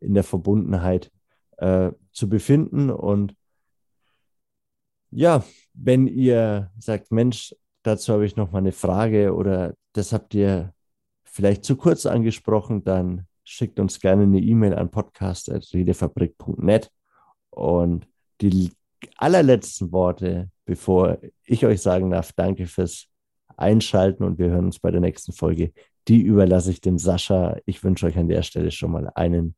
in 0.00 0.14
der 0.14 0.24
Verbundenheit 0.24 1.12
äh, 1.56 1.92
zu 2.12 2.28
befinden. 2.28 2.90
Und 2.90 3.34
ja, 5.10 5.42
wenn 5.74 6.06
ihr 6.06 6.70
sagt, 6.78 7.10
Mensch, 7.10 7.54
dazu 7.82 8.12
habe 8.12 8.26
ich 8.26 8.36
noch 8.36 8.52
mal 8.52 8.58
eine 8.58 8.72
Frage 8.72 9.34
oder 9.34 9.74
das 9.92 10.12
habt 10.12 10.34
ihr 10.34 10.74
vielleicht 11.24 11.64
zu 11.64 11.76
kurz 11.76 12.06
angesprochen, 12.06 12.84
dann 12.84 13.26
schickt 13.44 13.80
uns 13.80 14.00
gerne 14.00 14.24
eine 14.24 14.40
E-Mail 14.40 14.74
an 14.74 14.90
podcast.redefabrik.net 14.90 16.90
und 17.50 18.06
die 18.40 18.72
allerletzten 19.16 19.92
Worte, 19.92 20.50
bevor 20.68 21.18
ich 21.44 21.64
euch 21.64 21.80
sagen 21.80 22.10
darf, 22.10 22.34
danke 22.34 22.66
fürs 22.66 23.06
Einschalten 23.56 24.22
und 24.22 24.38
wir 24.38 24.50
hören 24.50 24.66
uns 24.66 24.78
bei 24.78 24.90
der 24.90 25.00
nächsten 25.00 25.32
Folge. 25.32 25.72
Die 26.08 26.20
überlasse 26.20 26.70
ich 26.70 26.82
dem 26.82 26.98
Sascha. 26.98 27.56
Ich 27.64 27.82
wünsche 27.82 28.04
euch 28.04 28.18
an 28.18 28.28
der 28.28 28.42
Stelle 28.42 28.70
schon 28.70 28.90
mal 28.90 29.10
einen 29.14 29.54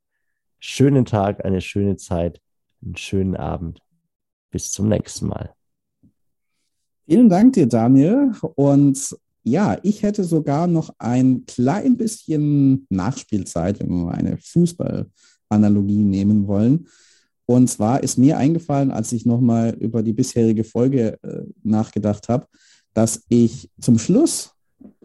schönen 0.60 1.04
Tag, 1.04 1.44
eine 1.44 1.60
schöne 1.60 1.96
Zeit, 1.96 2.40
einen 2.80 2.96
schönen 2.96 3.34
Abend. 3.34 3.80
Bis 4.52 4.70
zum 4.70 4.88
nächsten 4.88 5.26
Mal. 5.26 5.52
Vielen 7.06 7.28
Dank 7.28 7.54
dir, 7.54 7.66
Daniel. 7.66 8.30
Und 8.54 9.16
ja, 9.42 9.78
ich 9.82 10.04
hätte 10.04 10.22
sogar 10.22 10.68
noch 10.68 10.94
ein 10.98 11.44
klein 11.44 11.96
bisschen 11.96 12.86
Nachspielzeit, 12.88 13.80
wenn 13.80 13.88
wir 13.88 14.04
mal 14.04 14.14
eine 14.14 14.38
Fußballanalogie 14.38 16.04
nehmen 16.04 16.46
wollen. 16.46 16.86
Und 17.50 17.66
zwar 17.66 18.00
ist 18.04 18.16
mir 18.16 18.38
eingefallen, 18.38 18.92
als 18.92 19.10
ich 19.10 19.26
nochmal 19.26 19.70
über 19.80 20.04
die 20.04 20.12
bisherige 20.12 20.62
Folge 20.62 21.18
äh, 21.24 21.42
nachgedacht 21.64 22.28
habe, 22.28 22.46
dass 22.94 23.24
ich 23.28 23.68
zum 23.80 23.98
Schluss 23.98 24.52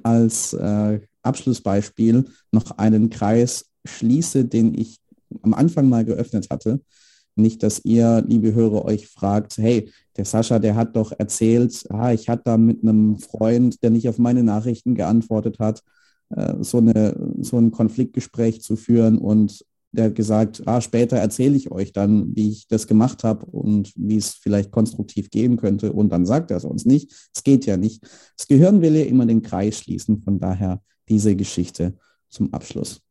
als 0.03 0.53
äh, 0.53 0.99
Abschlussbeispiel 1.23 2.25
noch 2.51 2.77
einen 2.77 3.09
Kreis 3.09 3.65
schließe, 3.83 4.45
den 4.45 4.75
ich 4.75 4.99
am 5.41 5.55
Anfang 5.55 5.89
mal 5.89 6.05
geöffnet 6.05 6.51
hatte. 6.51 6.81
Nicht, 7.35 7.63
dass 7.63 7.83
ihr, 7.83 8.23
liebe 8.27 8.53
Hörer, 8.53 8.85
euch 8.85 9.07
fragt, 9.07 9.57
hey, 9.57 9.91
der 10.15 10.25
Sascha, 10.25 10.59
der 10.59 10.75
hat 10.75 10.95
doch 10.95 11.13
erzählt, 11.17 11.83
ah, 11.89 12.13
ich 12.13 12.29
hatte 12.29 12.43
da 12.45 12.57
mit 12.57 12.83
einem 12.83 13.17
Freund, 13.17 13.81
der 13.81 13.89
nicht 13.89 14.07
auf 14.07 14.19
meine 14.19 14.43
Nachrichten 14.43 14.93
geantwortet 14.93 15.57
hat, 15.57 15.81
äh, 16.29 16.53
so, 16.59 16.77
eine, 16.77 17.33
so 17.41 17.57
ein 17.57 17.71
Konfliktgespräch 17.71 18.61
zu 18.61 18.75
führen 18.75 19.17
und 19.17 19.65
der 19.95 20.05
hat 20.05 20.15
gesagt, 20.15 20.61
ah, 20.65 20.81
später 20.81 21.17
erzähle 21.17 21.55
ich 21.55 21.71
euch 21.71 21.91
dann, 21.91 22.35
wie 22.35 22.49
ich 22.49 22.67
das 22.67 22.87
gemacht 22.87 23.23
habe 23.23 23.45
und 23.45 23.91
wie 23.95 24.17
es 24.17 24.33
vielleicht 24.33 24.71
konstruktiv 24.71 25.29
gehen 25.29 25.57
könnte. 25.57 25.93
Und 25.93 26.09
dann 26.09 26.25
sagt 26.25 26.51
er 26.51 26.63
uns 26.65 26.85
nicht. 26.85 27.11
Es 27.33 27.43
geht 27.43 27.65
ja 27.65 27.77
nicht. 27.77 28.03
Das 28.37 28.47
Gehirn 28.47 28.81
will 28.81 28.95
ja 28.95 29.05
immer 29.05 29.25
den 29.25 29.41
Kreis 29.41 29.79
schließen. 29.79 30.21
Von 30.21 30.39
daher 30.39 30.81
diese 31.09 31.35
Geschichte 31.35 31.97
zum 32.29 32.53
Abschluss. 32.53 33.01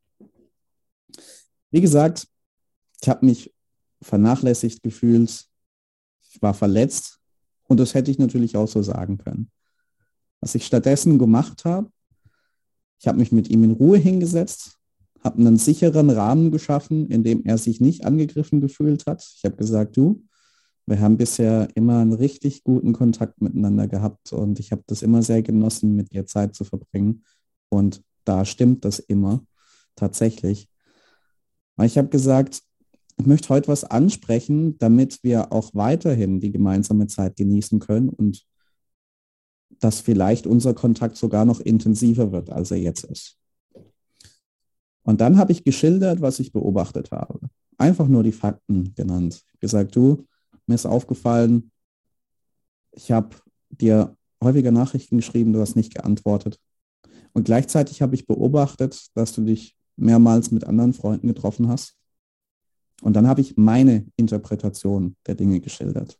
Wie 1.71 1.81
gesagt, 1.81 2.27
ich 3.01 3.09
habe 3.09 3.25
mich 3.25 3.53
vernachlässigt 4.01 4.83
gefühlt. 4.83 5.45
Ich 6.31 6.41
war 6.41 6.53
verletzt 6.53 7.19
und 7.67 7.79
das 7.79 7.93
hätte 7.93 8.11
ich 8.11 8.19
natürlich 8.19 8.55
auch 8.55 8.67
so 8.67 8.81
sagen 8.81 9.17
können. 9.17 9.51
Was 10.41 10.55
ich 10.55 10.65
stattdessen 10.65 11.17
gemacht 11.17 11.65
habe, 11.65 11.89
ich 12.99 13.07
habe 13.07 13.17
mich 13.17 13.31
mit 13.31 13.49
ihm 13.49 13.63
in 13.63 13.71
Ruhe 13.71 13.97
hingesetzt, 13.97 14.77
habe 15.25 15.39
einen 15.39 15.57
sicheren 15.57 16.11
Rahmen 16.11 16.51
geschaffen, 16.51 17.07
in 17.07 17.23
dem 17.23 17.43
er 17.45 17.57
sich 17.57 17.81
nicht 17.81 18.05
angegriffen 18.05 18.61
gefühlt 18.61 19.07
hat. 19.07 19.27
Ich 19.37 19.43
habe 19.43 19.55
gesagt, 19.55 19.97
du, 19.97 20.23
wir 20.85 20.99
haben 20.99 21.17
bisher 21.17 21.67
immer 21.73 21.99
einen 21.99 22.13
richtig 22.13 22.63
guten 22.63 22.93
Kontakt 22.93 23.41
miteinander 23.41 23.87
gehabt 23.87 24.31
und 24.33 24.59
ich 24.59 24.71
habe 24.71 24.83
das 24.85 25.01
immer 25.01 25.23
sehr 25.23 25.41
genossen, 25.41 25.95
mit 25.95 26.13
dir 26.13 26.27
Zeit 26.27 26.55
zu 26.55 26.63
verbringen. 26.63 27.23
Und 27.69 28.03
da 28.23 28.45
stimmt 28.45 28.85
das 28.85 28.99
immer 28.99 29.43
tatsächlich. 29.95 30.69
Ich 31.81 31.97
habe 31.97 32.09
gesagt, 32.09 32.61
ich 33.17 33.25
möchte 33.25 33.49
heute 33.49 33.67
was 33.67 33.83
ansprechen, 33.83 34.77
damit 34.77 35.23
wir 35.23 35.51
auch 35.51 35.71
weiterhin 35.73 36.39
die 36.39 36.51
gemeinsame 36.51 37.07
Zeit 37.07 37.35
genießen 37.35 37.79
können 37.79 38.09
und 38.09 38.45
dass 39.79 40.01
vielleicht 40.01 40.45
unser 40.45 40.75
Kontakt 40.75 41.17
sogar 41.17 41.45
noch 41.45 41.59
intensiver 41.59 42.31
wird, 42.31 42.51
als 42.51 42.69
er 42.71 42.77
jetzt 42.77 43.05
ist. 43.05 43.39
Und 45.05 45.21
dann 45.21 45.37
habe 45.37 45.51
ich 45.51 45.63
geschildert, 45.63 46.19
was 46.19 46.39
ich 46.39 46.51
beobachtet 46.51 47.11
habe. 47.11 47.39
Einfach 47.77 48.07
nur 48.07 48.23
die 48.23 48.31
Fakten 48.31 48.93
genannt. 48.95 49.43
Habe 49.47 49.59
gesagt, 49.59 49.95
du, 49.95 50.25
mir 50.65 50.75
ist 50.75 50.85
aufgefallen, 50.85 51.71
ich 52.91 53.11
habe 53.11 53.35
dir 53.69 54.15
häufiger 54.43 54.71
Nachrichten 54.71 55.17
geschrieben, 55.17 55.53
du 55.53 55.61
hast 55.61 55.75
nicht 55.75 55.93
geantwortet. 55.93 56.59
Und 57.33 57.43
gleichzeitig 57.43 58.01
habe 58.01 58.15
ich 58.15 58.25
beobachtet, 58.25 59.07
dass 59.13 59.33
du 59.33 59.43
dich 59.43 59.75
mehrmals 59.95 60.51
mit 60.51 60.63
anderen 60.65 60.93
Freunden 60.93 61.27
getroffen 61.27 61.67
hast. 61.67 61.95
Und 63.01 63.13
dann 63.15 63.27
habe 63.27 63.41
ich 63.41 63.57
meine 63.57 64.05
Interpretation 64.15 65.15
der 65.27 65.35
Dinge 65.35 65.59
geschildert. 65.59 66.17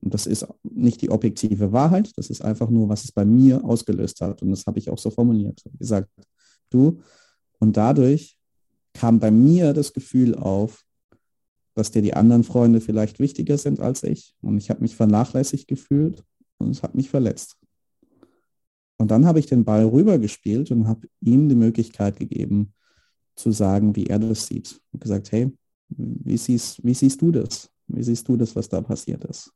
Und 0.00 0.14
das 0.14 0.26
ist 0.26 0.46
nicht 0.62 1.02
die 1.02 1.10
objektive 1.10 1.72
Wahrheit, 1.72 2.12
das 2.16 2.30
ist 2.30 2.42
einfach 2.42 2.68
nur, 2.68 2.88
was 2.88 3.04
es 3.04 3.12
bei 3.12 3.24
mir 3.24 3.64
ausgelöst 3.64 4.20
hat. 4.20 4.42
Und 4.42 4.50
das 4.50 4.66
habe 4.66 4.78
ich 4.78 4.90
auch 4.90 4.98
so 4.98 5.10
formuliert. 5.10 5.60
Ich 5.64 5.78
gesagt, 5.78 6.10
du, 6.70 7.00
und 7.58 7.76
dadurch 7.76 8.38
kam 8.94 9.20
bei 9.20 9.30
mir 9.30 9.72
das 9.72 9.92
Gefühl 9.92 10.34
auf, 10.34 10.84
dass 11.74 11.90
dir 11.90 12.02
die 12.02 12.14
anderen 12.14 12.42
Freunde 12.42 12.80
vielleicht 12.80 13.18
wichtiger 13.18 13.58
sind 13.58 13.80
als 13.80 14.02
ich. 14.02 14.34
Und 14.40 14.56
ich 14.56 14.70
habe 14.70 14.80
mich 14.80 14.96
vernachlässigt 14.96 15.68
gefühlt. 15.68 16.24
und 16.58 16.70
es 16.70 16.82
hat 16.82 16.94
mich 16.94 17.10
verletzt. 17.10 17.58
Und 18.96 19.10
dann 19.10 19.26
habe 19.26 19.38
ich 19.38 19.44
den 19.44 19.66
Ball 19.66 19.84
rübergespielt 19.84 20.70
und 20.70 20.88
habe 20.88 21.06
ihm 21.20 21.50
die 21.50 21.54
Möglichkeit 21.54 22.18
gegeben, 22.18 22.72
zu 23.34 23.52
sagen, 23.52 23.94
wie 23.94 24.06
er 24.06 24.18
das 24.18 24.46
sieht. 24.46 24.80
Und 24.90 25.02
gesagt, 25.02 25.32
hey, 25.32 25.52
wie 25.88 26.38
siehst, 26.38 26.82
wie 26.82 26.94
siehst 26.94 27.20
du 27.20 27.30
das? 27.30 27.70
Wie 27.88 28.02
siehst 28.02 28.26
du 28.26 28.38
das, 28.38 28.56
was 28.56 28.70
da 28.70 28.80
passiert 28.80 29.24
ist? 29.24 29.52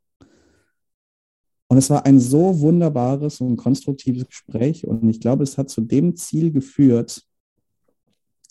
Und 1.68 1.78
es 1.78 1.88
war 1.88 2.04
ein 2.04 2.20
so 2.20 2.60
wunderbares 2.60 3.40
und 3.40 3.56
konstruktives 3.56 4.26
Gespräch 4.26 4.86
und 4.86 5.08
ich 5.08 5.20
glaube, 5.20 5.44
es 5.44 5.56
hat 5.56 5.70
zu 5.70 5.80
dem 5.80 6.16
Ziel 6.16 6.50
geführt, 6.50 7.24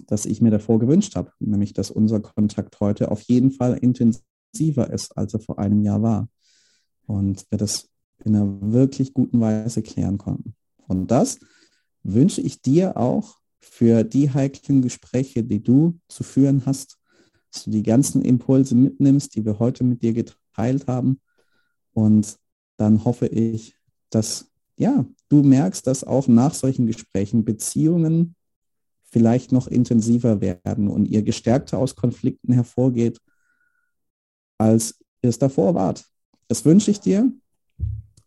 das 0.10 0.26
ich 0.26 0.41
mir 0.41 0.49
davor 0.49 0.80
gewünscht 0.80 1.16
habe, 1.16 1.32
nämlich 1.39 1.74
dass 1.74 1.91
unser 1.91 2.20
Kontakt 2.20 2.80
heute 2.80 3.12
auf 3.12 3.22
jeden 3.22 3.51
Fall 3.51 3.78
intensiver 3.78 4.91
ist, 4.91 5.16
als 5.16 5.36
er 5.36 5.39
vor 5.39 5.60
einem 5.60 5.84
Jahr 5.84 6.01
war. 6.01 6.30
Und 7.05 7.45
wir 7.51 7.60
das 7.60 7.89
in 8.26 8.36
einer 8.36 8.60
wirklich 8.74 9.14
guten 9.14 9.39
Weise 9.39 9.84
klären 9.84 10.18
konnten. 10.18 10.55
Und 10.88 11.12
das 11.12 11.39
wünsche 12.01 12.41
ich 12.41 12.62
dir 12.62 12.97
auch 12.97 13.38
für 13.60 14.03
die 14.03 14.34
heiklen 14.34 14.82
Gespräche, 14.82 15.43
die 15.43 15.62
du 15.62 15.99
zu 16.07 16.24
führen 16.24 16.66
hast, 16.66 16.97
dass 17.51 17.66
du 17.66 17.72
die 17.72 17.84
ganzen 17.84 18.24
Impulse 18.24 18.76
mitnimmst, 18.76 19.36
die 19.36 19.45
wir 19.45 19.60
heute 19.60 19.84
mit 19.84 20.01
dir 20.01 20.14
geteilt 20.14 20.88
haben. 20.88 21.20
Und 21.93 22.38
dann 22.78 23.03
hoffe 23.05 23.28
ich, 23.28 23.76
dass 24.10 24.49
ja, 24.76 25.05
du 25.28 25.43
merkst, 25.43 25.86
dass 25.86 26.03
auch 26.03 26.28
nach 26.28 26.53
solchen 26.55 26.88
Gesprächen 26.88 27.45
Beziehungen 27.45 28.36
vielleicht 29.12 29.51
noch 29.51 29.68
intensiver 29.68 30.41
werden 30.41 30.88
und 30.88 31.07
ihr 31.07 31.24
gestärkter 31.24 31.78
aus 31.78 31.95
Konflikten 31.95 32.53
hervorgeht, 32.53 33.20
als 34.57 34.99
ihr 35.22 35.30
es 35.30 35.39
davor 35.39 35.76
wart. 35.76 36.05
Das 36.47 36.66
wünsche 36.66 36.91
ich 36.91 36.99
dir 36.99 37.32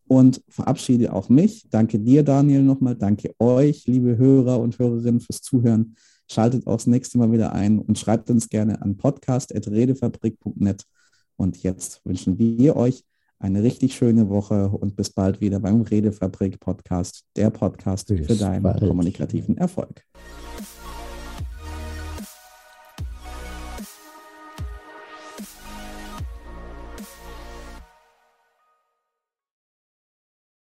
und 0.08 0.42
verabschiede 0.48 1.12
auch 1.12 1.28
mich. 1.28 1.68
Danke 1.70 1.98
dir, 1.98 2.22
Daniel, 2.22 2.62
nochmal. 2.62 2.96
Danke 2.96 3.34
euch, 3.38 3.86
liebe 3.86 4.16
Hörer 4.16 4.60
und 4.60 4.78
Hörerinnen, 4.78 5.20
fürs 5.20 5.42
Zuhören. 5.42 5.96
Schaltet 6.30 6.66
auch 6.66 6.76
das 6.76 6.86
nächste 6.86 7.18
Mal 7.18 7.32
wieder 7.32 7.52
ein 7.52 7.78
und 7.78 7.98
schreibt 7.98 8.30
uns 8.30 8.48
gerne 8.48 8.80
an 8.82 8.96
podcast.redefabrik.net. 8.96 10.84
Und 11.36 11.62
jetzt 11.62 12.00
wünschen 12.04 12.38
wir 12.38 12.76
euch 12.76 13.04
eine 13.38 13.62
richtig 13.62 13.94
schöne 13.94 14.28
Woche 14.28 14.68
und 14.68 14.96
bis 14.96 15.10
bald 15.10 15.40
wieder 15.40 15.60
beim 15.60 15.82
Redefabrik 15.82 16.60
Podcast, 16.60 17.24
der 17.36 17.50
Podcast 17.50 18.08
bis 18.08 18.26
für 18.26 18.36
deinen 18.36 18.62
bald. 18.62 18.80
kommunikativen 18.80 19.56
Erfolg. 19.58 20.04